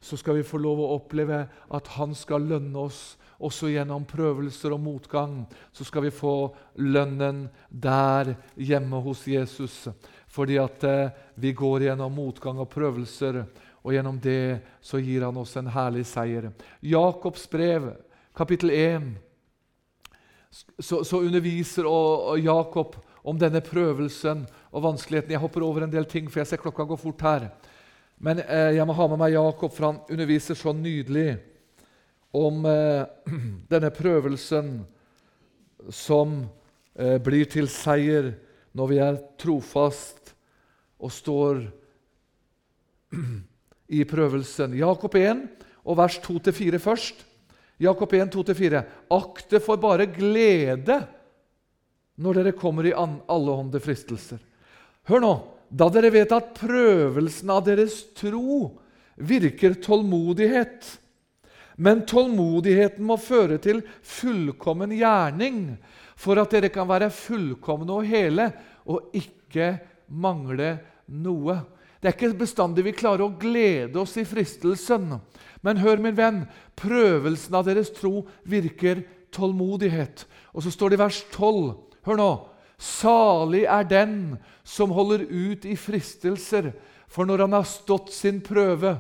så 0.02 0.18
skal 0.18 0.40
vi 0.40 0.46
få 0.48 0.62
lov 0.62 0.80
å 0.82 0.94
oppleve 0.96 1.44
at 1.70 1.90
Han 1.98 2.16
skal 2.16 2.48
lønne 2.48 2.86
oss. 2.88 3.18
Også 3.42 3.72
gjennom 3.74 4.06
prøvelser 4.06 4.72
og 4.76 4.84
motgang 4.84 5.34
så 5.74 5.84
skal 5.84 6.06
vi 6.06 6.14
få 6.14 6.54
lønnen 6.78 7.48
der 7.70 8.36
hjemme 8.56 9.02
hos 9.02 9.26
Jesus. 9.28 9.88
Fordi 10.32 10.60
at 10.62 10.86
eh, 10.88 11.10
vi 11.36 11.52
går 11.58 11.88
gjennom 11.90 12.14
motgang 12.16 12.62
og 12.62 12.70
prøvelser, 12.72 13.42
og 13.82 13.96
gjennom 13.96 14.22
det 14.22 14.62
så 14.86 15.02
gir 15.02 15.26
han 15.26 15.42
oss 15.42 15.58
en 15.58 15.72
herlig 15.74 16.06
seier. 16.08 16.52
Jakobs 16.86 17.50
brev, 17.50 17.90
kapittel 18.38 18.72
1 18.78 19.10
så, 20.52 21.02
så 21.08 21.22
underviser 21.24 21.88
og, 21.88 22.34
og 22.34 22.40
Jakob 22.44 22.98
om 23.24 23.38
denne 23.40 23.62
prøvelsen 23.64 24.44
og 24.72 24.84
vanskeligheten. 24.84 25.36
Jeg 25.36 25.44
hopper 25.44 25.64
over 25.64 25.86
en 25.86 25.94
del 25.94 26.08
ting, 26.10 26.28
for 26.32 26.42
jeg 26.42 26.52
ser 26.52 26.62
klokka 26.62 26.88
gå 26.90 26.98
fort 27.00 27.24
her. 27.26 27.48
Men 28.22 28.42
eh, 28.44 28.76
jeg 28.78 28.86
må 28.88 28.96
ha 28.98 29.08
med 29.10 29.22
meg 29.22 29.36
Jakob, 29.36 29.74
for 29.74 29.88
han 29.88 30.02
underviser 30.12 30.58
så 30.58 30.74
nydelig 30.76 31.40
om 32.38 32.66
eh, 32.70 33.04
denne 33.72 33.92
prøvelsen 33.96 34.74
som 35.90 36.42
eh, 36.94 37.18
blir 37.24 37.48
til 37.50 37.70
seier 37.72 38.34
når 38.78 38.92
vi 38.92 39.00
er 39.04 39.20
trofast 39.42 40.36
og 41.02 41.14
står 41.14 41.64
i 44.00 44.04
prøvelsen. 44.08 44.78
Jakob 44.80 45.18
1 45.18 45.48
og 45.82 45.98
vers 45.98 46.20
2-4 46.24 46.80
først. 46.82 47.26
Jakob 47.82 48.14
1, 48.14 48.30
2-4. 48.34 48.84
Akt 49.10 49.50
det 49.50 49.64
for 49.66 49.82
bare 49.82 50.06
glede 50.12 51.00
når 52.22 52.38
dere 52.38 52.54
kommer 52.54 52.86
i 52.86 52.94
allehånde 52.94 53.82
fristelser. 53.82 54.42
Hør 55.10 55.24
nå! 55.24 55.34
Da 55.72 55.88
dere 55.88 56.10
vet 56.12 56.34
at 56.36 56.50
prøvelsen 56.58 57.52
av 57.54 57.62
deres 57.64 58.02
tro 58.20 58.66
virker 59.16 59.78
tålmodighet. 59.80 60.84
Men 61.80 62.04
tålmodigheten 62.06 63.06
må 63.08 63.16
føre 63.16 63.56
til 63.64 63.80
fullkommen 64.04 64.92
gjerning, 64.94 65.78
for 66.20 66.42
at 66.42 66.52
dere 66.54 66.70
kan 66.74 66.90
være 66.90 67.08
fullkomne 67.16 67.96
og 67.96 68.10
hele 68.10 68.50
og 68.84 69.16
ikke 69.16 69.78
mangle 70.12 70.76
noe. 71.08 71.56
Det 72.02 72.10
er 72.10 72.16
ikke 72.18 72.34
bestandig 72.42 72.84
vi 72.88 72.96
klarer 72.98 73.28
å 73.28 73.36
glede 73.38 74.00
oss 74.02 74.16
i 74.18 74.26
fristelsen. 74.26 75.20
Men 75.62 75.82
hør, 75.84 76.02
min 76.02 76.18
venn, 76.18 76.40
prøvelsen 76.80 77.58
av 77.60 77.68
deres 77.68 77.92
tro 77.94 78.24
virker 78.50 79.04
tålmodighet. 79.34 80.26
Og 80.58 80.66
så 80.66 80.74
står 80.74 80.92
det 80.92 80.98
i 80.98 81.04
vers 81.04 81.20
12. 81.30 81.76
Hør 82.10 82.18
nå. 82.18 82.32
Salig 82.82 83.68
er 83.70 83.86
den 83.86 84.16
som 84.66 84.94
holder 84.96 85.28
ut 85.30 85.68
i 85.70 85.78
fristelser, 85.78 86.72
for 87.06 87.30
når 87.30 87.46
han 87.46 87.54
har 87.60 87.68
stått 87.70 88.10
sin 88.16 88.40
prøve, 88.42 88.96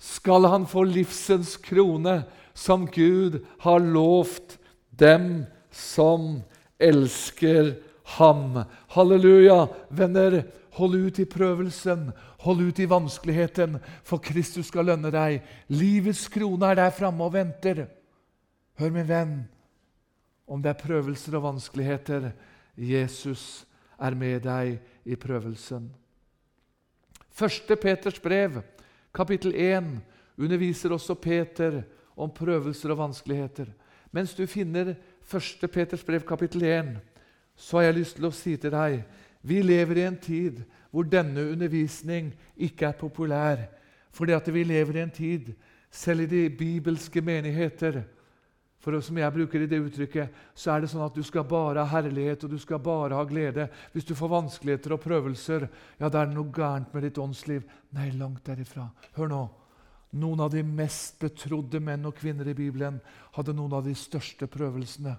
skal 0.00 0.48
han 0.48 0.64
få 0.64 0.86
livsens 0.88 1.58
krone, 1.60 2.22
som 2.56 2.86
Gud 2.88 3.42
har 3.60 3.84
lovt 3.84 4.56
dem 4.96 5.44
som 5.70 6.40
elsker 6.80 7.74
ham. 8.16 8.62
Halleluja! 8.96 9.66
Venner, 9.92 10.40
hold 10.80 10.96
ut 10.96 11.20
i 11.20 11.28
prøvelsen. 11.28 12.08
Hold 12.40 12.60
ut 12.60 12.78
i 12.80 12.88
vanskeligheten, 12.88 13.78
for 14.02 14.22
Kristus 14.24 14.70
skal 14.70 14.88
lønne 14.88 15.10
deg. 15.12 15.42
Livets 15.68 16.24
krone 16.32 16.70
er 16.70 16.78
der 16.78 16.94
framme 16.96 17.26
og 17.26 17.34
venter. 17.34 17.84
Hør, 18.80 18.94
min 18.94 19.08
venn, 19.08 19.34
om 20.48 20.62
det 20.62 20.72
er 20.72 20.80
prøvelser 20.80 21.36
og 21.36 21.44
vanskeligheter 21.50 22.30
Jesus 22.80 23.66
er 24.00 24.16
med 24.16 24.40
deg 24.46 24.78
i 25.04 25.18
prøvelsen. 25.20 25.90
Første 27.30 27.76
Peters 27.76 28.18
brev, 28.20 28.62
kapittel 29.14 29.54
1, 29.54 29.92
underviser 30.40 30.96
også 30.96 31.14
Peter 31.14 31.82
om 32.16 32.32
prøvelser 32.32 32.94
og 32.94 33.04
vanskeligheter. 33.04 33.68
Mens 34.10 34.34
du 34.34 34.46
finner 34.48 34.94
Første 35.30 35.68
Peters 35.68 36.02
brev, 36.04 36.24
kapittel 36.26 36.64
1, 36.66 36.94
så 37.54 37.78
har 37.78 37.90
jeg 37.90 38.00
lyst 38.00 38.16
til 38.16 38.26
å 38.26 38.34
si 38.34 38.56
til 38.56 38.72
deg 38.72 39.02
vi 39.46 39.62
lever 39.62 40.00
i 40.00 40.06
en 40.08 40.18
tid 40.20 40.60
hvor 40.90 41.06
denne 41.06 41.50
undervisning 41.52 42.32
ikke 42.56 42.86
er 42.86 42.98
populær. 42.98 43.66
Fordi 44.10 44.32
at 44.32 44.48
vi 44.54 44.64
lever 44.64 44.96
i 44.96 45.02
en 45.04 45.10
tid, 45.10 45.52
selv 45.90 46.20
i 46.20 46.26
de 46.26 46.48
bibelske 46.50 47.20
menigheter 47.20 48.02
for 48.80 49.00
Som 49.00 49.18
jeg 49.18 49.32
bruker 49.32 49.60
i 49.60 49.66
det 49.68 49.76
uttrykket, 49.76 50.28
så 50.56 50.72
er 50.72 50.80
det 50.80 50.88
sånn 50.88 51.04
at 51.04 51.14
du 51.14 51.20
skal 51.22 51.44
bare 51.44 51.82
ha 51.84 52.00
herlighet 52.00 52.46
og 52.46 52.50
du 52.54 52.58
skal 52.58 52.80
bare 52.80 53.12
ha 53.14 53.24
glede. 53.28 53.68
Hvis 53.92 54.06
du 54.08 54.14
får 54.16 54.30
vanskeligheter 54.32 54.94
og 54.96 55.02
prøvelser, 55.04 55.66
ja, 56.00 56.08
da 56.08 56.22
er 56.22 56.30
det 56.30 56.38
noe 56.38 56.48
gærent 56.48 56.94
med 56.94 57.04
ditt 57.04 57.20
åndsliv. 57.20 57.66
Nei, 57.92 58.08
langt 58.16 58.46
derifra. 58.48 58.88
Hør 59.18 59.28
nå. 59.28 59.42
Noen 60.16 60.40
av 60.40 60.54
de 60.54 60.62
mest 60.64 61.20
betrodde 61.20 61.78
menn 61.84 62.08
og 62.08 62.16
kvinner 62.16 62.48
i 62.48 62.56
Bibelen 62.56 62.96
hadde 63.36 63.52
noen 63.54 63.76
av 63.76 63.84
de 63.84 63.92
største 63.94 64.48
prøvelsene. 64.50 65.12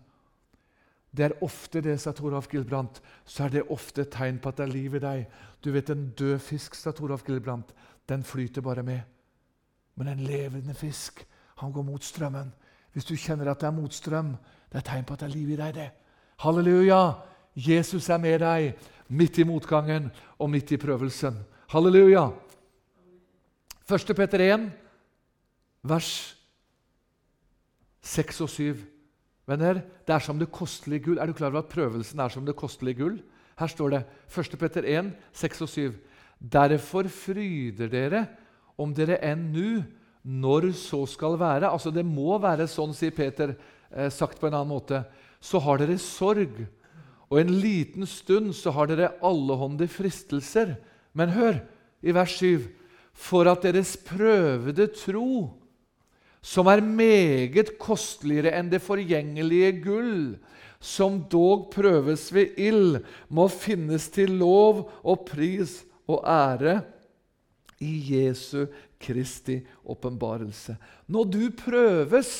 Det 1.11 1.25
er 1.25 1.43
ofte 1.43 1.81
det, 1.83 1.97
sa 1.99 2.13
Toralf 2.15 2.47
Gilbrandt, 2.47 3.01
så 3.25 3.43
er 3.43 3.49
det 3.49 3.69
ofte 3.69 4.05
et 4.05 4.13
tegn 4.13 4.39
på 4.39 4.49
at 4.49 4.57
det 4.57 4.63
er 4.63 4.71
liv 4.71 4.95
i 4.95 5.03
deg. 5.03 5.25
Du 5.63 5.71
vet, 5.71 5.89
En 5.89 6.09
død 6.09 6.39
fisk, 6.39 6.75
sa 6.75 6.91
Toralf 6.91 7.23
Gilbrandt, 7.27 7.73
den 8.09 8.23
flyter 8.23 8.61
bare 8.61 8.83
med. 8.83 9.01
Men 9.95 10.07
en 10.07 10.23
levende 10.23 10.73
fisk, 10.73 11.25
han 11.57 11.71
går 11.71 11.83
mot 11.83 12.03
strømmen. 12.03 12.53
Hvis 12.93 13.05
du 13.05 13.15
kjenner 13.15 13.51
at 13.51 13.59
det 13.59 13.67
er 13.67 13.75
motstrøm, 13.75 14.35
det 14.71 14.79
er 14.79 14.87
tegn 14.87 15.05
på 15.05 15.13
at 15.13 15.19
det 15.19 15.27
er 15.29 15.35
liv 15.35 15.49
i 15.49 15.55
deg. 15.55 15.73
det. 15.75 15.89
Halleluja! 16.39 17.13
Jesus 17.55 18.09
er 18.09 18.17
med 18.17 18.39
deg 18.39 18.73
midt 19.07 19.37
i 19.37 19.43
motgangen 19.43 20.11
og 20.39 20.49
midt 20.49 20.71
i 20.71 20.77
prøvelsen. 20.77 21.35
Halleluja! 21.69 22.29
1. 23.91 24.15
Peter 24.15 24.39
1, 24.39 24.71
vers 25.83 26.37
6 28.01 28.41
og 28.41 28.49
7. 28.49 28.77
Venner, 29.49 29.81
det 30.05 30.13
er 30.13 30.23
som 30.23 30.39
det 30.39 30.51
kostelige 30.53 31.07
gull. 31.07 31.19
Er 31.19 31.29
du 31.29 31.33
klar 31.33 31.49
over 31.51 31.63
at 31.63 31.71
prøvelsen 31.71 32.19
er 32.21 32.29
som 32.33 32.45
det 32.45 32.55
kostelige 32.57 33.01
gull? 33.01 33.17
Her 33.59 33.69
står 33.69 33.93
det 33.93 34.03
1. 34.29 34.57
Petter 34.59 34.87
1, 34.87 35.11
6 35.33 35.63
og 35.65 35.69
7. 35.69 35.97
Derfor 36.41 37.09
fryder 37.11 37.89
dere 37.91 38.25
om 38.81 38.93
dere 38.97 39.19
enn 39.25 39.49
nå, 39.53 39.81
når 40.21 40.71
så 40.77 41.01
skal 41.09 41.37
være 41.41 41.69
Altså, 41.69 41.89
det 41.93 42.05
må 42.05 42.37
være 42.41 42.69
sånn, 42.69 42.93
sier 42.93 43.13
Peter, 43.13 43.55
eh, 43.89 44.09
sagt 44.09 44.39
på 44.39 44.47
en 44.47 44.53
annen 44.53 44.73
måte. 44.73 45.03
Så 45.41 45.59
har 45.59 45.81
dere 45.81 45.97
sorg, 45.97 46.61
og 47.31 47.39
en 47.39 47.53
liten 47.61 48.05
stund 48.05 48.53
så 48.53 48.73
har 48.75 48.89
dere 48.91 49.13
allehånde 49.25 49.87
fristelser. 49.89 50.75
Men 51.13 51.33
hør, 51.33 51.61
i 52.01 52.13
vers 52.13 52.37
7.: 52.37 52.69
For 53.13 53.49
at 53.49 53.63
deres 53.63 53.97
prøvede 53.97 54.87
tro 54.93 55.60
som 56.41 56.67
er 56.67 56.81
meget 56.81 57.75
kosteligere 57.81 58.55
enn 58.57 58.71
det 58.71 58.81
forgjengelige 58.83 59.75
gull, 59.83 60.15
som 60.81 61.19
dog 61.29 61.69
prøves 61.73 62.31
ved 62.33 62.57
ild, 62.57 63.03
må 63.29 63.45
finnes 63.53 64.09
til 64.09 64.33
lov 64.41 64.87
og 65.05 65.27
pris 65.29 65.83
og 66.09 66.25
ære 66.25 66.79
i 67.81 67.93
Jesu 68.15 68.65
Kristi 69.01 69.59
åpenbarelse. 69.85 70.75
Når 71.05 71.29
du 71.29 71.43
prøves 71.57 72.33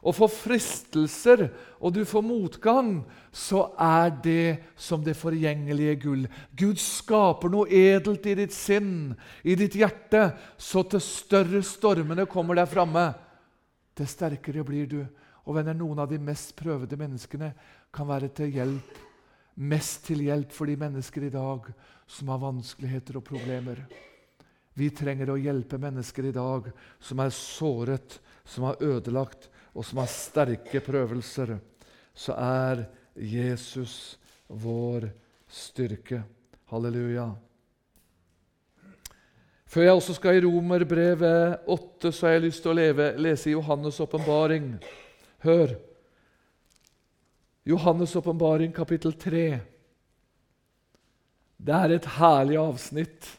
og 0.00 0.14
får 0.16 0.30
fristelser, 0.32 1.48
og 1.80 1.92
du 1.94 2.04
får 2.08 2.24
motgang, 2.24 3.02
så 3.32 3.66
er 3.76 4.12
det 4.24 4.58
som 4.76 5.02
det 5.04 5.16
forgjengelige 5.18 5.96
gull. 6.00 6.22
Gud 6.56 6.80
skaper 6.80 7.52
noe 7.52 7.68
edelt 7.68 8.24
i 8.30 8.36
ditt 8.38 8.54
sinn, 8.56 9.12
i 9.44 9.56
ditt 9.58 9.76
hjerte, 9.76 10.30
så 10.56 10.86
til 10.88 11.04
større 11.04 11.60
stormene 11.66 12.24
kommer 12.30 12.56
der 12.56 12.70
framme, 12.70 13.10
til 13.96 14.08
sterkere 14.08 14.64
blir 14.66 14.88
du. 14.90 15.00
Og 15.46 15.56
venner, 15.56 15.76
noen 15.76 16.02
av 16.02 16.10
de 16.10 16.18
mest 16.22 16.52
prøvede 16.58 16.98
menneskene 17.00 17.52
kan 17.94 18.08
være 18.08 18.30
til 18.36 18.52
hjelp, 18.54 18.98
mest 19.60 20.04
til 20.06 20.22
hjelp 20.26 20.52
for 20.54 20.70
de 20.70 20.76
mennesker 20.80 21.26
i 21.26 21.32
dag 21.34 21.66
som 22.10 22.30
har 22.32 22.42
vanskeligheter 22.42 23.18
og 23.20 23.26
problemer. 23.26 23.82
Vi 24.78 24.90
trenger 24.94 25.32
å 25.32 25.40
hjelpe 25.40 25.80
mennesker 25.80 26.30
i 26.30 26.34
dag 26.34 26.70
som 27.02 27.20
er 27.20 27.34
såret, 27.34 28.20
som 28.44 28.68
er 28.70 28.80
ødelagt, 28.92 29.48
og 29.74 29.84
som 29.86 30.00
har 30.02 30.10
sterke 30.10 30.82
prøvelser. 30.84 31.56
Så 32.14 32.34
er 32.38 32.86
Jesus 33.14 34.18
vår 34.48 35.10
styrke. 35.50 36.22
Halleluja. 36.70 37.30
Før 39.70 39.84
jeg 39.86 39.94
også 39.94 40.16
skal 40.16 40.34
i 40.34 40.42
Romerbrevet 40.42 41.68
8, 41.70 42.10
så 42.10 42.26
har 42.26 42.32
jeg 42.34 42.48
lyst 42.48 42.64
til 42.64 42.72
å 42.72 42.74
leve, 42.74 43.04
lese 43.22 43.52
Johannes' 43.52 44.00
åpenbaring. 44.02 44.64
Hør. 45.44 45.76
Johannes' 47.70 48.16
åpenbaring, 48.18 48.72
kapittel 48.74 49.14
3. 49.14 49.44
Det 51.60 51.76
er 51.76 51.94
et 51.94 52.10
herlig 52.16 52.58
avsnitt. 52.58 53.30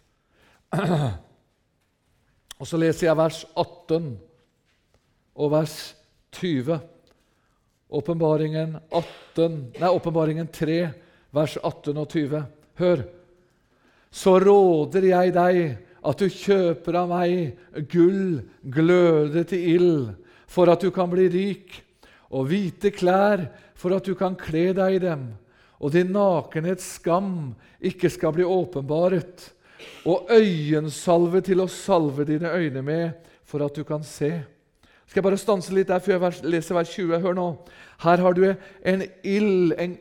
Og 2.61 2.69
så 2.69 2.79
leser 2.79 3.09
jeg 3.09 3.19
vers 3.19 3.43
18 3.51 4.07
og 5.35 5.51
vers 5.51 5.77
20. 6.39 6.79
Åpenbaringen 7.91 8.79
3, 10.47 10.81
vers 11.35 11.59
18 11.59 11.97
og 11.97 12.07
20. 12.07 12.43
Hør. 12.79 13.07
Så 14.11 14.39
råder 14.39 15.11
jeg 15.11 15.35
deg 15.35 15.90
at 16.01 16.21
du 16.21 16.27
kjøper 16.29 16.97
av 16.97 17.11
meg 17.11 17.85
gull 17.91 18.41
glødet 18.73 19.47
til 19.51 19.67
ild, 19.75 20.03
for 20.49 20.71
at 20.71 20.81
du 20.83 20.89
kan 20.93 21.09
bli 21.11 21.27
rik, 21.31 21.77
og 22.31 22.47
hvite 22.49 22.91
klær 22.95 23.45
for 23.77 23.93
at 23.95 24.07
du 24.07 24.15
kan 24.17 24.37
kle 24.39 24.71
deg 24.77 24.97
i 24.97 25.03
dem, 25.03 25.29
og 25.81 25.93
din 25.93 26.13
nakenhets 26.13 26.97
skam 26.97 27.53
ikke 27.81 28.11
skal 28.13 28.33
bli 28.35 28.45
åpenbaret, 28.45 29.49
og 30.05 30.29
øyensalve 30.33 31.41
til 31.45 31.63
å 31.63 31.69
salve 31.71 32.25
dine 32.29 32.51
øyne 32.53 32.83
med, 32.85 33.29
for 33.45 33.65
at 33.65 33.75
du 33.75 33.83
kan 33.83 34.03
se. 34.05 34.31
Skal 35.11 35.19
jeg 35.19 35.25
bare 35.25 35.41
stanse 35.41 35.73
litt 35.75 35.89
der 35.89 35.99
før 35.99 36.29
jeg 36.29 36.45
leser 36.47 36.77
vers 36.77 36.93
20? 36.93 37.17
Hør 37.19 37.33
nå. 37.35 37.47
Her 37.99 38.21
har 38.23 38.37
du 38.37 38.45
en 38.47 39.01
ild, 39.27 39.73
en, 39.75 39.97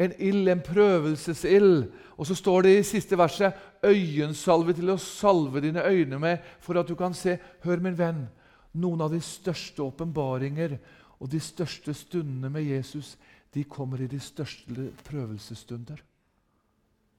en 0.00 0.14
ild, 0.16 0.48
en 0.48 0.62
prøvelsesild. 0.64 1.90
Og 2.16 2.26
så 2.26 2.36
står 2.38 2.64
det 2.64 2.72
i 2.78 2.86
siste 2.88 3.18
verset 3.20 3.58
'øyensalve 3.82 4.72
til 4.72 4.90
å 4.90 4.98
salve 4.98 5.60
dine 5.60 5.82
øyne 5.82 6.18
med, 6.18 6.38
for 6.60 6.78
at 6.78 6.88
du 6.88 6.94
kan 6.94 7.14
se'. 7.14 7.38
Hør, 7.64 7.80
min 7.80 7.98
venn, 7.98 8.28
noen 8.74 9.00
av 9.00 9.10
de 9.10 9.20
største 9.20 9.82
åpenbaringer 9.82 10.78
og 11.20 11.30
de 11.30 11.40
største 11.40 11.94
stundene 11.94 12.50
med 12.50 12.62
Jesus 12.62 13.16
de 13.54 13.64
kommer 13.64 14.00
i 14.00 14.06
de 14.06 14.20
største 14.20 14.92
prøvelsesstunder. 15.04 16.00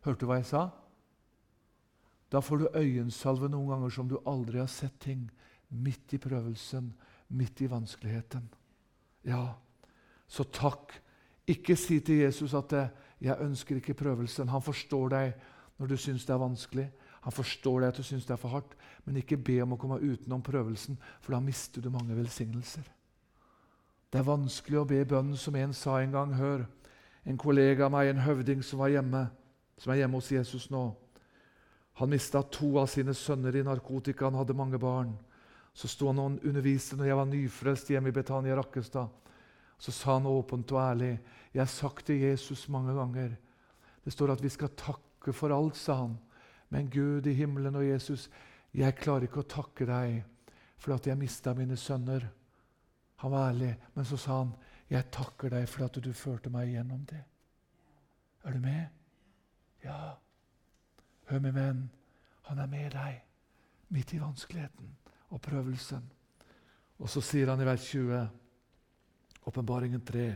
Hørte 0.04 0.20
du 0.20 0.26
hva 0.26 0.40
jeg 0.42 0.50
sa? 0.50 0.64
Da 2.32 2.42
får 2.42 2.58
du 2.58 2.80
øyensalve 2.80 3.50
noen 3.52 3.70
ganger 3.70 3.94
som 3.94 4.10
du 4.10 4.18
aldri 4.26 4.60
har 4.60 4.72
sett 4.72 4.98
ting 5.00 5.28
midt 5.70 6.16
i 6.18 6.20
prøvelsen, 6.22 6.90
midt 7.38 7.62
i 7.62 7.70
vanskeligheten. 7.70 8.50
Ja, 9.30 9.54
så 10.28 10.44
takk. 10.44 10.94
Ikke 11.48 11.76
si 11.78 12.00
til 12.00 12.24
Jesus 12.24 12.54
at 12.54 12.74
'jeg 13.22 13.38
ønsker 13.40 13.76
ikke 13.76 13.94
prøvelsen'. 13.94 14.50
Han 14.50 14.62
forstår 14.62 15.10
deg 15.10 15.34
når 15.78 15.90
du 15.90 15.98
syns 15.98 16.26
det 16.26 16.34
er 16.34 16.42
vanskelig. 16.42 16.88
Han 17.24 17.36
forstår 17.36 17.82
deg 17.82 17.94
at 17.94 18.00
du 18.00 18.04
syns 18.04 18.26
det 18.28 18.36
er 18.36 18.42
for 18.42 18.54
hardt. 18.54 18.76
Men 19.06 19.20
ikke 19.20 19.40
be 19.40 19.60
om 19.64 19.76
å 19.76 19.80
komme 19.80 20.02
utenom 20.02 20.44
prøvelsen, 20.44 20.98
for 21.22 21.36
da 21.36 21.40
mister 21.44 21.82
du 21.82 21.90
mange 21.94 22.16
velsignelser. 22.18 22.86
Det 24.12 24.20
er 24.22 24.28
vanskelig 24.28 24.82
å 24.82 24.88
be 24.88 25.00
bønnen 25.10 25.40
som 25.40 25.56
en 25.58 25.74
sa 25.74 25.98
en 26.02 26.14
gang. 26.14 26.34
Hør, 26.38 26.66
en 27.26 27.40
kollega 27.40 27.88
av 27.88 27.96
meg, 27.96 28.12
en 28.12 28.26
høvding 28.26 28.62
som 28.66 28.84
var 28.84 28.92
hjemme, 28.94 29.24
som 29.80 29.94
er 29.94 30.04
hjemme 30.04 30.20
hos 30.20 30.32
Jesus 30.32 30.68
nå. 30.70 30.84
Han 32.02 32.10
mista 32.10 32.42
to 32.44 32.76
av 32.82 32.90
sine 32.92 33.14
sønner 33.18 33.56
i 33.56 33.64
narkotika. 33.66 34.28
Han 34.28 34.38
hadde 34.42 34.58
mange 34.58 34.80
barn. 34.82 35.16
Så 35.74 35.90
sto 35.90 36.12
han 36.12 36.22
og 36.22 36.44
underviste 36.46 36.98
når 36.98 37.10
jeg 37.10 37.18
var 37.18 37.30
nyfrelst 37.30 37.90
hjemme 37.90 38.12
i 38.12 38.16
Betania 38.16 38.58
Rakkestad. 38.58 39.10
Så 39.82 39.92
sa 39.92 40.18
han 40.18 40.30
åpent 40.30 40.72
og 40.72 40.80
ærlig 40.80 41.18
Jeg 41.52 41.62
har 41.62 41.72
sagt 41.72 42.06
til 42.06 42.22
Jesus 42.22 42.70
mange 42.70 42.94
ganger 42.94 43.34
Det 44.06 44.14
står 44.14 44.32
at 44.32 44.44
vi 44.44 44.50
skal 44.50 44.70
takke 44.78 45.13
for 45.32 45.54
alt, 45.56 45.78
sa 45.80 45.96
han. 46.02 46.18
Men 46.70 46.90
Gud 46.90 47.28
i 47.28 47.34
himmelen 47.34 47.76
og 47.76 47.86
Jesus, 47.86 48.30
jeg 48.74 48.96
klarer 48.98 49.28
ikke 49.28 49.44
å 49.44 49.50
takke 49.50 49.86
deg 49.86 50.24
for 50.78 50.96
at 50.96 51.08
jeg 51.08 51.18
mista 51.18 51.54
mine 51.54 51.78
sønner. 51.78 52.26
Han 53.24 53.32
var 53.32 53.52
ærlig, 53.52 53.76
men 53.96 54.06
så 54.06 54.18
sa 54.18 54.38
han, 54.38 54.56
'Jeg 54.90 55.12
takker 55.12 55.50
deg 55.50 55.70
for 55.70 55.86
at 55.86 56.04
du 56.04 56.14
førte 56.14 56.50
meg 56.50 56.68
gjennom 56.70 57.06
det'. 57.06 57.24
Er 58.44 58.52
du 58.52 58.60
med? 58.60 58.88
Ja. 59.84 60.16
Hør, 61.26 61.40
min 61.40 61.56
venn, 61.56 61.90
han 62.42 62.60
er 62.60 62.68
med 62.68 62.92
deg 62.92 63.22
midt 63.90 64.14
i 64.14 64.20
vanskeligheten 64.20 64.96
og 65.30 65.42
prøvelsen. 65.42 66.04
Og 67.00 67.10
så 67.10 67.22
sier 67.22 67.50
han 67.50 67.62
i 67.62 67.66
vers 67.66 67.86
20, 67.90 68.30
åpenbaringen 69.46 70.02
3.: 70.06 70.36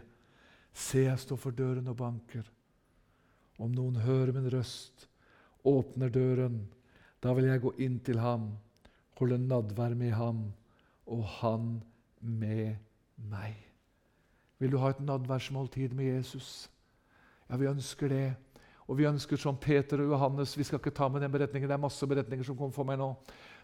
Se, 0.74 1.00
jeg 1.00 1.20
står 1.20 1.36
for 1.36 1.52
døren 1.52 1.88
og 1.88 1.98
banker. 1.98 2.52
Om 3.58 3.74
noen 3.74 3.99
hører 4.03 4.34
min 4.36 4.49
røst, 4.53 5.08
åpner 5.66 6.12
døren, 6.14 6.62
da 7.24 7.34
vil 7.34 7.49
jeg 7.49 7.64
gå 7.64 7.74
inn 7.84 7.99
til 8.05 8.22
ham, 8.22 8.51
holde 9.18 9.39
nadvær 9.41 9.95
med 9.97 10.14
ham, 10.14 10.43
og 11.08 11.24
han 11.39 11.70
med 12.22 12.78
meg. 13.30 13.55
Vil 14.62 14.74
du 14.74 14.78
ha 14.82 14.91
et 14.93 15.01
nadværsmåltid 15.01 15.93
med 15.97 16.18
Jesus? 16.18 16.70
Ja, 17.49 17.58
vi 17.58 17.70
ønsker 17.70 18.12
det. 18.12 18.28
Og 18.88 18.97
vi 18.97 19.08
ønsker 19.08 19.39
som 19.39 19.58
Peter 19.60 19.99
og 19.99 20.14
Johannes 20.14 20.55
Vi 20.58 20.64
skal 20.64 20.80
ikke 20.80 20.95
ta 20.95 21.10
med 21.12 21.22
den 21.22 21.32
beretningen. 21.32 21.68
Det 21.70 21.76
er 21.76 21.82
masse 21.82 22.08
beretninger 22.08 22.45
som 22.47 22.58
kommer 22.58 22.76
for 22.76 22.88
meg 22.88 22.99
nå. 22.99 23.10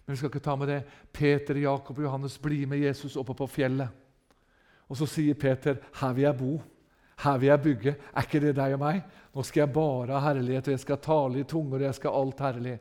Men 0.04 0.14
vi 0.14 0.20
skal 0.20 0.32
ikke 0.32 0.44
ta 0.44 0.56
med 0.60 0.68
det. 0.68 0.82
Peter, 1.14 1.56
Jakob 1.56 1.98
og 1.98 2.04
Johannes 2.04 2.38
blir 2.38 2.68
med 2.68 2.84
Jesus 2.84 3.16
oppe 3.18 3.36
på 3.38 3.48
fjellet. 3.48 3.88
Og 4.89 5.00
så 5.00 5.08
sier 5.08 5.34
Peter, 5.34 5.78
'Her 5.94 6.14
vil 6.14 6.24
jeg 6.24 6.38
bo. 6.38 6.62
Her 7.24 7.38
vil 7.38 7.50
jeg 7.50 7.62
bygge.' 7.62 7.96
Er 8.16 8.26
ikke 8.28 8.40
det 8.40 8.56
deg 8.56 8.74
og 8.74 8.80
meg? 8.80 9.04
Nå 9.34 9.44
skal 9.44 9.62
jeg 9.62 9.74
bare 9.74 10.20
ha 10.20 10.28
herlighet, 10.28 10.68
og 10.68 10.76
jeg 10.76 10.80
skal 10.80 10.98
tale 10.98 11.40
i 11.40 11.44
tunger, 11.44 11.80
og 11.80 11.88
jeg 11.88 11.96
skal 11.96 12.18
alt 12.20 12.40
herlig. 12.40 12.80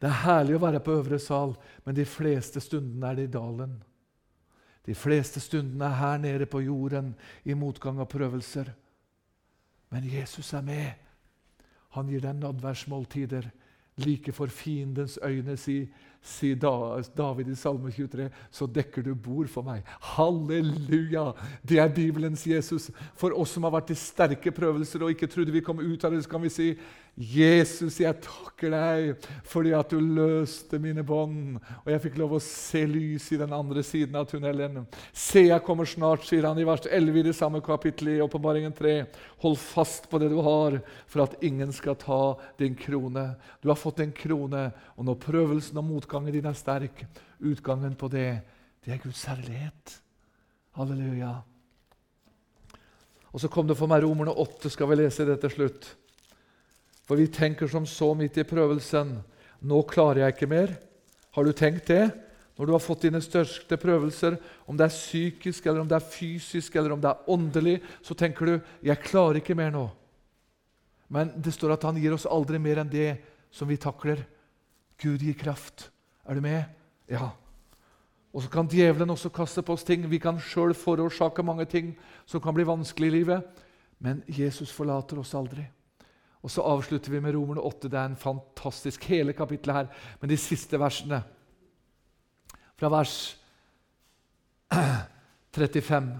Det 0.00 0.08
er 0.08 0.22
herlig 0.24 0.56
å 0.56 0.64
være 0.64 0.80
på 0.80 0.96
øvre 0.96 1.18
sal, 1.18 1.54
men 1.84 1.94
de 1.94 2.04
fleste 2.04 2.60
stundene 2.60 3.10
er 3.10 3.18
det 3.18 3.28
i 3.28 3.32
dalen. 3.32 3.78
De 4.86 4.94
fleste 4.96 5.40
stundene 5.40 5.84
er 5.84 5.98
her 6.00 6.18
nede 6.18 6.46
på 6.46 6.62
jorden, 6.64 7.14
i 7.44 7.54
motgang 7.54 8.00
og 8.00 8.08
prøvelser. 8.08 8.72
Men 9.90 10.08
Jesus 10.08 10.52
er 10.54 10.62
med. 10.64 10.92
Han 11.96 12.08
gir 12.08 12.22
deg 12.24 12.38
nadværsmåltider 12.38 13.50
like 14.00 14.32
for 14.32 14.46
fiendens 14.46 15.18
øyne, 15.22 15.56
sier 16.20 16.56
David 17.16 17.48
i 17.48 17.56
Salme 17.56 17.90
23, 17.92 18.28
så 18.52 18.68
dekker 18.68 19.04
du 19.06 19.14
bord 19.14 19.48
for 19.48 19.64
meg. 19.66 19.86
Halleluja! 20.14 21.30
Det 21.64 21.80
er 21.80 21.94
Bibelens 21.94 22.44
Jesus. 22.46 22.90
For 23.18 23.32
oss 23.32 23.56
som 23.56 23.64
har 23.64 23.72
vært 23.78 23.94
i 23.94 23.98
sterke 23.98 24.52
prøvelser 24.52 25.04
og 25.04 25.14
ikke 25.14 25.30
trodde 25.32 25.54
vi 25.54 25.64
kom 25.64 25.80
ut 25.80 26.04
av 26.04 26.12
det, 26.12 26.22
så 26.24 26.32
kan 26.34 26.44
vi 26.44 26.52
si 26.52 26.68
Jesus, 27.18 27.98
jeg 28.00 28.16
takker 28.24 28.72
deg 28.72 29.26
fordi 29.48 29.72
at 29.76 29.90
du 29.92 29.98
løste 30.00 30.78
mine 30.80 31.02
bånd, 31.04 31.58
og 31.82 31.90
jeg 31.92 32.02
fikk 32.06 32.16
lov 32.20 32.36
å 32.36 32.42
se 32.44 32.84
lys 32.88 33.26
i 33.34 33.40
den 33.40 33.52
andre 33.52 33.82
siden 33.84 34.16
av 34.16 34.28
tunnelen. 34.30 34.86
Se, 35.12 35.42
jeg 35.48 35.64
kommer 35.66 35.88
snart, 35.88 36.24
sier 36.28 36.46
han 36.48 36.60
i 36.60 36.64
vers 36.68 36.86
11 36.88 37.20
i 37.20 37.26
det 37.26 37.36
samme 37.36 37.60
kapittelet 37.64 38.16
i 38.16 38.24
Åpenbaringen 38.24 38.72
3. 38.76 38.94
Hold 39.44 39.58
fast 39.60 40.08
på 40.08 40.22
det 40.22 40.30
du 40.32 40.38
har, 40.46 40.78
for 41.10 41.26
at 41.26 41.36
ingen 41.44 41.74
skal 41.76 41.98
ta 42.00 42.22
din 42.60 42.78
krone. 42.78 43.26
Du 43.60 43.68
har 43.68 43.80
fått 43.80 44.00
en 44.00 44.16
krone, 44.16 44.70
og 44.96 45.10
når 45.10 45.20
prøvelsen 45.26 45.82
og 45.82 45.88
motgangen 45.90 46.36
din 46.36 46.48
er 46.48 46.56
sterk, 46.56 47.04
utgangen 47.40 47.98
på 48.00 48.08
det, 48.12 48.30
det 48.80 48.96
er 48.96 49.02
Guds 49.04 49.26
herlighet. 49.28 49.98
Halleluja. 50.78 51.40
Og 53.30 53.42
så 53.42 53.50
kom 53.52 53.68
det 53.68 53.76
for 53.78 53.90
meg 53.90 54.02
Romerne 54.06 54.32
8, 54.32 54.72
skal 54.72 54.88
vi 54.90 55.02
lese 55.02 55.26
det 55.28 55.36
til 55.42 55.52
slutt. 55.58 55.96
For 57.10 57.18
vi 57.18 57.26
tenker 57.26 57.66
som 57.66 57.82
så 57.90 58.12
midt 58.14 58.36
i 58.38 58.46
prøvelsen 58.46 59.16
Nå 59.66 59.80
klarer 59.90 60.22
jeg 60.22 60.36
ikke 60.36 60.46
mer. 60.46 60.76
Har 61.34 61.44
du 61.44 61.50
tenkt 61.52 61.88
det? 61.90 62.04
Når 62.54 62.68
du 62.68 62.72
har 62.72 62.82
fått 62.84 63.02
dine 63.02 63.18
største 63.24 63.74
prøvelser, 63.80 64.36
om 64.70 64.76
det 64.78 64.86
er 64.86 64.94
psykisk, 64.94 65.66
eller 65.66 65.82
om 65.82 65.88
det 65.90 65.96
er 65.98 66.06
fysisk 66.06 66.76
eller 66.78 66.94
om 66.94 67.02
det 67.02 67.10
er 67.10 67.32
åndelig, 67.34 67.80
så 68.02 68.14
tenker 68.14 68.46
du 68.46 68.60
'Jeg 68.82 69.02
klarer 69.02 69.40
ikke 69.42 69.56
mer 69.56 69.70
nå'. 69.70 69.90
Men 71.08 71.32
det 71.42 71.52
står 71.52 71.72
at 71.72 71.82
han 71.82 71.96
gir 71.96 72.14
oss 72.14 72.26
aldri 72.26 72.58
mer 72.58 72.78
enn 72.78 72.88
det 72.88 73.18
som 73.50 73.68
vi 73.68 73.76
takler. 73.76 74.24
Gud 74.96 75.18
gir 75.20 75.34
kraft. 75.34 75.90
Er 76.24 76.34
du 76.34 76.40
med? 76.40 76.64
Ja. 77.08 77.30
Og 78.32 78.42
så 78.42 78.48
kan 78.48 78.68
djevelen 78.68 79.10
også 79.10 79.32
kaste 79.32 79.62
på 79.62 79.72
oss 79.72 79.84
ting. 79.84 80.08
Vi 80.10 80.18
kan 80.18 80.38
sjøl 80.38 80.74
forårsake 80.74 81.42
mange 81.42 81.64
ting 81.64 81.96
som 82.26 82.40
kan 82.40 82.54
bli 82.54 82.64
vanskelig 82.64 83.06
i 83.06 83.10
livet. 83.10 83.42
Men 83.98 84.22
Jesus 84.28 84.70
forlater 84.70 85.18
oss 85.18 85.34
aldri. 85.34 85.66
Og 86.40 86.52
så 86.52 86.64
avslutter 86.64 87.12
vi 87.12 87.20
med 87.20 87.34
Romerne 87.36 87.60
8. 87.60 87.88
Det 87.88 87.98
er 87.98 88.08
en 88.08 88.16
fantastisk 88.16 89.04
hele 89.10 89.34
kapittelet 89.36 89.76
her. 89.76 90.06
Men 90.20 90.32
de 90.32 90.38
siste 90.40 90.80
versene, 90.80 91.20
fra 92.80 92.88
vers 92.88 93.16
35 95.56 96.14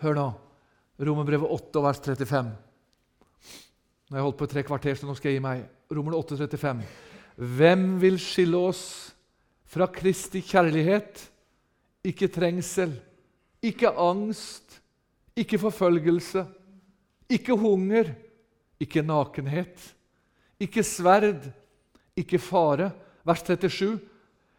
Hør 0.00 0.16
nå. 0.16 0.26
Romerbrevet 1.00 1.52
8 1.52 1.82
vers 1.84 2.00
35. 2.04 2.50
Nå 4.06 4.14
har 4.14 4.20
jeg 4.20 4.26
holdt 4.28 4.38
på 4.38 4.46
i 4.46 4.52
tre 4.52 4.62
kvarter, 4.64 4.96
så 4.96 5.08
nå 5.08 5.16
skal 5.16 5.32
jeg 5.32 5.40
gi 5.40 5.44
meg. 5.44 5.64
Romerne 5.92 6.18
8, 6.20 6.36
35. 6.40 6.82
Hvem 7.56 7.86
vil 8.00 8.18
skille 8.22 8.60
oss 8.70 8.84
fra 9.68 9.88
Kristi 9.92 10.40
kjærlighet? 10.44 11.20
Ikke 12.06 12.28
trengsel, 12.32 12.92
ikke 13.64 13.90
angst, 13.90 14.78
ikke 15.36 15.58
forfølgelse, 15.58 16.44
ikke 17.34 17.56
hunger, 17.58 18.12
ikke 18.82 19.04
nakenhet, 19.04 19.80
ikke 20.60 20.84
sverd, 20.86 21.48
ikke 22.16 22.40
fare. 22.40 22.90
Vers 23.26 23.42
37. 23.42 23.98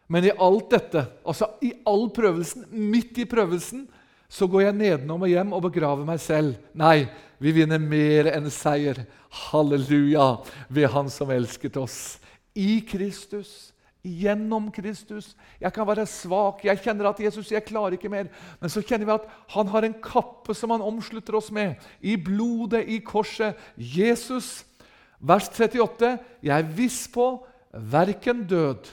Men 0.08 0.24
i 0.24 0.32
alt 0.32 0.70
dette, 0.72 1.04
altså 1.26 1.50
i 1.64 1.72
all 1.88 2.08
prøvelsen, 2.14 2.64
midt 2.72 3.18
i 3.20 3.26
prøvelsen, 3.28 3.86
så 4.28 4.48
går 4.48 4.66
jeg 4.66 4.76
nedenom 4.76 5.24
og 5.24 5.30
hjem 5.32 5.54
og 5.56 5.64
begraver 5.68 6.04
meg 6.08 6.20
selv. 6.20 6.56
Nei, 6.76 7.06
vi 7.40 7.52
vinner 7.56 7.80
mer 7.80 8.28
enn 8.34 8.48
seier. 8.52 9.04
Halleluja, 9.48 10.38
ved 10.68 10.88
Han 10.92 11.08
som 11.12 11.32
elsket 11.32 11.76
oss. 11.80 12.18
I 12.56 12.80
Kristus, 12.88 13.70
gjennom 14.04 14.70
Kristus. 14.72 15.32
Jeg 15.60 15.72
kan 15.74 15.86
være 15.88 16.06
svak, 16.08 16.64
jeg 16.64 16.80
kjenner 16.84 17.10
at 17.10 17.20
Jesus, 17.20 17.50
jeg 17.52 17.66
klarer 17.66 17.98
ikke 17.98 18.10
mer. 18.12 18.30
Men 18.60 18.72
så 18.72 18.82
kjenner 18.82 19.08
vi 19.08 19.16
at 19.16 19.28
han 19.54 19.70
har 19.72 19.86
en 19.86 19.96
kappe 20.02 20.54
som 20.56 20.74
han 20.74 20.84
omslutter 20.84 21.36
oss 21.38 21.50
med. 21.54 21.76
I 22.00 22.16
blodet, 22.16 22.84
i 22.88 23.00
korset. 23.04 23.58
Jesus, 23.76 24.64
vers 25.18 25.50
38. 25.50 26.16
Jeg 26.42 26.54
er 26.54 26.74
viss 26.76 27.06
på 27.12 27.30
verken 27.72 28.46
død, 28.48 28.88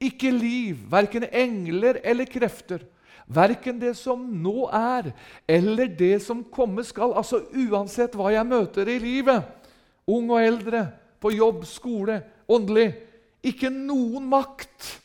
ikke 0.00 0.30
liv, 0.30 0.78
verken 0.90 1.26
engler 1.32 2.00
eller 2.06 2.28
krefter 2.30 2.84
Verken 3.28 3.76
det 3.76 3.92
som 3.98 4.22
nå 4.40 4.70
er, 4.72 5.10
eller 5.44 5.90
det 5.92 6.16
som 6.24 6.40
komme 6.48 6.80
skal. 6.86 7.12
Altså 7.12 7.42
Uansett 7.52 8.16
hva 8.16 8.32
jeg 8.32 8.48
møter 8.48 8.88
i 8.88 8.96
livet, 9.02 9.44
ung 10.08 10.30
og 10.32 10.40
eldre, 10.40 10.86
på 11.20 11.34
jobb, 11.34 11.66
skole, 11.68 12.22
åndelig 12.48 12.92
Ikke 13.46 13.70
noen 13.70 14.26
makt. 14.30 14.98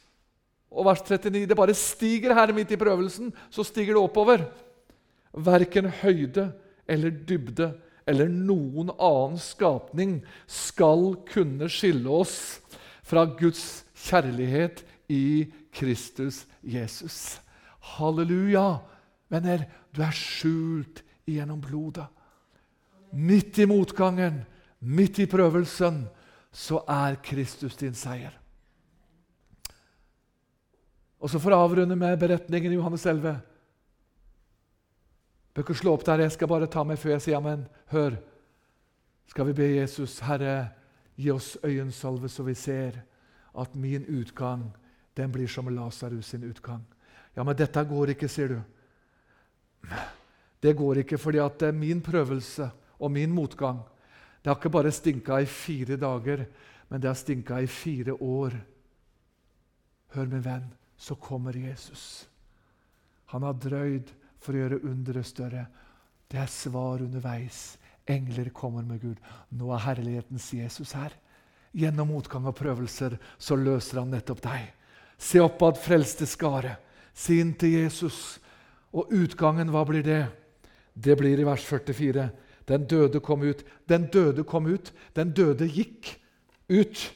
Og 0.73 0.87
vers 0.87 1.03
39, 1.05 1.45
det 1.49 1.57
bare 1.57 1.75
stiger 1.77 2.33
her 2.33 2.53
midt 2.55 2.73
i 2.73 2.79
prøvelsen, 2.81 3.29
så 3.53 3.65
stiger 3.65 3.93
det 3.93 4.01
oppover. 4.01 4.47
Verken 5.33 5.89
høyde 6.01 6.49
eller 6.89 7.13
dybde 7.13 7.71
eller 8.09 8.27
noen 8.27 8.91
annen 8.97 9.39
skapning 9.39 10.17
skal 10.49 11.13
kunne 11.29 11.69
skille 11.71 12.09
oss 12.11 12.59
fra 13.05 13.25
Guds 13.39 13.83
kjærlighet 14.05 14.83
i 15.11 15.47
Kristus 15.73 16.43
Jesus. 16.61 17.39
Halleluja! 17.95 18.81
Venner, 19.31 19.65
du 19.93 20.03
er 20.05 20.13
skjult 20.15 21.01
gjennom 21.29 21.61
blodet. 21.63 22.05
Midt 23.13 23.59
i 23.61 23.67
motgangen, 23.69 24.41
midt 24.79 25.21
i 25.23 25.29
prøvelsen, 25.29 26.03
så 26.53 26.83
er 26.87 27.17
Kristus 27.25 27.75
din 27.75 27.95
seier. 27.97 28.35
Og 31.23 31.31
så 31.31 31.39
For 31.39 31.55
å 31.55 31.63
avrunde 31.65 31.95
med 31.95 32.19
beretningen 32.19 32.73
i 32.73 32.77
Johannes 32.77 33.05
11 33.07 33.39
Bør 35.53 35.61
ikke 35.61 35.75
slå 35.77 35.91
opp 35.93 36.05
der, 36.05 36.23
jeg 36.25 36.33
skal 36.33 36.49
bare 36.49 36.67
ta 36.67 36.81
meg 36.81 36.97
før 36.97 37.11
jeg 37.13 37.23
sier 37.27 37.37
amen. 37.37 37.67
Hør, 37.93 38.15
skal 39.29 39.45
vi 39.51 39.53
be 39.53 39.67
Jesus, 39.75 40.15
Herre, 40.25 40.71
gi 41.13 41.29
oss 41.29 41.51
øyensalve 41.61 42.29
så 42.29 42.41
vi 42.47 42.55
ser 42.57 42.97
at 43.61 43.75
min 43.77 44.07
utgang 44.09 44.65
den 45.13 45.29
blir 45.29 45.47
som 45.47 45.69
Lasarus 45.69 46.31
sin 46.33 46.47
utgang. 46.49 46.81
Ja, 47.37 47.45
men 47.45 47.53
dette 47.57 47.83
går 47.85 48.15
ikke, 48.15 48.29
sier 48.29 48.49
du. 48.49 49.93
Det 50.57 50.73
går 50.73 51.03
ikke 51.03 51.21
fordi 51.21 51.41
at 51.43 51.61
er 51.61 51.77
min 51.77 52.01
prøvelse 52.01 52.71
og 52.97 53.11
min 53.13 53.29
motgang 53.29 53.83
Det 54.43 54.51
har 54.51 54.59
ikke 54.59 54.73
bare 54.75 54.91
stinka 54.91 55.39
i 55.39 55.47
fire 55.47 55.95
dager, 55.97 56.45
men 56.89 57.01
det 57.01 57.07
har 57.07 57.15
stinka 57.15 57.61
i 57.63 57.67
fire 57.67 58.13
år. 58.19 58.57
Hør, 60.13 60.27
min 60.27 60.43
venn, 60.43 60.67
så 60.97 61.15
kommer 61.15 61.55
Jesus. 61.55 62.27
Han 63.31 63.47
har 63.47 63.55
drøyd 63.57 64.11
for 64.43 64.53
å 64.53 64.65
gjøre 64.65 64.83
underet 64.83 65.25
større. 65.25 65.65
Det 66.27 66.41
er 66.43 66.51
svar 66.51 67.01
underveis. 67.01 67.77
Engler 68.05 68.51
kommer 68.51 68.83
med 68.83 68.99
Gud. 69.01 69.19
Nå 69.55 69.71
er 69.71 69.85
herlighetens 69.87 70.51
Jesus 70.53 70.91
her. 70.97 71.15
Gjennom 71.73 72.11
motgang 72.11 72.45
og 72.45 72.57
prøvelser 72.59 73.15
så 73.41 73.55
løser 73.57 74.03
han 74.03 74.11
nettopp 74.13 74.43
deg. 74.43 74.67
Se 75.17 75.39
oppad, 75.41 75.79
frelste 75.79 76.27
skare 76.27 76.75
Si 77.13 77.37
inn 77.39 77.53
til 77.53 77.77
Jesus. 77.77 78.39
Og 78.93 79.11
utgangen, 79.13 79.69
hva 79.73 79.83
blir 79.85 80.03
det? 80.05 80.23
Det 80.93 81.15
blir 81.17 81.39
i 81.39 81.45
vers 81.45 81.63
44. 81.65 82.25
Den 82.69 82.85
døde 82.87 83.19
kom 83.19 83.43
ut. 83.43 83.63
Den 83.89 84.07
døde 84.13 84.43
kom 84.43 84.67
ut. 84.67 84.91
Den 85.15 85.33
døde 85.35 85.67
gikk 85.67 86.15
ut, 86.71 87.11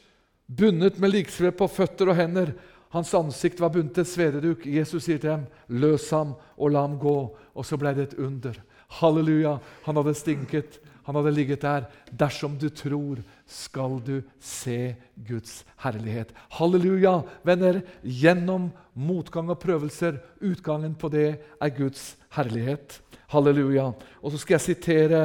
bundet 0.47 0.99
med 0.99 1.13
liksved 1.13 1.55
på 1.57 1.67
føtter 1.71 2.11
og 2.11 2.19
hender. 2.19 2.53
Hans 2.93 3.13
ansikt 3.15 3.59
var 3.59 3.71
bundet 3.73 3.95
til 3.95 4.07
svededuk. 4.07 4.65
Jesus 4.65 5.03
sier 5.03 5.19
til 5.19 5.29
dem, 5.29 5.45
'Løs 5.69 6.09
ham 6.11 6.35
og 6.57 6.71
la 6.71 6.81
ham 6.81 6.99
gå.' 6.99 7.35
Og 7.55 7.65
så 7.65 7.77
ble 7.77 7.93
det 7.95 8.03
et 8.03 8.19
under. 8.19 8.53
Halleluja! 8.87 9.57
Han 9.83 9.95
hadde 9.95 10.13
stinket. 10.13 10.79
Han 11.03 11.15
hadde 11.15 11.31
ligget 11.31 11.61
der. 11.61 11.87
Dersom 12.11 12.57
du 12.57 12.69
tror, 12.69 13.17
skal 13.47 13.97
du 14.03 14.19
se 14.43 14.95
Guds 15.15 15.61
herlighet. 15.81 16.33
Halleluja, 16.59 17.21
venner! 17.47 17.81
Gjennom 18.03 18.69
motgang 18.93 19.49
og 19.53 19.61
prøvelser, 19.61 20.19
utgangen 20.43 20.97
på 20.99 21.09
det 21.13 21.29
er 21.39 21.75
Guds 21.75 22.17
herlighet. 22.35 22.99
Halleluja. 23.31 23.89
Og 24.21 24.33
så 24.33 24.41
skal 24.43 24.57
jeg 24.57 24.67
sitere 24.67 25.21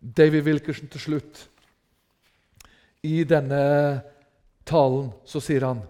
David 0.00 0.46
Wilkerson 0.48 0.90
til 0.90 1.04
slutt. 1.06 1.46
I 3.06 3.22
denne 3.24 3.62
talen 4.68 5.10
så 5.24 5.40
sier 5.42 5.64
han 5.70 5.82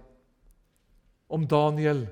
om 1.31 1.47
Daniel 1.49 2.05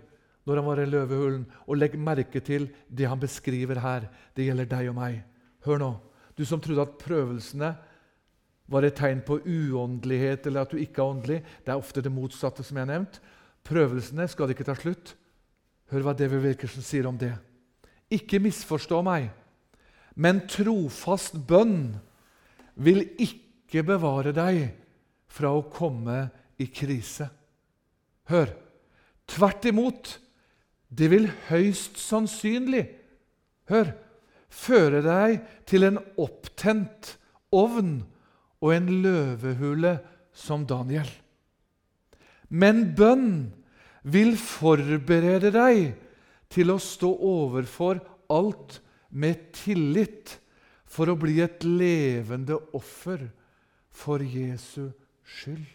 når 0.48 0.60
han 0.60 0.66
var 0.66 0.80
i 0.80 0.88
løvehulen. 0.88 1.44
Og 1.68 1.76
legg 1.76 1.98
merke 2.00 2.40
til 2.40 2.70
det 2.88 3.08
han 3.10 3.20
beskriver 3.20 3.82
her. 3.84 4.08
Det 4.32 4.48
gjelder 4.48 4.70
deg 4.70 4.88
og 4.90 4.96
meg. 4.96 5.20
Hør 5.66 5.82
nå. 5.82 5.90
Du 6.38 6.44
som 6.48 6.62
trodde 6.62 6.86
at 6.86 6.96
prøvelsene 7.02 7.74
var 8.68 8.84
et 8.84 8.96
tegn 8.98 9.20
på 9.24 9.38
uåndelighet 9.44 10.46
eller 10.46 10.66
at 10.66 10.72
du 10.72 10.80
ikke 10.80 11.02
er 11.02 11.12
åndelig. 11.14 11.38
Det 11.64 11.72
er 11.72 11.80
ofte 11.80 12.04
det 12.04 12.12
motsatte. 12.12 12.62
som 12.62 12.76
jeg 12.76 12.86
har 12.86 12.92
nevnt. 12.92 13.20
Prøvelsene 13.64 14.28
skal 14.28 14.50
ikke 14.52 14.64
ta 14.64 14.74
slutt. 14.76 15.14
Hør 15.90 16.04
hva 16.04 16.14
David 16.16 16.44
Wilkerson 16.44 16.84
sier 16.84 17.08
om 17.08 17.16
det. 17.18 17.32
Ikke 18.12 18.40
misforstå 18.40 19.00
meg, 19.04 19.28
men 20.16 20.40
trofast 20.48 21.36
bønn 21.48 21.96
vil 22.74 23.04
ikke 23.20 23.84
bevare 23.84 24.32
deg 24.32 24.62
fra 25.28 25.52
å 25.52 25.66
komme 25.72 26.28
i 26.58 26.68
krise. 26.72 27.28
Hør! 28.28 28.52
Tvert 29.28 29.66
imot. 29.68 30.14
Det 30.88 31.10
vil 31.12 31.26
høyst 31.50 31.98
sannsynlig 32.00 32.86
Hør! 33.68 33.92
føre 34.48 35.02
deg 35.04 35.42
til 35.68 35.84
en 35.84 35.98
opptent 36.20 37.14
ovn 37.54 37.98
og 38.62 38.74
en 38.74 38.90
løvehule 39.02 39.94
som 40.34 40.64
Daniel. 40.68 41.08
Men 42.48 42.90
bønn 42.96 43.30
vil 44.08 44.36
forberede 44.40 45.52
deg 45.54 45.94
til 46.52 46.72
å 46.72 46.78
stå 46.80 47.10
overfor 47.28 48.00
alt 48.32 48.78
med 49.10 49.50
tillit 49.56 50.38
for 50.88 51.10
å 51.12 51.18
bli 51.20 51.38
et 51.44 51.64
levende 51.66 52.56
offer 52.76 53.26
for 53.92 54.22
Jesu 54.22 54.88
skyld. 55.28 55.66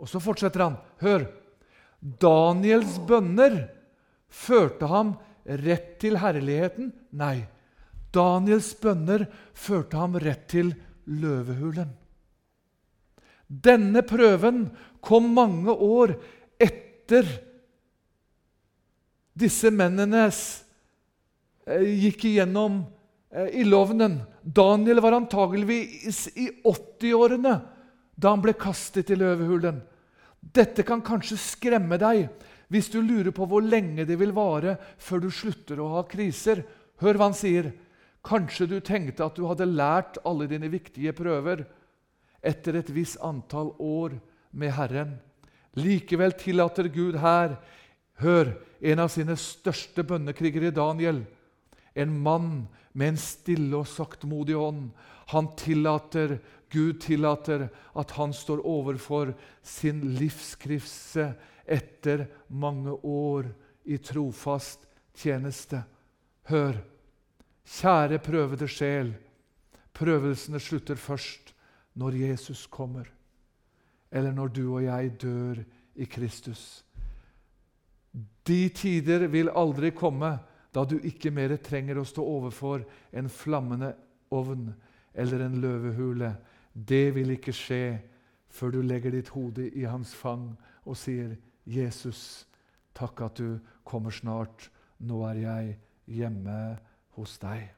Og 0.00 0.08
så 0.08 0.20
fortsetter 0.22 0.64
han. 0.64 0.78
Hør! 1.02 1.26
Daniels 2.00 2.96
bønner 3.04 3.66
førte 4.32 4.88
ham 4.88 5.14
rett 5.44 5.98
til 6.00 6.16
herligheten? 6.20 6.92
Nei. 7.12 7.42
Daniels 8.14 8.72
bønner 8.80 9.26
førte 9.52 9.98
ham 10.00 10.16
rett 10.22 10.46
til 10.50 10.72
løvehulen. 11.10 11.90
Denne 13.50 14.02
prøven 14.06 14.68
kom 15.02 15.32
mange 15.34 15.74
år 15.74 16.14
etter 16.60 17.26
disse 19.40 19.72
mennene 19.74 20.28
eh, 20.28 21.88
gikk 22.04 22.28
igjennom 22.30 22.82
eh, 23.34 23.50
ildovnen. 23.62 24.20
Daniel 24.42 25.02
var 25.02 25.18
antageligvis 25.18 26.28
i 26.38 26.46
80-årene 26.62 27.56
da 28.20 28.34
han 28.34 28.44
ble 28.44 28.54
kastet 28.60 29.10
i 29.10 29.18
løvehulen. 29.18 29.80
Dette 30.40 30.84
kan 30.86 31.02
kanskje 31.04 31.40
skremme 31.40 31.98
deg 32.00 32.28
hvis 32.70 32.90
du 32.92 33.00
lurer 33.02 33.32
på 33.34 33.48
hvor 33.50 33.64
lenge 33.64 34.06
det 34.06 34.16
vil 34.20 34.32
vare 34.36 34.76
før 35.02 35.24
du 35.24 35.30
slutter 35.34 35.80
å 35.82 35.90
ha 35.96 36.04
kriser. 36.08 36.62
Hør 37.02 37.18
hva 37.18 37.30
han 37.30 37.36
sier. 37.36 37.72
Kanskje 38.26 38.66
du 38.68 38.78
tenkte 38.84 39.24
at 39.24 39.36
du 39.38 39.46
hadde 39.48 39.68
lært 39.68 40.18
alle 40.28 40.48
dine 40.50 40.68
viktige 40.72 41.14
prøver 41.16 41.64
etter 42.44 42.76
et 42.80 42.92
visst 42.92 43.20
antall 43.24 43.72
år 43.80 44.16
med 44.52 44.74
Herren. 44.76 45.14
Likevel 45.78 46.34
tillater 46.38 46.88
Gud 46.92 47.20
her 47.22 47.56
Hør, 48.20 48.52
en 48.84 49.00
av 49.00 49.08
sine 49.08 49.32
største 49.40 50.04
bønnekrigere, 50.04 50.74
Daniel, 50.76 51.22
en 51.96 52.18
mann 52.20 52.50
med 52.92 53.14
en 53.14 53.20
stille 53.20 53.78
og 53.78 53.88
saktmodig 53.88 54.58
ånd. 54.60 54.90
Han 55.32 55.48
tillater, 55.56 56.36
Gud 56.70 57.00
tillater 57.00 57.68
at 57.96 58.12
han 58.18 58.34
står 58.36 58.60
overfor 58.68 59.32
sin 59.64 60.02
livskrise 60.18 61.30
etter 61.64 62.26
mange 62.48 62.92
år 62.92 63.48
i 63.88 63.96
trofast 64.04 64.84
tjeneste. 65.16 65.80
Hør, 66.50 66.76
Kjære 67.70 68.18
prøvede 68.18 68.66
sjel, 68.68 69.12
prøvelsene 69.94 70.58
slutter 70.60 70.98
først 70.98 71.52
når 71.94 72.16
Jesus 72.18 72.66
kommer, 72.66 73.06
eller 74.10 74.32
når 74.34 74.48
du 74.48 74.64
og 74.74 74.82
jeg 74.84 75.12
dør 75.22 75.62
i 75.94 76.04
Kristus. 76.04 76.84
De 78.46 78.68
tider 78.74 79.28
vil 79.30 79.52
aldri 79.54 79.92
komme 79.94 80.32
da 80.74 80.84
du 80.84 80.96
ikke 80.98 81.30
mer 81.30 81.54
trenger 81.62 82.00
å 82.00 82.06
stå 82.06 82.24
overfor 82.26 82.82
en 83.14 83.30
flammende 83.30 83.92
ovn 84.34 84.66
eller 85.14 85.46
en 85.46 85.56
løvehule. 85.62 86.34
Det 86.74 87.14
vil 87.14 87.36
ikke 87.36 87.54
skje 87.54 87.84
før 88.50 88.74
du 88.74 88.82
legger 88.82 89.14
ditt 89.14 89.30
hode 89.30 89.70
i 89.70 89.86
hans 89.86 90.14
fang 90.14 90.50
og 90.84 90.98
sier, 90.98 91.36
'Jesus, 91.66 92.46
takk 92.94 93.20
at 93.20 93.38
du 93.38 93.58
kommer 93.84 94.10
snart. 94.10 94.70
Nå 94.98 95.22
er 95.30 95.34
jeg 95.46 95.76
hjemme.' 96.06 96.89
Hos 97.20 97.38
deg. 97.42 97.68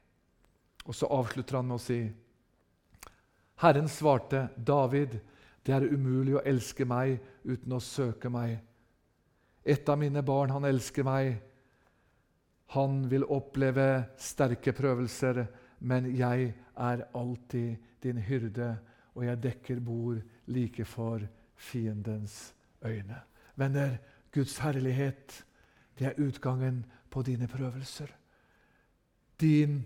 Og 0.83 0.95
så 0.95 1.07
avslutter 1.11 1.59
han 1.59 1.69
med 1.69 1.79
å 1.79 1.83
si 1.83 2.01
Herren 3.63 3.87
svarte, 3.87 4.47
David, 4.57 5.19
det 5.63 5.71
er 5.75 5.85
umulig 5.87 6.35
å 6.35 6.43
elske 6.43 6.85
meg 6.87 7.21
uten 7.47 7.75
å 7.75 7.79
søke 7.83 8.31
meg. 8.31 8.57
Et 9.63 9.87
av 9.87 9.99
mine 9.99 10.23
barn, 10.25 10.51
han 10.51 10.65
elsker 10.67 11.05
meg. 11.07 11.37
Han 12.75 13.03
vil 13.07 13.23
oppleve 13.31 14.09
sterke 14.19 14.73
prøvelser, 14.75 15.45
men 15.79 16.09
jeg 16.17 16.49
er 16.75 17.05
alltid 17.15 17.77
din 18.03 18.19
hyrde, 18.19 18.73
og 19.13 19.27
jeg 19.27 19.43
dekker 19.43 19.79
bord 19.79 20.19
like 20.51 20.83
for 20.89 21.23
fiendens 21.55 22.53
øyne. 22.83 23.21
Venner, 23.55 23.99
Guds 24.33 24.57
herlighet, 24.57 25.45
det 25.99 26.09
er 26.09 26.19
utgangen 26.19 26.83
på 27.13 27.21
dine 27.21 27.47
prøvelser. 27.47 28.09
Din 29.43 29.81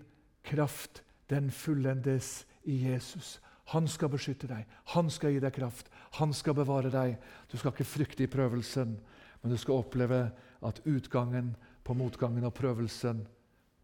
kraft, 0.45 1.01
den 1.32 1.49
fullendes 1.51 2.45
i 2.64 2.78
Jesus. 2.86 3.39
Han 3.74 3.88
skal 3.91 4.12
beskytte 4.14 4.47
deg, 4.47 4.68
han 4.93 5.10
skal 5.12 5.34
gi 5.34 5.41
deg 5.43 5.55
kraft, 5.55 5.89
han 6.22 6.32
skal 6.36 6.55
bevare 6.55 6.91
deg. 6.93 7.18
Du 7.51 7.58
skal 7.58 7.74
ikke 7.74 7.88
frykte 7.88 8.24
i 8.24 8.32
prøvelsen, 8.32 8.93
men 9.41 9.51
du 9.51 9.58
skal 9.60 9.82
oppleve 9.82 10.22
at 10.64 10.80
utgangen 10.86 11.55
på 11.84 11.95
motgangen 11.97 12.47
og 12.47 12.53
prøvelsen, 12.55 13.26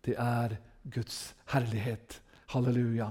det 0.05 0.15
er 0.19 0.57
Guds 0.91 1.33
herlighet. 1.51 2.21
Halleluja. 2.53 3.01